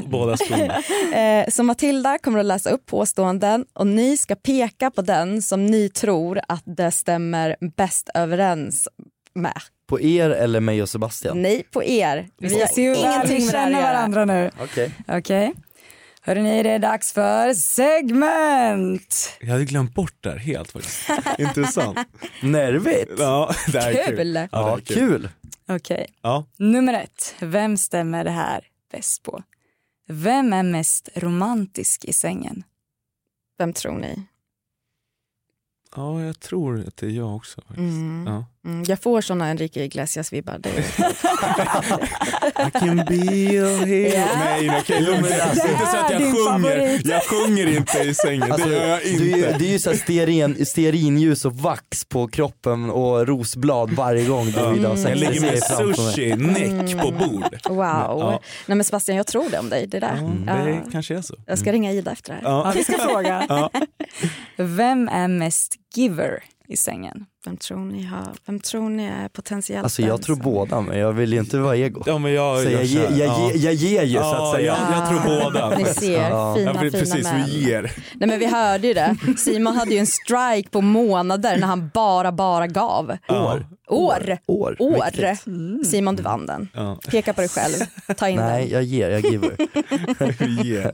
Båda 0.08 0.38
skorna. 0.38 0.82
eh, 1.42 1.50
så 1.50 1.64
Matilda 1.64 2.18
kommer 2.18 2.40
att 2.40 2.46
läsa 2.46 2.70
upp 2.70 2.86
påståenden 2.86 3.66
och 3.74 3.88
ni 3.88 4.18
ska 4.18 4.36
peka 4.36 4.92
på 4.92 5.02
den 5.02 5.42
som 5.42 5.66
ni 5.66 5.90
tror 5.90 6.40
att 6.48 6.64
det 6.66 6.92
stämmer 6.92 7.56
bäst 7.78 8.10
överens 8.14 8.88
med. 9.34 9.62
På 9.88 10.02
er 10.02 10.30
eller 10.30 10.60
mig 10.60 10.82
och 10.82 10.90
Sebastian? 10.90 11.42
Nej, 11.42 11.64
på 11.72 11.84
er. 11.84 12.28
Vi 12.38 12.50
ska 12.50 12.68
se 12.68 12.88
hur 12.88 12.96
väl 12.96 13.04
ingenting 13.04 13.46
med 13.46 13.56
det 13.56 13.62
att 13.62 13.72
göra. 13.72 13.82
varandra 13.82 14.26
nu. 14.26 14.52
Okej. 14.62 14.92
Okej. 15.08 15.54
Hörrni, 16.30 16.64
det 16.64 16.70
är 16.70 16.80
dags 16.80 17.14
för 17.14 17.54
segment. 17.54 19.38
Jag 19.40 19.48
hade 19.48 19.66
glömt 19.66 19.94
bort 19.94 20.14
det 20.22 20.30
här 20.30 20.38
helt 20.38 20.72
faktiskt. 20.72 21.10
Intressant. 21.40 21.98
Nervigt. 22.44 23.12
Ja, 23.18 23.54
det 23.72 23.80
här 23.80 23.92
är 23.92 24.06
kul. 24.06 24.16
Kul. 24.18 24.36
Ja, 24.36 24.48
Ja, 24.52 24.78
är 24.78 24.82
kul. 24.82 24.96
kul. 24.98 25.30
Okej. 25.68 26.08
Ja. 26.22 26.46
Nummer 26.58 26.94
ett. 26.94 27.36
Vem 27.40 27.78
stämmer 27.78 28.24
det 28.24 28.32
här 28.32 28.68
bäst 28.92 29.24
på? 29.24 29.44
Vem 30.08 30.54
är 30.54 30.64
mest 30.64 31.10
romantisk 31.16 32.06
i 32.06 32.14
sängen? 32.14 32.64
Vem 33.58 33.74
tror 33.74 33.98
ni? 33.98 34.24
ja, 35.96 36.22
jag 36.22 36.40
tror 36.40 36.88
att 36.88 36.98
det 36.98 37.06
är 37.06 37.10
jag 37.12 37.36
också. 37.36 37.62
faktiskt. 37.62 37.80
Mm. 37.80 38.24
Ja. 38.28 38.46
Mm, 38.70 38.84
jag 38.88 39.02
får 39.02 39.22
såna 39.22 39.50
Enrique 39.50 39.84
Iglesias-vibbar. 39.84 40.60
I 42.68 42.72
can 42.80 42.96
be 43.08 43.16
your 43.16 43.86
hero. 43.86 44.14
Ja. 44.16 44.26
Nej, 44.40 44.72
okej. 44.80 45.04
Jo, 45.08 45.14
men 45.22 45.42
alltså, 45.42 45.68
Det 45.68 45.72
inte 45.74 45.86
så 45.86 45.98
att 45.98 46.12
jag 46.12 46.22
sjunger. 46.22 46.52
favorit. 46.52 47.06
Jag 47.06 47.24
sjunger 47.24 47.68
inte 47.78 48.00
i 48.00 48.14
sängen. 48.14 48.52
Alltså, 48.52 48.70
det 48.70 48.76
gör 48.76 48.88
jag 48.88 49.00
det, 49.00 49.06
är 49.10 49.20
ju, 49.20 49.36
inte. 49.38 49.56
det 49.60 49.66
är 49.66 49.72
ju 49.72 49.80
så 49.80 49.94
stearin, 49.94 50.66
stearinljus 50.66 51.46
och 51.46 51.54
vax 51.56 52.06
på 52.06 52.28
kroppen 52.28 52.90
och 52.90 53.28
rosblad 53.28 53.92
varje 53.92 54.26
gång 54.28 54.52
du 54.52 54.60
och 54.62 54.78
Ida 54.78 54.90
har 54.90 54.96
sex. 54.96 55.10
Jag 55.10 55.18
ligger 55.18 55.42
med 55.42 55.64
sushi, 55.64 56.36
näck 56.36 57.02
på 57.02 57.12
bord. 57.12 57.58
Wow. 57.70 57.78
Ja. 58.20 58.40
Nej 58.66 58.76
men 58.76 58.84
Sebastian, 58.84 59.18
jag 59.18 59.28
tror 59.28 59.50
det 59.50 59.60
om 59.60 59.70
dig. 59.70 59.88
Det 59.88 60.00
där. 60.00 60.18
Mm, 60.18 60.44
Ja. 60.48 60.54
det 60.56 60.82
kanske 60.92 61.18
är 61.18 61.22
så. 61.22 61.36
Jag 61.46 61.60
ska 61.60 61.72
ringa 61.72 61.92
Ida 61.92 62.12
efter 62.12 62.34
det 62.34 62.40
här. 62.42 62.44
Ja, 62.52 62.62
Ja. 62.66 62.72
vi 62.76 62.84
ska 62.84 62.98
fråga. 62.98 63.46
Ja. 63.50 63.72
Vem 64.58 65.08
är 65.10 65.28
mest 65.28 65.76
giver 65.96 66.44
i 66.70 66.78
sängen? 66.78 67.26
Vem 67.46 67.58
tror 67.58 67.80
ni 67.86 68.04
har, 68.04 68.28
vem 68.46 68.60
tror 68.60 68.90
ni 68.90 69.06
är 69.06 69.28
potentiellt 69.30 69.84
Alltså 69.84 70.02
jag 70.02 70.22
tror 70.22 70.36
båda 70.36 70.82
men 70.82 71.00
jag 71.00 71.14
vill 71.14 71.34
ju 71.34 71.40
inte 71.40 71.58
vara 71.58 71.76
ego. 71.78 72.04
Ja, 72.06 72.18
men 72.18 72.34
jag, 72.34 72.64
Så 72.64 72.70
jag, 72.70 72.84
ge, 72.84 72.96
kör. 73.02 73.18
jag, 73.18 73.28
Ja. 73.28 73.52
ge, 73.54 73.60
jag 73.66 73.74
ger 73.74 74.04
ju 74.04 74.14
så 74.14 74.20
Ja, 74.20 74.48
att 74.50 74.56
säga. 74.56 74.78
jag- 74.90 74.98
jag 75.00 75.10
tror 75.10 75.44
båda. 75.44 75.78
Ni 75.78 75.86
ser, 75.86 76.30
Ja. 76.30 76.56
fina 76.56 76.72
Jag 76.74 76.82
vill 76.82 76.92
fina 76.92 77.04
precis, 77.04 77.24
män. 77.24 77.44
vi 77.46 77.70
ger. 77.70 77.82
Nej 78.16 78.30
men 78.30 78.40
vi 78.40 78.46
hörde 78.46 78.88
ju 78.88 78.94
det. 78.94 79.16
Simon 79.38 79.76
hade 79.76 79.92
ju 79.94 79.98
en 80.00 80.08
strike 80.08 80.70
på 80.70 80.82
månader 80.82 81.58
när 81.58 81.68
han 81.68 81.90
bara, 81.94 82.32
bara 82.32 82.68
gav. 82.68 83.18
Ja. 83.28 83.60
År. 83.88 84.38
År. 84.48 84.76
År. 84.80 85.06
Viktigt. 85.06 85.88
Simon 85.92 86.16
du 86.16 86.24
vann 86.24 86.46
den. 86.46 86.68
Ja. 86.74 87.00
Peka 87.12 87.34
på 87.34 87.42
dig 87.42 87.50
själv. 87.50 87.74
Ta 88.18 88.30
in 88.30 88.36
Nej 88.36 88.62
den. 88.64 88.70
jag 88.72 88.84
ger, 88.84 89.10
jag 89.10 89.26
giver. 89.26 89.56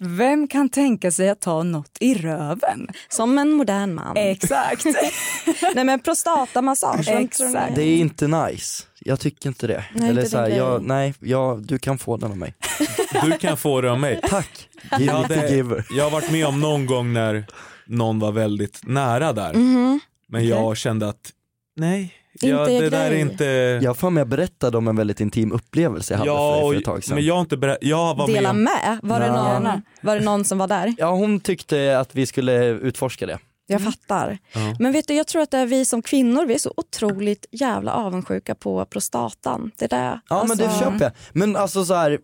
Vem 0.00 0.48
kan 0.48 0.68
tänka 0.68 1.10
sig 1.10 1.28
att 1.28 1.40
ta 1.40 1.62
något 1.62 1.96
i 2.00 2.14
röven? 2.14 2.88
Som 3.08 3.38
en 3.38 3.50
modern 3.50 3.94
man. 3.94 4.16
Exakt. 4.16 4.84
Nej 5.74 5.84
men 5.84 6.00
prostatamassage. 6.00 7.08
Exakt. 7.08 7.74
Det 7.74 7.82
är 7.82 7.96
inte 7.96 8.26
nice. 8.26 8.84
Jag 9.00 9.20
tycker 9.20 9.48
inte 9.48 9.66
det. 9.66 9.84
Nej, 9.94 10.08
Eller 10.08 10.20
inte 10.22 10.30
så 10.30 10.38
här, 10.38 10.48
jag, 10.48 10.82
nej, 10.82 11.14
jag, 11.20 11.62
du 11.66 11.78
kan 11.78 11.98
få 11.98 12.16
den 12.16 12.30
av 12.30 12.36
mig. 12.36 12.54
Du 13.22 13.32
kan 13.38 13.56
få 13.56 13.80
det 13.80 13.90
av 13.92 14.00
mig. 14.00 14.20
Tack. 14.28 14.68
Give 14.98 15.12
Jag, 15.12 15.22
it 15.22 15.28
to 15.28 15.34
hade, 15.34 15.48
giver. 15.54 15.86
jag 15.90 16.04
har 16.04 16.10
varit 16.10 16.30
med 16.30 16.46
om 16.46 16.60
någon 16.60 16.86
gång 16.86 17.12
när 17.12 17.46
någon 17.86 18.18
var 18.18 18.32
väldigt 18.32 18.80
nära 18.86 19.32
där. 19.32 19.54
Mhm. 19.54 20.00
Men 20.28 20.46
jag 20.46 20.76
kände 20.76 21.08
att 21.08 21.30
nej, 21.76 22.14
jag, 22.46 22.70
Inte 22.70 22.84
det 22.84 22.90
där 22.90 23.10
är 23.10 23.14
inte... 23.16 23.44
Jag 23.82 23.96
för 23.96 24.10
mig 24.10 24.20
jag 24.20 24.28
berättade 24.28 24.78
om 24.78 24.88
en 24.88 24.96
väldigt 24.96 25.20
intim 25.20 25.52
upplevelse 25.52 26.14
jag 26.14 26.18
hade 26.18 26.30
ja, 26.30 26.60
för, 26.60 26.68
för 26.68 26.78
ett 26.78 26.84
tag 26.84 27.04
sedan. 27.04 27.14
men 27.14 27.24
jag 27.24 27.34
har 27.34 27.40
inte 27.40 27.56
berättat, 27.56 27.78
jag 27.82 28.14
var 28.16 28.26
Dela 28.26 28.52
med 28.52 28.62
med. 28.62 28.98
Var 29.02 29.20
det, 29.20 29.32
någon, 29.32 29.82
var 30.02 30.16
det 30.18 30.24
någon 30.24 30.44
som 30.44 30.58
var 30.58 30.68
där? 30.68 30.94
Ja 30.98 31.10
hon 31.10 31.40
tyckte 31.40 31.98
att 31.98 32.14
vi 32.14 32.26
skulle 32.26 32.64
utforska 32.66 33.26
det. 33.26 33.38
Jag 33.66 33.82
fattar. 33.82 34.38
Ja. 34.52 34.60
Men 34.78 34.92
vet 34.92 35.08
du, 35.08 35.14
jag 35.14 35.26
tror 35.26 35.42
att 35.42 35.50
det 35.50 35.58
är 35.58 35.66
vi 35.66 35.84
som 35.84 36.02
kvinnor, 36.02 36.46
vi 36.46 36.54
är 36.54 36.58
så 36.58 36.74
otroligt 36.76 37.46
jävla 37.50 37.92
avundsjuka 37.92 38.54
på 38.54 38.84
prostatan. 38.84 39.70
Det 39.78 39.86
där. 39.86 40.20
Ja 40.28 40.44
men 40.48 40.56
det 40.56 40.70
köper 40.80 41.00
jag. 41.04 41.12
Men 41.32 41.56
alltså 41.56 41.84
så 41.84 41.94
här. 41.94 42.18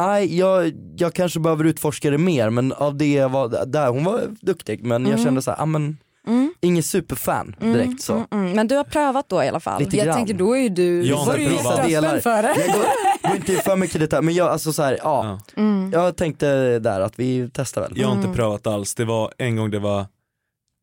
Nej, 0.00 0.38
jag, 0.38 0.72
jag 0.96 1.14
kanske 1.14 1.40
behöver 1.40 1.64
utforska 1.64 2.10
det 2.10 2.18
mer 2.18 2.50
men 2.50 2.72
av 2.72 2.96
det 2.96 3.12
jag 3.12 3.28
var 3.28 3.66
där, 3.66 3.88
hon 3.88 4.04
var 4.04 4.20
duktig 4.40 4.84
men 4.84 5.02
jag 5.02 5.12
Mm. 5.12 5.24
kände 5.24 5.42
så 5.42 5.50
här, 5.50 5.62
ah, 5.62 5.66
men 5.66 5.98
Mm. 6.30 6.54
ingen 6.60 6.82
superfan 6.82 7.56
direkt 7.60 8.02
så. 8.02 8.12
Mm, 8.12 8.26
mm. 8.32 8.52
Men 8.52 8.68
du 8.68 8.76
har 8.76 8.84
prövat 8.84 9.28
då 9.28 9.44
i 9.44 9.48
alla 9.48 9.60
fall? 9.60 9.80
Lite 9.82 9.96
Jag 9.96 10.06
grann. 10.06 10.16
tänker 10.16 10.34
då 10.34 10.56
är 10.56 10.60
ju 10.60 10.68
du, 10.68 11.02
Jag 11.02 11.24
var 11.26 11.34
du 11.36 11.42
ju 11.42 11.48
öppen 11.58 11.86
Delar. 11.88 12.18
för 12.20 12.42
det. 12.42 12.54
Jag 12.66 12.74
går, 12.74 12.84
går 13.28 13.36
inte 13.36 13.52
för 13.52 13.76
mycket 13.76 14.00
detalj 14.00 14.24
men 14.24 14.34
jag, 14.34 14.48
alltså 14.48 14.72
så 14.72 14.82
här, 14.82 14.98
ja, 15.02 15.38
Ja. 15.54 15.62
Mm. 15.62 15.90
jag 15.92 16.16
tänkte 16.16 16.78
där 16.78 17.00
att 17.00 17.18
vi 17.18 17.50
testar 17.54 17.80
väl. 17.82 17.92
jag 17.96 18.08
har 18.08 18.16
inte 18.16 18.32
prövat 18.32 18.66
alls. 18.66 18.94
Det 18.94 19.04
var 19.04 19.32
en 19.38 19.56
gång 19.56 19.70
det 19.70 19.78
var 19.78 20.06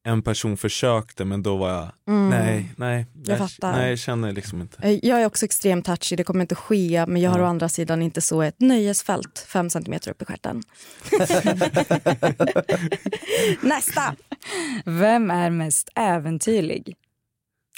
en 0.08 0.22
person 0.22 0.58
försökte 0.58 1.26
men 1.26 1.44
då 1.44 1.58
var 1.58 1.70
jag, 1.70 1.92
Mm. 2.08 2.30
nej, 2.30 2.74
nej. 2.78 3.06
Jag 3.26 3.38
fattar. 3.38 3.72
Nej, 3.72 3.90
jag 3.90 4.00
känner 4.00 4.32
liksom 4.32 4.62
inte. 4.62 4.78
Eh, 4.88 5.00
Jag 5.06 5.22
är 5.22 5.26
också 5.26 5.46
extremt 5.46 5.86
touchy, 5.86 6.16
det 6.16 6.24
kommer 6.24 6.42
inte 6.42 6.56
ske 6.56 7.06
men 7.08 7.22
jag 7.22 7.32
har 7.32 7.40
Ja. 7.40 7.46
å 7.46 7.48
andra 7.48 7.70
sidan 7.70 8.02
inte 8.02 8.22
så 8.22 8.42
ett 8.42 8.60
nöjesfält 8.60 9.46
fem 9.48 9.70
centimeter 9.70 10.12
upp 10.12 10.22
i 10.22 10.26
stjärten. 10.26 10.64
Nästa! 13.62 14.16
Vem 14.86 15.32
är 15.32 15.50
mest 15.50 15.90
äventyrlig? 15.96 16.96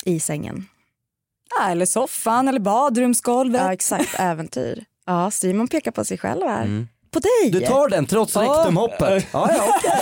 I 0.05 0.19
sängen. 0.19 0.65
Ah, 1.59 1.69
eller 1.71 1.85
soffan 1.85 2.47
eller 2.47 2.59
badrumsgolvet. 2.59 3.61
Ja 3.61 3.73
exakt, 3.73 4.19
äventyr. 4.19 4.85
Ja, 5.05 5.31
Simon 5.31 5.67
pekar 5.67 5.91
på 5.91 6.05
sig 6.05 6.17
själv 6.17 6.47
här. 6.47 6.65
Mm. 6.65 6.87
På 7.11 7.19
dig! 7.19 7.51
Du 7.51 7.59
tar 7.61 7.89
den 7.89 8.05
trots 8.05 8.35
rektumhoppet. 8.35 9.27
Ja, 9.33 9.51
ja, 9.55 9.75
okej. 9.77 9.99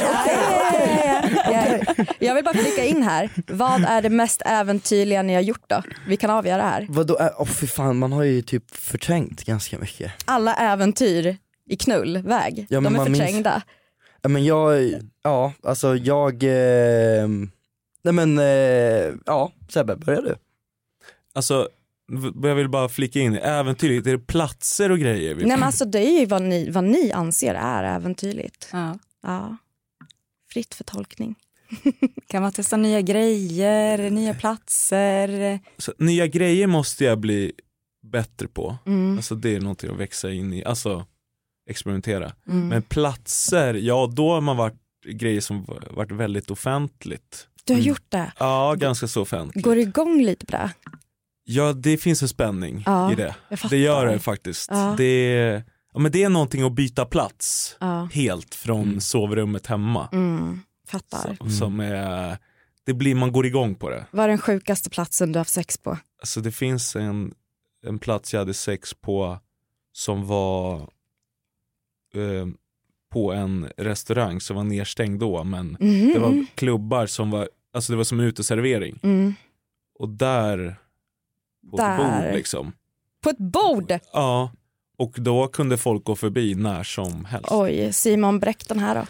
Jag, 1.46 2.08
jag 2.20 2.36
vill 2.36 2.44
bara 2.44 2.54
flika 2.54 2.86
in 2.86 3.04
här. 3.04 3.30
Vad 3.48 3.84
är 3.84 4.02
det 4.02 4.10
mest 4.10 4.42
äventyrliga 4.46 5.22
ni 5.22 5.34
har 5.34 5.42
gjort 5.42 5.64
då? 5.70 5.84
Vi 6.08 6.18
kan 6.18 6.30
avgöra 6.30 6.62
här. 6.62 6.86
Vadå, 6.90 7.14
oh, 7.16 7.46
fy 7.46 7.68
fan 7.68 7.98
man 7.98 8.12
har 8.12 8.24
ju 8.24 8.42
typ 8.42 8.76
förträngt 8.76 9.44
ganska 9.44 9.80
mycket. 9.80 10.12
Alla 10.26 10.54
äventyr 10.56 11.38
i 11.70 11.76
knullväg, 11.78 12.68
Ja, 12.70 12.82
men 12.82 12.94
de 12.94 12.96
är 12.96 12.98
man 13.00 13.12
minns- 13.12 13.18
förträngda. 13.18 13.62
Ja 14.22 14.30
men 14.30 14.46
jag, 14.46 14.94
ja 15.24 15.54
alltså 15.64 15.96
jag, 15.96 16.44
eh, 16.44 17.28
nej 18.04 18.14
men, 18.14 18.38
eh, 18.40 19.14
ja 19.26 19.52
Sebbe 19.70 19.96
börjar 19.96 20.22
du. 20.22 20.36
Alltså, 21.36 21.70
jag 22.44 22.56
vill 22.56 22.70
bara 22.70 22.90
flika 22.90 23.20
in, 23.20 23.36
äventyrligt, 23.36 24.08
är 24.08 24.12
det 24.12 24.20
platser 24.20 24.92
och 24.92 25.00
grejer? 25.00 25.36
Vi... 25.36 25.46
Nej 25.46 25.58
men 25.58 25.64
alltså 25.64 25.86
det 25.86 26.00
är 26.00 26.20
ju 26.20 26.26
vad 26.26 26.42
ni, 26.42 26.70
vad 26.70 26.84
ni 26.84 27.12
anser 27.12 27.54
är 27.54 27.84
äventyrligt. 27.84 28.70
Ja. 28.72 29.00
Ja. 29.24 29.58
Fritt 30.52 30.76
för 30.76 30.84
tolkning. 30.84 31.36
Kan 32.28 32.42
man 32.42 32.52
testa 32.52 32.78
nya 32.78 33.02
grejer, 33.02 34.10
nya 34.10 34.34
platser? 34.34 35.60
Så, 35.78 35.94
nya 35.98 36.28
grejer 36.28 36.68
måste 36.68 37.06
jag 37.06 37.20
bli 37.20 37.52
bättre 38.12 38.48
på. 38.48 38.78
Mm. 38.86 39.18
Alltså 39.18 39.36
det 39.36 39.56
är 39.56 39.60
någonting 39.60 39.92
att 39.92 40.00
växa 40.00 40.32
in 40.32 40.54
i, 40.54 40.64
alltså 40.64 41.06
experimentera. 41.70 42.32
Mm. 42.48 42.68
Men 42.68 42.82
platser, 42.82 43.74
ja 43.74 44.12
då 44.14 44.34
har 44.34 44.42
man 44.42 44.58
varit 44.58 44.82
grejer 45.06 45.42
som 45.42 45.66
varit 45.92 46.12
väldigt 46.12 46.52
offentligt. 46.52 47.48
Du 47.64 47.74
har 47.74 47.82
gjort 47.82 48.06
det. 48.10 48.32
Ja, 48.40 48.76
ganska 48.78 49.08
så 49.08 49.22
offentligt. 49.22 49.66
Går 49.66 49.76
du 49.76 49.82
igång 49.82 50.22
lite 50.22 50.46
på 50.46 50.52
det? 50.52 50.72
Ja 51.50 51.74
det 51.74 51.98
finns 51.98 52.22
en 52.22 52.28
spänning 52.30 52.84
Ja, 52.86 53.12
i 53.12 53.16
det. 53.16 53.36
Det 53.70 53.78
gör 53.78 54.06
det 54.06 54.20
faktiskt. 54.20 54.68
Ja. 54.72 54.94
Det, 54.98 55.04
är, 55.04 55.64
ja, 55.94 56.00
men 56.00 56.12
det 56.12 56.24
är 56.24 56.30
någonting 56.30 56.62
att 56.64 56.74
byta 56.74 57.06
plats 57.06 57.78
Ja. 57.80 58.10
helt 58.14 58.56
från 58.56 59.02
sovrummet 59.02 59.68
hemma. 59.68 60.10
Mm, 60.12 60.60
fattar. 60.88 61.36
Som, 61.36 61.50
som 61.52 61.80
är, 61.80 62.38
det 62.86 62.94
blir, 62.94 63.16
man 63.16 63.32
går 63.32 63.46
igång 63.46 63.76
på 63.76 63.90
det. 63.90 64.06
Vad 64.12 64.24
är 64.26 64.28
den 64.30 64.38
sjukaste 64.38 64.90
platsen 64.90 65.32
du 65.32 65.38
har 65.38 65.42
haft 65.42 65.54
sex 65.54 65.78
på? 65.78 65.98
Alltså 66.22 66.42
det 66.42 66.52
finns 66.52 66.96
en, 66.96 67.34
en 67.86 68.00
plats 68.00 68.34
jag 68.34 68.42
hade 68.42 68.54
sex 68.54 68.94
på 68.94 69.40
som 69.94 70.28
var 70.28 70.76
eh, 72.16 72.48
på 73.12 73.32
en 73.34 73.70
restaurang 73.78 74.42
som 74.42 74.56
var 74.56 74.64
nedstängd 74.64 75.20
då 75.20 75.44
men 75.44 75.78
Mhm. 75.80 76.14
det 76.14 76.20
var 76.20 76.46
klubbar 76.56 77.06
som 77.06 77.32
var, 77.32 77.50
alltså 77.74 77.94
det 77.94 77.98
var 77.98 78.04
som 78.04 78.20
en 78.20 78.26
uteservering. 78.26 79.00
Mm. 79.04 79.34
Och 80.00 80.10
där, 80.10 80.76
på 81.72 81.78
Där. 81.78 81.94
ett 81.94 82.24
bord 82.26 82.34
liksom. 82.36 82.74
På 83.24 83.30
ett 83.30 83.38
bord! 83.38 83.94
Ja, 84.14 84.52
och 84.98 85.14
då 85.18 85.48
kunde 85.48 85.78
folk 85.78 86.04
gå 86.04 86.16
förbi 86.16 86.56
när 86.56 86.84
som 86.84 87.26
helst. 87.26 87.48
Oj, 87.52 87.94
Simon 87.94 88.40
Bräck 88.40 88.68
den 88.68 88.80
här 88.80 88.96
då? 88.96 89.02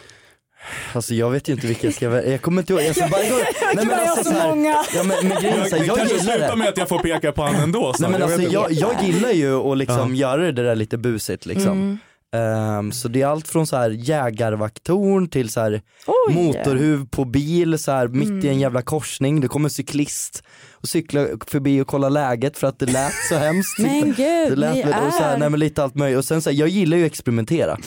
Alltså 0.92 1.14
jag 1.14 1.30
vet 1.30 1.48
ju 1.48 1.52
inte 1.52 1.66
vilka 1.66 1.86
jag 1.86 1.94
ska 1.94 2.08
välja, 2.08 2.30
jag 2.32 2.42
kommer 2.42 2.62
inte 2.62 2.72
ihåg, 2.72 2.82
alltså, 2.82 3.06
varje 3.12 3.30
gång, 3.30 3.38
nej 3.74 3.86
men 3.86 4.00
alltså 4.08 4.24
så 4.24 4.30
här, 4.30 4.48
ja 4.94 5.02
men, 5.04 5.28
men 5.28 5.42
grejen 5.42 5.60
är 5.60 5.64
så 5.64 5.76
här, 5.76 5.80
det 5.80 5.86
jag 5.86 5.96
kanske 5.96 6.16
gillar 6.16 6.32
slutar 6.32 6.50
det. 6.50 6.56
med 6.56 6.68
att 6.68 6.76
jag 6.78 6.88
får 6.88 6.98
peka 6.98 7.32
på 7.32 7.42
han 7.42 7.54
ändå. 7.54 7.92
så 7.92 8.02
Nej 8.02 8.10
men 8.10 8.20
jag 8.20 8.32
alltså 8.32 8.52
jag, 8.52 8.72
jag 8.72 9.02
gillar 9.04 9.30
ju 9.30 9.54
att 9.72 9.78
liksom 9.78 10.14
Ja. 10.16 10.20
göra 10.36 10.52
det 10.52 10.62
där 10.62 10.74
lite 10.74 10.98
busigt 10.98 11.46
liksom. 11.46 11.72
Mm. 11.72 11.98
Ehm, 12.36 12.92
så 12.92 13.08
det 13.08 13.22
är 13.22 13.26
allt 13.26 13.48
från 13.48 13.66
så 13.66 13.76
här 13.76 13.90
jägarvakttorn 13.90 15.28
till 15.28 15.48
så 15.50 15.60
här 15.60 15.82
Oj. 16.28 16.34
motorhuv 16.34 17.06
på 17.10 17.24
bil 17.24 17.78
så 17.78 17.92
här 17.92 18.08
mitt 18.08 18.28
i 18.28 18.32
en 18.32 18.44
Mm. 18.46 18.58
jävla 18.58 18.82
korsning, 18.82 19.40
det 19.40 19.48
kommer 19.48 19.68
cyklist 19.68 20.42
och 20.72 20.88
cyklar 20.88 21.28
förbi 21.46 21.80
och 21.80 21.86
kollar 21.86 22.10
läget 22.10 22.58
för 22.58 22.66
att 22.66 22.78
det 22.78 22.86
lät 22.86 23.12
så 23.28 23.34
hemskt. 23.36 23.78
Men 23.78 24.02
gud, 24.04 24.16
det 24.50 24.56
lät, 24.56 24.74
ni 24.74 24.82
och 24.82 25.12
så 25.12 25.22
här, 25.22 25.34
är- 25.34 25.38
nej 25.38 25.50
men 25.50 25.60
lite 25.60 25.82
allt 25.82 25.94
möjligt 25.94 26.18
och 26.18 26.24
sen 26.24 26.42
så 26.42 26.50
här, 26.50 26.56
jag 26.56 26.68
gillar 26.68 26.96
ju 26.96 27.04
att 27.06 27.12
experimentera 27.12 27.78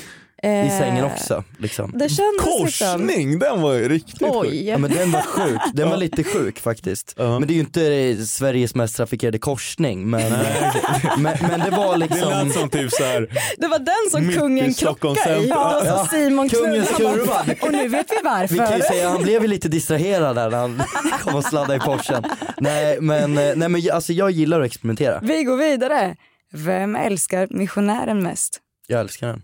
i 0.43 0.47
Eh, 0.47 0.77
sängen 0.79 1.05
också. 1.05 1.43
Liksom. 1.57 1.91
Det 1.91 2.03
liksom... 2.07 2.25
Korsning, 2.41 3.39
den 3.39 3.61
var 3.61 3.73
ju 3.73 3.89
riktigt 3.89 4.19
sjuk. 4.19 4.29
Oj. 4.35 4.67
Ja 4.67 4.77
men 4.77 4.91
den 4.91 5.11
var 5.11 5.21
sjuk, 5.21 5.61
den 5.73 5.89
var 5.89 5.97
lite 5.97 6.23
sjuk 6.23 6.59
faktiskt. 6.59 7.13
Ja. 7.17 7.39
Men 7.39 7.47
det 7.47 7.53
är 7.53 7.55
ju 7.55 7.59
inte 7.61 8.25
Sveriges 8.25 8.75
mest 8.75 8.95
trafikerade 8.97 9.39
korsning 9.39 10.09
men, 10.09 10.31
men, 11.17 11.37
men 11.41 11.59
det 11.59 11.69
var 11.71 11.91
Det 11.91 11.97
liksom 11.97 12.29
lät 12.29 12.53
som 12.53 12.69
typ 12.69 12.91
så 12.91 13.03
här. 13.03 13.27
Det 13.57 13.67
var 13.67 13.79
den 13.79 14.11
som 14.11 14.39
kungen 14.41 14.73
krockade 14.73 15.13
i. 15.13 15.17
centrum. 15.17 15.51
Och 15.57 15.81
så 15.81 15.85
Ja. 15.85 16.07
Simon 16.11 16.49
Kungens 16.49 16.89
kurva. 16.89 17.45
Och 17.61 17.71
nu 17.71 17.87
vet 17.87 18.11
vi 18.11 18.15
Vi 18.49 18.57
kan 18.57 18.65
ju 18.67 18.71
varför. 18.71 18.79
säga 18.79 19.09
han 19.09 19.21
blev 19.23 19.41
ju 19.41 19.47
lite 19.47 19.67
distraherad 19.69 20.35
där 20.35 20.49
när 20.49 20.57
han 20.57 20.81
kom 21.21 21.35
och 21.35 21.45
sladdade 21.45 21.75
i 21.75 21.79
Porschen. 21.79 22.23
Nej 22.57 22.97
men, 23.01 23.37
eh, 23.37 23.51
nej, 23.55 23.69
men 23.69 23.81
alltså, 23.93 24.13
jag 24.13 24.31
gillar 24.31 24.59
att 24.61 24.65
experimentera, 24.65 25.19
Vi 25.23 25.43
går 25.43 25.57
vidare. 25.57 26.15
Vem 26.53 26.95
älskar 26.95 27.47
missionären 27.49 28.23
mest? 28.23 28.59
jag 28.87 28.99
älskar 28.99 29.27
den. 29.27 29.41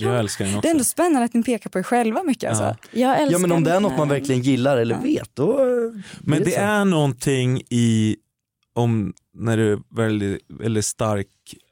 Jag 0.00 0.18
älskar 0.18 0.44
den 0.44 0.52
Det 0.52 0.56
är 0.56 0.58
också. 0.58 0.68
ändå 0.70 0.84
spännande 0.84 1.24
att 1.24 1.34
ni 1.34 1.42
pekar 1.42 1.70
på 1.70 1.78
er 1.78 1.82
själva 1.82 2.22
mycket. 2.22 2.48
Alltså. 2.48 2.64
Ja. 2.64 2.76
Jag 3.00 3.20
älskar 3.20 3.32
Ja 3.32 3.38
men 3.38 3.52
om 3.52 3.64
det 3.64 3.72
är 3.72 3.80
något 3.80 3.96
man 3.98 4.08
verkligen 4.08 4.42
gillar 4.42 4.76
eller 4.76 4.98
vet 5.02 5.30
då 5.34 5.50
eh, 5.58 6.00
Men 6.20 6.44
det 6.44 6.50
så. 6.50 6.60
är 6.60 6.84
någonting 6.84 7.62
i, 7.70 8.16
om 8.74 9.14
när 9.34 9.56
det 9.56 9.62
är 9.62 9.78
väldigt, 9.96 10.40
väldigt 10.48 10.84
stark 10.84 11.26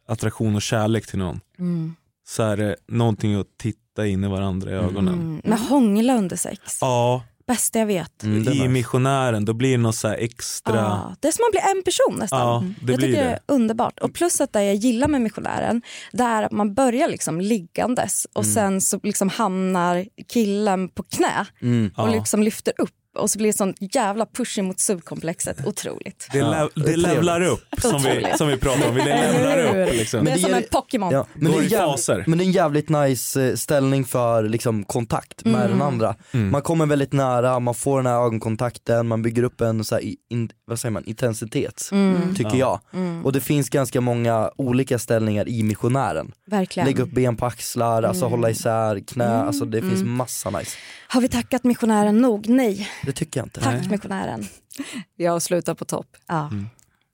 attraktion 0.09 0.55
och 0.57 0.63
kärlek 0.63 1.07
till 1.07 1.19
någon. 1.19 1.41
Mm. 1.59 1.95
Så 2.29 2.43
är 2.43 2.57
det 2.57 2.77
någonting 2.89 3.35
att 3.35 3.47
titta 3.59 4.07
in 4.07 4.25
i 4.25 4.29
varandra 4.29 4.71
i 4.71 4.75
ögonen. 4.75 5.15
Mm. 5.15 5.41
Men 5.45 5.59
hångla 5.59 6.17
under 6.17 6.37
sex. 6.37 6.79
Ja, 6.81 7.23
Bästa 7.47 7.79
jag 7.79 7.87
vet. 7.87 8.23
Mm, 8.23 8.37
i 8.43 8.51
nice. 8.51 8.69
missionären 8.69 9.45
då 9.45 9.53
blir 9.55 9.71
det 9.71 9.77
något 9.77 9.95
så 9.97 10.09
här 10.09 10.17
extra. 10.17 10.75
Ja, 10.77 11.15
det 11.21 11.29
är 11.29 11.33
som 11.33 11.45
att 11.45 11.51
bli 11.51 11.61
en 11.77 11.83
person 11.83 12.17
nästan. 12.19 12.41
Ja, 12.41 12.65
det 12.81 12.93
jag 12.93 12.99
blir 12.99 13.09
tycker 13.09 13.25
det 13.25 13.29
det. 13.29 13.35
är 13.35 13.41
underbart. 13.47 13.99
Och 14.01 14.15
plus 14.15 14.41
att 14.41 14.53
det 14.53 14.65
jag 14.65 14.75
gillar 14.75 15.09
med 15.09 15.21
missionären 15.21 15.83
det 16.13 16.23
är 16.25 16.43
att 16.43 16.53
man 16.53 16.75
börjar 16.75 17.09
liksom 17.09 17.41
liggandes 17.41 18.27
och 18.33 18.47
sen 18.47 18.81
så 18.81 19.01
liksom 19.03 19.29
hamnar 19.29 20.07
killen 20.33 20.89
på 20.89 21.03
knä 21.03 21.47
Mm. 21.63 21.91
och 21.97 22.09
Ja. 22.09 22.13
liksom 22.13 22.43
lyfter 22.43 22.73
upp 22.79 22.91
och 23.17 23.31
så 23.31 23.39
blir 23.39 23.47
det 23.47 23.53
sån 23.57 23.75
jävla 23.81 24.27
push 24.27 24.59
mot 24.63 24.81
subkomplexet. 24.81 25.67
Otroligt. 25.67 26.29
Det, 26.33 26.39
Ja, 26.39 26.51
lev, 26.51 26.69
det 26.75 26.91
det 26.91 26.97
levlar 26.97 27.41
upp 27.41 27.81
som 27.81 28.03
vi, 28.03 28.27
som 28.39 28.49
vi 28.49 28.57
pratar 28.57 28.89
om. 28.89 28.97
Eller 28.97 29.33
levlar 29.33 29.87
upp 29.87 29.95
liksom. 29.95 30.25
det 30.25 30.31
är 30.31 30.35
det 30.35 30.41
som 30.41 30.55
en 30.55 30.63
Pokémon. 30.71 31.13
Ja, 31.13 31.27
men, 31.35 31.53
det 31.53 31.59
är 31.59 31.63
i 31.63 31.67
jäv... 31.67 31.79
faser. 31.79 32.25
men 32.27 32.39
det 32.39 32.45
är 32.45 32.47
en 32.47 32.53
jävligt 32.53 32.89
nice 32.89 33.43
eh, 33.49 33.55
ställning 33.55 34.05
för 34.05 34.43
liksom, 34.43 34.85
kontakt 34.85 35.45
med 35.45 35.55
Mm. 35.57 35.71
den 35.71 35.83
andra. 35.83 36.15
Mm. 36.33 36.51
Man 36.51 36.63
kommer 36.63 36.87
väldigt 36.87 37.13
nära, 37.13 37.61
man 37.61 37.75
får 37.75 37.97
den 37.97 38.07
här 38.07 38.25
ögonkontakten, 38.25 39.09
man 39.09 39.23
bygger 39.23 39.43
upp 39.43 39.61
en 39.61 39.85
så 39.85 39.95
här, 39.95 40.05
in, 40.31 40.51
vad 40.69 40.79
säger 40.81 40.91
man, 40.93 41.05
intensitet, 41.05 41.89
Mm. 41.93 42.35
tycker 42.35 42.57
jag. 42.57 42.81
Och 43.25 43.33
det 43.33 43.41
finns 43.41 43.69
ganska 43.69 44.01
många 44.01 44.51
olika 44.57 44.99
ställningar 44.99 45.49
i 45.49 45.63
missionären. 45.63 46.33
Verkligen. 46.47 46.87
Lägga 46.87 47.03
upp 47.03 47.11
ben 47.11 47.37
på 47.37 47.47
axlar, 47.47 48.03
alltså 48.03 48.25
Mm. 48.25 48.31
hålla 48.31 48.51
isär 48.51 49.01
knä, 49.01 49.29
alltså 49.29 49.65
det 49.65 49.81
finns 49.81 50.01
Mm. 50.01 50.13
massa 50.13 50.51
nice. 50.51 50.77
Har 51.09 51.21
vi 51.21 51.29
tackat 51.29 51.65
missionären 51.65 52.19
nog? 52.19 52.49
Nej. 52.49 52.89
Det 53.05 53.13
tycker 53.13 53.41
jag 53.41 53.47
inte. 53.47 53.61
Tack 53.61 53.91
missionären. 53.91 54.45
Jag 55.17 55.43
slutar 55.43 55.75
på 55.75 55.85
topp. 55.85 56.17
Ja. 56.27 56.51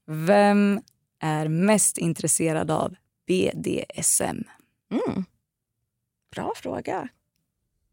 Vem 0.07 0.81
är 1.21 1.49
mest 1.49 1.99
intresserad 1.99 2.71
av 2.71 2.95
BDSM? 3.27 4.45
Mm. 4.91 5.25
Bra 6.35 6.53
fråga. 6.57 7.09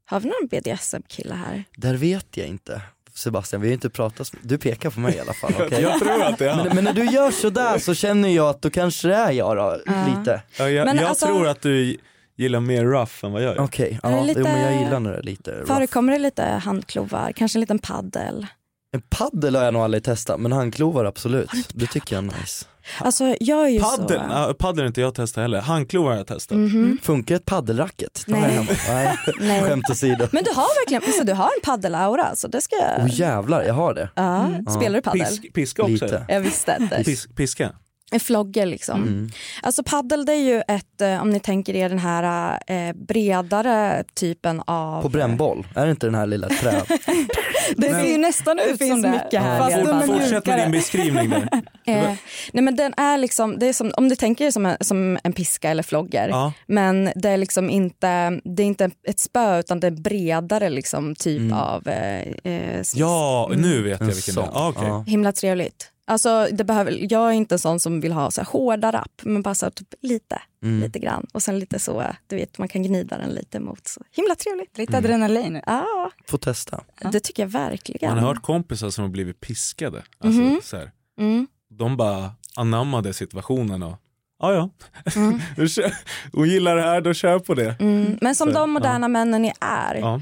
Har 0.06 0.20
vi 0.20 0.26
någon 0.30 0.48
BDSM-kille 0.48 1.34
här? 1.36 1.64
Där 1.78 1.94
vet 1.96 2.38
jag 2.38 2.48
inte. 2.48 2.82
Sebastian, 3.20 3.62
vi 3.62 3.68
har 3.68 3.70
ju 3.70 3.74
inte 3.74 3.90
pratat, 3.90 4.28
så- 4.28 4.36
du 4.42 4.58
pekar 4.58 4.90
på 4.90 5.00
mig 5.00 5.16
i 5.16 5.20
alla 5.20 5.34
fall. 5.34 5.54
okej? 5.60 5.82
Jag 5.82 6.00
tror 6.00 6.24
att 6.24 6.38
det 6.38 6.46
är 6.46 6.54
han. 6.54 6.66
men, 6.68 6.76
men 6.76 6.84
när 6.84 6.94
du 6.94 7.06
gör 7.06 7.32
sådär 7.32 7.78
så 7.80 7.94
känner 7.94 8.30
jag 8.30 8.50
att 8.50 8.62
då 8.62 8.70
kanske 8.70 9.08
det 9.08 9.16
är 9.16 9.32
jag 9.32 9.58
då, 9.58 9.78
Ja. 9.86 10.06
lite. 10.18 10.42
Ja, 10.58 10.70
jag 10.70 10.86
Men 10.86 10.98
jag 10.98 11.06
alltså- 11.06 11.26
tror 11.26 11.48
att 11.48 11.62
du 11.62 11.98
gillar 12.38 12.60
mer 12.60 12.86
rough 12.86 13.12
än 13.26 13.32
vad 13.32 13.44
jag 13.44 13.56
gör. 13.56 13.64
Okej, 13.64 14.00
det 14.04 14.10
ja, 14.10 14.22
lite- 14.24 14.40
jo, 14.40 14.46
men 14.46 14.62
jag 14.74 14.84
gillar 14.84 15.00
när 15.00 15.12
det 15.12 15.18
är 15.18 15.24
lite 15.24 15.52
rough. 15.52 15.74
Förekommer 15.76 16.14
det 16.14 16.20
lite 16.20 16.44
handklovar? 16.44 17.32
Kanske 17.36 17.58
en 17.58 17.62
liten 17.62 17.80
paddel? 17.80 18.48
En 18.92 19.02
paddel 19.10 19.56
har 19.56 19.64
jag 19.64 19.74
nog 19.74 19.84
aldrig 19.84 20.04
testat, 20.04 20.40
men 20.40 20.52
handklovar 20.52 21.06
absolut. 21.06 21.50
Det 21.74 21.88
tycker 21.88 22.16
jag 22.16 22.24
är 22.26 22.40
nice. 22.40 22.66
Alltså 23.00 23.36
jag 23.40 23.66
är 23.66 23.70
ju 23.70 23.80
Paddel, 23.80 24.08
så... 24.20 24.26
ja, 24.30 24.54
paddel 24.60 24.80
har 24.80 24.88
inte 24.88 25.02
jag 25.02 25.16
testat 25.16 25.42
heller. 25.42 25.62
Handklovar 25.62 26.10
har 26.10 26.18
jag 26.18 26.28
testat. 26.28 26.58
Mhm. 26.58 26.98
Funkar 27.04 27.36
ett 27.36 27.46
paddelracket? 27.46 28.24
Nej. 28.28 28.68
Nej. 28.88 29.18
Nej. 29.40 29.64
Skämt 29.64 29.90
åsido. 29.90 30.28
Men 30.32 30.44
du 30.44 30.52
har 30.52 30.82
verkligen 30.82 31.04
alltså, 31.04 31.24
du 31.24 31.34
har 31.34 31.46
en 31.46 31.62
paddelaura 31.64 32.36
så 32.36 32.48
det 32.48 32.62
ska 32.62 32.76
jag... 32.76 33.00
Åh 33.00 33.08
jävlar, 33.20 33.64
jag 33.64 33.74
har 33.74 33.94
det. 33.94 34.10
Ja. 34.16 34.50
Spelar 34.78 34.96
du 34.96 35.02
paddel? 35.02 35.22
Pisk, 35.28 35.54
piska 35.54 35.82
också. 35.82 35.94
Lite. 35.94 36.26
Jag 36.28 36.40
visste 36.42 36.78
inte. 36.80 37.04
Pisk, 37.04 37.36
piska. 37.36 37.72
En 38.12 38.20
flogger 38.20 38.66
liksom. 38.66 39.02
Mm. 39.04 39.30
Alltså 39.62 39.84
paddel 39.84 40.26
det 40.26 40.34
är 40.34 40.42
ju 40.44 40.62
ett, 40.68 41.02
eh, 41.02 41.22
om 41.22 41.30
ni 41.30 41.40
tänker 41.40 41.76
er 41.76 41.90
den 41.90 42.00
här 42.00 42.60
eh, 42.68 42.94
bredare 42.96 44.04
typen 44.14 44.62
av... 44.66 45.02
På 45.02 45.10
brännboll, 45.10 45.68
är 45.76 45.86
det 45.86 45.92
inte 45.92 46.08
den 46.08 46.16
här 46.16 46.26
lilla 46.26 46.50
trä... 46.50 46.82
Det 47.78 47.90
ser 47.90 48.04
ju 48.12 48.18
nästan 48.18 48.58
Det 48.58 48.64
ut 48.64 48.78
som 48.88 49.02
det. 49.02 49.10
mycket 49.12 49.42
här. 49.42 49.60
Fast 49.60 49.78
Ja. 49.78 50.02
Fortsätt 50.08 50.46
med 50.46 50.60
din 50.60 50.72
beskrivning 50.72 51.30
där. 51.30 51.50
Eh, 51.86 52.14
nej 52.54 52.64
men 52.64 52.76
den 52.76 52.94
är 52.98 53.18
liksom, 53.18 53.60
det 53.60 53.66
är 53.68 53.74
som, 53.74 53.92
om 53.98 54.10
du 54.10 54.16
tänker 54.16 54.46
dig 54.46 54.52
som 54.52 54.66
en, 54.66 54.78
som 54.82 55.18
en 55.24 55.34
piska 55.34 55.70
eller 55.70 55.84
flogger. 55.84 56.30
Ja. 56.30 56.54
Men 56.68 57.12
det 57.16 57.30
är 57.30 57.38
liksom 57.38 57.70
inte, 57.70 58.40
det 58.44 58.64
är 58.64 58.68
inte 58.68 58.90
ett 59.08 59.20
spö 59.20 59.60
utan 59.60 59.80
det 59.80 59.88
är 59.88 59.92
bredare 59.92 60.70
liksom 60.70 61.16
typ 61.16 61.40
Mm. 61.40 61.54
av 61.54 61.88
eh, 61.88 62.20
eh, 62.44 62.82
ja, 62.96 63.52
nu 63.58 63.82
vet 63.84 64.00
jag 64.00 64.10
En 64.10 64.16
vilken 64.16 64.36
det 64.36 64.42
är. 64.42 64.50
Ah, 64.54 64.70
okej. 64.70 64.88
Ja. 64.88 65.04
Himla 65.08 65.32
trevligt. 65.32 65.92
Alltså, 66.10 66.48
det 66.52 66.64
behöver, 66.64 67.12
jag 67.14 67.28
är 67.28 67.32
inte 67.32 67.56
en 67.56 67.60
sån 67.60 67.80
som 67.80 68.02
vill 68.02 68.12
ha 68.12 68.32
så 68.32 68.42
här 68.42 68.48
hårda 68.48 68.92
rapp 68.92 69.22
men 69.24 69.42
bara 69.42 69.56
så 69.56 69.66
här, 69.66 69.72
typ 69.72 69.94
lite, 70.02 70.42
Mm. 70.64 70.80
lite 70.82 71.00
grann. 71.00 71.26
Och 71.34 71.44
sen 71.44 71.60
lite 71.60 71.80
så, 71.80 72.04
du 72.28 72.36
vet 72.36 72.58
man 72.58 72.68
kan 72.68 72.84
gnida 72.84 73.18
den 73.18 73.30
lite 73.30 73.60
mot. 73.60 73.88
Så. 73.88 74.02
Himla 74.12 74.36
trevligt. 74.36 74.78
Lite 74.78 74.98
adrenalin. 74.98 75.62
Ja, 75.66 76.12
Får 76.28 76.38
testa. 76.38 76.84
det 77.12 77.20
tycker 77.20 77.44
jag 77.44 77.48
verkligen. 77.50 78.10
Man 78.16 78.20
har 78.24 78.28
hört 78.34 78.42
kompisar 78.44 78.90
som 78.90 79.02
har 79.04 79.10
blivit 79.10 79.40
piskade. 79.40 80.04
Alltså, 80.20 80.42
Mhm. 80.42 80.60
så 80.64 80.78
här. 80.78 80.92
Mm. 81.20 81.48
De 81.70 81.98
bara 81.98 82.32
anammade 82.56 83.14
situationen 83.14 83.84
och 83.84 83.96
ja 84.40 84.54
ja, 84.54 84.70
Mm. 85.16 85.40
Hon 86.34 86.50
gillar 86.50 86.76
det 86.76 86.82
här, 86.82 87.02
då 87.02 87.14
kör 87.14 87.40
på 87.40 87.54
det. 87.56 87.76
Mm. 87.80 88.18
Men 88.22 88.36
som 88.36 88.48
Så, 88.48 88.54
de 88.54 88.72
moderna 88.72 89.08
männen 89.08 89.42
ni 89.42 89.54
är, 89.62 89.96
Ja. 89.96 90.22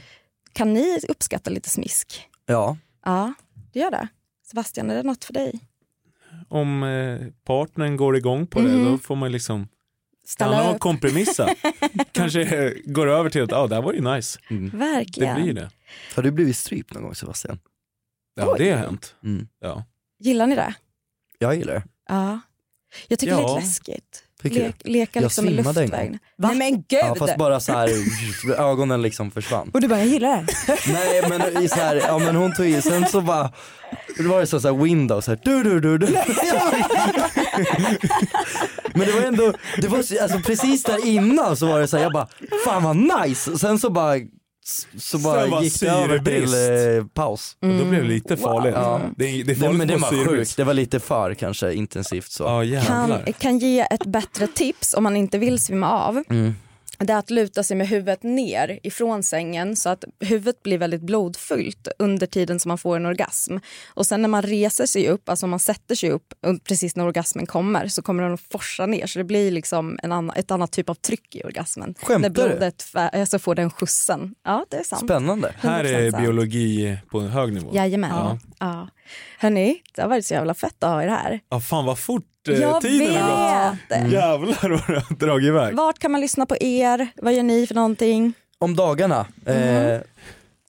kan 0.53 0.73
ni 0.73 0.99
uppskatta 1.09 1.49
lite 1.49 1.69
smisk? 1.69 2.27
Ja, 2.45 2.77
Ja, 3.05 3.33
det 3.73 3.79
gör 3.79 3.91
det. 3.91 4.07
Sebastian, 4.49 4.91
är 4.91 4.95
det 4.95 5.03
något 5.03 5.23
för 5.25 5.33
dig? 5.33 5.59
Om 6.49 6.83
eh, 6.83 7.27
partnern 7.45 7.97
går 7.97 8.17
igång 8.17 8.47
på 8.47 8.59
Mhm. 8.59 8.71
det, 8.83 8.89
då 8.89 8.97
får 8.97 9.15
man 9.15 9.31
liksom 9.31 9.67
stanna 10.25 10.69
och 10.71 10.79
kompromissa. 10.79 11.49
Kanske 12.11 12.73
går 12.85 13.07
över 13.07 13.29
till 13.29 13.41
att 13.43 13.51
ja, 13.51 13.67
det 13.67 13.75
här 13.75 13.81
var 13.81 13.93
ju 13.93 14.01
nice. 14.01 14.39
mm. 14.49 14.69
Det 14.69 14.77
Verkligen. 14.77 15.43
blir 15.43 15.53
det. 15.53 15.69
Har 16.15 16.23
du 16.23 16.31
blivit 16.31 16.57
strypt 16.57 16.93
någon 16.93 17.03
gång 17.03 17.15
Sebastian? 17.15 17.59
Ja, 18.35 18.51
Oj. 18.51 18.55
det 18.59 18.71
har 18.71 18.77
hänt. 18.77 19.15
Mm. 19.23 19.47
Ja. 19.61 19.83
Gillar 20.19 20.47
ni 20.47 20.55
det? 20.55 20.73
Jag 21.39 21.55
gillar 21.55 21.73
det. 21.73 21.83
Ja. 22.07 22.39
Jag 23.07 23.19
tycker 23.19 23.33
det 23.35 23.39
är 23.41 23.43
Ja. 23.43 23.55
lite 23.55 23.65
läskigt. 23.67 24.23
Tycker 24.43 24.59
Le, 24.59 24.73
leka 24.83 25.19
Jag 25.19 25.23
liksom 25.23 25.45
med 25.45 25.53
svimmade 25.53 25.81
en 25.81 25.89
gång. 25.89 25.99
luftvägarna. 25.99 26.19
Nej 26.37 26.55
men 26.55 26.71
gud! 26.71 26.99
Ja, 27.01 27.15
fast 27.15 27.37
bara 27.37 27.59
så 27.59 27.71
här, 27.71 27.89
ögonen 28.57 29.01
liksom 29.01 29.31
försvann. 29.31 29.71
Och 29.73 29.81
du 29.81 29.87
bara, 29.87 29.99
jag 29.99 30.07
gillar 30.07 30.29
det. 30.41 30.47
Nej 30.93 31.23
men 31.29 31.63
i 31.63 31.67
så 31.69 31.75
här, 31.75 31.95
ja 31.95 32.19
men 32.19 32.35
hon 32.35 32.53
tog 32.55 32.65
i, 32.65 32.81
sen 32.81 33.05
så 33.07 33.21
bara, 33.21 33.51
det 34.17 34.23
var 34.27 34.39
det 34.39 34.47
så, 34.47 34.59
så 34.59 34.67
här 34.75 34.83
windows, 34.83 35.25
så 35.25 35.31
här, 35.31 35.39
du 35.43 35.63
du 35.63 35.79
du 35.79 35.97
du. 35.97 36.07
Men 38.93 39.07
det 39.07 39.11
var 39.13 39.21
ändå, 39.21 39.53
det 39.77 39.87
var 39.87 40.01
så- 40.01 40.21
alltså 40.23 40.39
precis 40.39 40.83
där 40.83 41.05
innan 41.05 41.57
så 41.57 41.65
var 41.67 41.79
det 41.79 41.87
så 41.87 41.97
här, 41.97 42.03
jag 42.03 42.13
bara, 42.13 42.27
fan 42.65 42.83
vad 42.83 42.95
nice. 43.27 43.57
Sen 43.57 43.79
så 43.79 43.89
bara, 43.89 44.15
så 44.97 45.17
bara 45.17 45.41
Sen 45.41 45.51
var 45.51 45.61
gick 45.61 45.79
det 45.79 45.89
över 45.89 46.19
till 46.19 46.97
eh, 46.97 47.07
paus. 47.07 47.57
Och 47.61 47.67
då 47.67 47.85
blev 47.85 48.01
det 48.01 48.09
lite 48.09 48.37
farligt. 48.37 48.73
Ja. 48.75 49.01
Det, 49.17 49.43
det 49.43 49.51
är 49.51 49.55
farligt 49.55 49.77
men 49.77 49.87
det 49.87 49.97
var 49.97 50.25
sjukt, 50.25 50.57
det 50.57 50.63
var 50.63 50.73
lite 50.73 50.99
för 50.99 51.33
kanske 51.33 51.73
intensivt 51.73 52.31
så. 52.31 52.43
Ja 52.43 52.81
Kan, 52.81 53.33
kan 53.37 53.57
ge 53.59 53.79
ett 53.79 54.05
bättre 54.05 54.47
tips 54.47 54.93
om 54.93 55.03
man 55.03 55.17
inte 55.17 55.37
vill 55.37 55.59
svimma 55.59 55.91
av. 55.91 56.23
Mm. 56.29 56.53
Det 56.99 57.13
är 57.13 57.17
att 57.17 57.29
luta 57.29 57.63
sig 57.63 57.77
med 57.77 57.87
huvudet 57.87 58.23
ner 58.23 58.79
ifrån 58.83 59.23
sängen 59.23 59.75
så 59.75 59.89
att 59.89 60.03
huvudet 60.19 60.63
blir 60.63 60.77
väldigt 60.77 61.01
blodfyllt 61.01 61.87
under 61.99 62.27
tiden 62.27 62.59
som 62.59 62.69
man 62.69 62.77
får 62.77 62.95
en 62.95 63.05
orgasm. 63.05 63.57
Och 63.87 64.05
sen 64.05 64.21
när 64.21 64.29
man 64.29 64.41
reser 64.41 64.85
sig 64.85 65.07
upp, 65.09 65.29
alltså 65.29 65.45
om 65.45 65.49
man 65.49 65.59
sätter 65.59 65.95
sig 65.95 66.11
upp 66.11 66.33
precis 66.63 66.95
när 66.95 67.05
orgasmen 67.05 67.45
kommer 67.45 67.87
så 67.87 68.01
kommer 68.01 68.23
den 68.23 68.33
att 68.33 68.41
forsa 68.51 68.85
ner 68.85 69.07
så 69.07 69.19
det 69.19 69.23
blir 69.25 69.51
liksom 69.51 69.99
en 70.03 70.11
annan, 70.11 70.35
ett 70.35 70.51
annat 70.51 70.71
typ 70.71 70.89
av 70.89 70.93
tryck 70.95 71.35
i 71.35 71.43
orgasmen. 71.43 71.95
Skämtar 72.01 72.19
när 72.19 72.29
du? 72.29 72.33
blodet 72.49 72.83
fä- 72.93 73.19
alltså 73.19 73.39
får 73.39 73.55
den 73.55 73.69
skjutsen. 73.71 74.35
Ja 74.43 74.65
det 74.69 74.77
är 74.77 74.83
sant. 74.83 75.03
Spännande. 75.03 75.53
Här 75.59 75.83
100% 75.83 75.87
är 75.87 76.11
sant. 76.11 76.23
biologi 76.23 76.97
på 77.11 77.19
en 77.19 77.27
hög 77.27 77.53
nivå. 77.53 77.69
Jajamän. 77.73 78.09
Ja. 78.13 78.39
Ja. 78.59 78.87
Hörni, 79.39 79.81
det 79.95 80.01
har 80.01 80.09
varit 80.09 80.25
så 80.25 80.33
jävla 80.33 80.53
fett 80.53 80.83
att 80.83 80.89
ha 80.89 81.03
er 81.03 81.07
här. 81.07 81.39
Ja 81.49 81.59
fan 81.59 81.85
vad 81.85 81.99
fort 81.99 82.23
eh, 82.49 82.59
Jag 82.59 82.81
tiden 82.81 83.15
har 83.23 83.69
gått. 83.71 83.79
vet! 83.89 84.11
Jävlar 84.11 84.69
vad 84.69 84.87
det 84.95 85.03
har 85.09 85.15
dragit 85.15 85.47
iväg. 85.47 85.75
Vart 85.75 85.99
kan 85.99 86.11
man 86.11 86.21
lyssna 86.21 86.45
på 86.45 86.55
er? 86.59 87.07
Vad 87.15 87.33
gör 87.33 87.43
ni 87.43 87.67
för 87.67 87.75
någonting? 87.75 88.33
Om 88.59 88.75
dagarna, 88.75 89.25
Mm. 89.45 89.87
eh, 89.95 90.01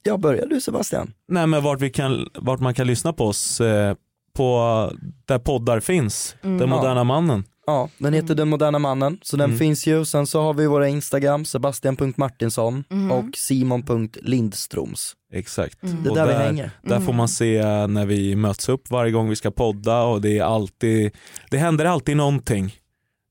ja 0.03 0.17
börjar 0.17 0.47
du 0.47 0.61
Sebastian? 0.61 1.13
Nej 1.29 1.47
men 1.47 1.63
vart, 1.63 1.81
vi 1.81 1.91
kan, 1.91 2.29
vart 2.35 2.61
man 2.61 2.75
kan 2.75 2.87
lyssna 2.87 3.13
på 3.13 3.25
oss 3.27 3.61
eh, 3.61 3.95
på 4.37 4.91
där 5.27 5.39
poddar 5.39 5.81
finns. 5.81 6.37
Mm. 6.43 6.59
Den 6.59 6.69
moderna 6.69 7.05
mannen. 7.05 7.45
Ja, 7.69 7.89
den 7.99 8.13
heter 8.15 8.35
Den 8.35 8.49
Moderna 8.49 8.79
Mannen, 8.79 9.19
så 9.23 9.37
den 9.37 9.45
Mm. 9.51 9.59
finns 9.59 9.87
ju. 9.87 10.05
Sen 10.05 10.27
så 10.27 10.43
har 10.43 10.55
vi 10.55 10.67
våra 10.67 10.89
Instagram, 10.89 11.45
sebastian.martinsson 11.45 12.85
Mhm. 12.91 13.11
och 13.11 13.25
simon.lindstroms. 13.37 15.13
Exakt. 15.33 15.83
Mm. 15.83 16.03
Det 16.03 16.09
är 16.09 16.11
Och 16.11 16.17
där 16.17 16.27
vi 16.27 16.33
där, 16.33 16.41
hänger. 16.45 16.71
där 16.83 17.01
får 17.01 17.13
man 17.13 17.29
se 17.29 17.63
när 17.87 18.07
vi 18.07 18.37
möts 18.37 18.69
upp 18.69 18.91
varje 18.91 19.13
gång 19.13 19.29
vi 19.29 19.37
ska 19.37 19.51
podda 19.51 20.03
och 20.03 20.21
det 20.21 20.39
är 20.39 20.43
alltid, 20.43 21.11
det 21.51 21.59
händer 21.59 21.85
alltid 21.85 22.17
någonting 22.17 22.75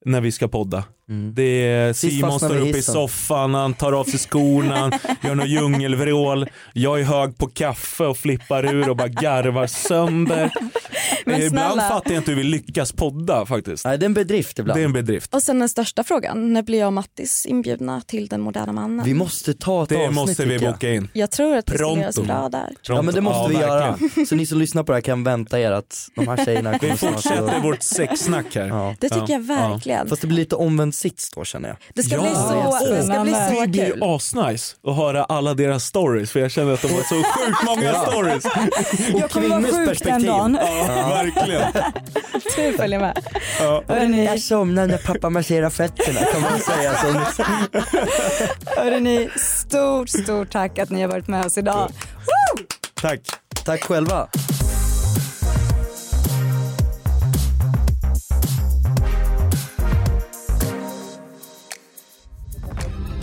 när 0.06 0.22
vi 0.22 0.32
ska 0.32 0.48
podda. 0.48 0.84
Mm. 1.10 1.34
Det 1.34 1.44
är 1.68 1.94
Simon 1.94 2.40
står 2.40 2.50
vi 2.50 2.56
i 2.56 2.62
upp 2.62 2.68
i 2.68 2.78
hissen. 2.78 2.94
soffan, 2.94 3.54
han 3.54 3.74
tar 3.74 3.92
av 3.94 4.04
sig 4.04 4.20
skorna, 4.20 4.92
gör 5.24 5.36
något 5.36 5.48
djungelvrål. 5.48 6.50
Jag 6.74 7.00
är 7.00 7.04
hög 7.04 7.38
på 7.38 7.48
kaffe 7.48 8.04
och 8.06 8.18
flippar 8.18 8.66
ur 8.76 8.90
och 8.90 8.96
bara 8.98 9.08
garvar 9.08 9.68
sönder. 9.68 10.52
Men 11.26 11.42
Ibland 11.42 11.82
fattar 11.82 12.12
jag 12.12 12.20
inte 12.20 12.32
hur 12.32 12.38
vi 12.38 12.44
lyckas 12.44 12.92
podda 12.92 13.46
faktiskt. 13.46 13.86
Nej 13.86 13.98
det 13.98 14.04
är 14.04 14.06
en 14.08 14.14
bedrift 14.14 14.60
ibland. 14.60 14.80
Det 14.80 14.82
är 14.82 14.86
en 14.86 14.94
bedrift. 14.94 15.34
Och 15.34 15.44
sen 15.44 15.60
den 15.60 15.70
största 15.70 16.04
frågan, 16.04 16.54
när 16.54 16.62
blir 16.64 16.80
jag 16.80 16.88
och 16.88 16.94
Mattis 16.94 17.46
inbjudna 17.46 18.02
till 18.02 18.28
Den 18.28 18.42
moderna 18.42 18.72
mannen? 18.74 19.06
Vi 19.06 19.14
måste 19.14 19.54
ta 19.54 19.84
ett 19.84 19.90
Det 19.90 19.96
avsnitt 19.96 20.16
måste 20.16 20.46
vi 20.46 20.60
boka 20.60 20.94
in. 20.94 21.10
Jag 21.14 21.32
tror 21.32 21.58
att 21.58 21.66
det 21.66 21.72
skulle 21.74 21.86
Pronto. 21.88 22.02
göras 22.02 22.20
bra 22.20 22.50
där. 22.50 22.76
Ja 22.82 23.02
men 23.02 23.14
det 23.16 23.22
måste 23.22 23.40
Ja, 23.40 23.48
vi 23.48 23.54
verkligen. 23.56 24.12
göra. 24.18 24.26
Så 24.26 24.36
ni 24.36 24.46
som 24.46 24.60
lyssnar 24.60 24.84
på 24.84 24.92
det 24.92 24.96
här 24.96 25.02
kan 25.02 25.24
vänta 25.24 25.60
er 25.60 25.72
att 25.72 26.10
de 26.16 26.28
här 26.28 26.46
tjejerna 26.46 26.72
Vi 26.72 26.80
kommer 26.80 26.96
snart 26.96 27.14
fortsätter 27.14 27.60
vårt 27.60 27.82
sexsnack 27.84 28.56
här. 28.56 28.68
Ja. 28.68 28.96
Det 29.00 29.10
tycker 29.10 29.22
Ja, 29.22 29.32
jag 29.34 29.40
verkligen. 29.48 30.08
Fast 30.10 30.22
det 30.22 30.28
blir 30.28 30.38
lite 30.38 30.56
omvänd 30.56 30.96
sits 30.98 31.30
då 31.30 31.46
känner 31.46 31.70
jag. 31.70 31.78
Det 31.94 32.04
ska 32.04 32.16
Ja, 32.16 32.22
bli 32.22 32.30
så, 32.34 32.86
det 32.94 33.04
ska 33.04 33.20
bli 33.24 33.32
så 33.34 33.62
Det 33.62 33.68
blir 33.68 33.92
kul. 33.92 34.04
asnice 34.04 34.76
att 34.88 34.96
höra 34.96 35.24
alla 35.24 35.54
deras 35.54 35.84
stories 35.86 36.32
för 36.32 36.40
jag 36.40 36.52
känner 36.52 36.74
att 36.74 36.82
de 36.82 36.88
har 36.88 37.02
så 37.04 37.16
sjukt 37.16 37.64
många 37.66 37.94
stories. 37.94 38.44
Jag 39.20 39.30
kommer 39.32 39.48
vara 39.50 39.62
sjuk 39.62 39.72
den 39.74 39.86
perspektiv. 39.88 40.28
dagen. 40.28 40.58
Ja, 40.62 41.08
verkligen. 41.10 41.62
Du 42.56 42.74
följer 42.78 43.00
med. 43.00 43.20
Ja. 43.60 43.84
Hörrni, 43.88 44.26
Jag 44.26 44.40
somnar 44.40 44.88
när 44.88 44.98
pappa 44.98 45.30
masserar 45.30 45.70
fötterna 45.70 46.20
kan 46.34 46.42
man 46.42 46.60
säga. 46.60 46.94
Så. 46.96 47.44
Hörrni, 48.82 49.30
stort, 49.36 50.10
stort 50.10 50.52
tack 50.52 50.80
att 50.80 50.90
ni 50.90 51.02
har 51.02 51.08
varit 51.10 51.28
med 51.28 51.46
oss 51.46 51.58
idag. 51.58 51.92
Tack. 53.02 53.20
Tack 53.66 53.84
själva. 53.84 54.28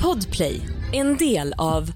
Podplay, 0.05 0.61
en 0.93 1.17
del 1.17 1.55
av 1.57 1.93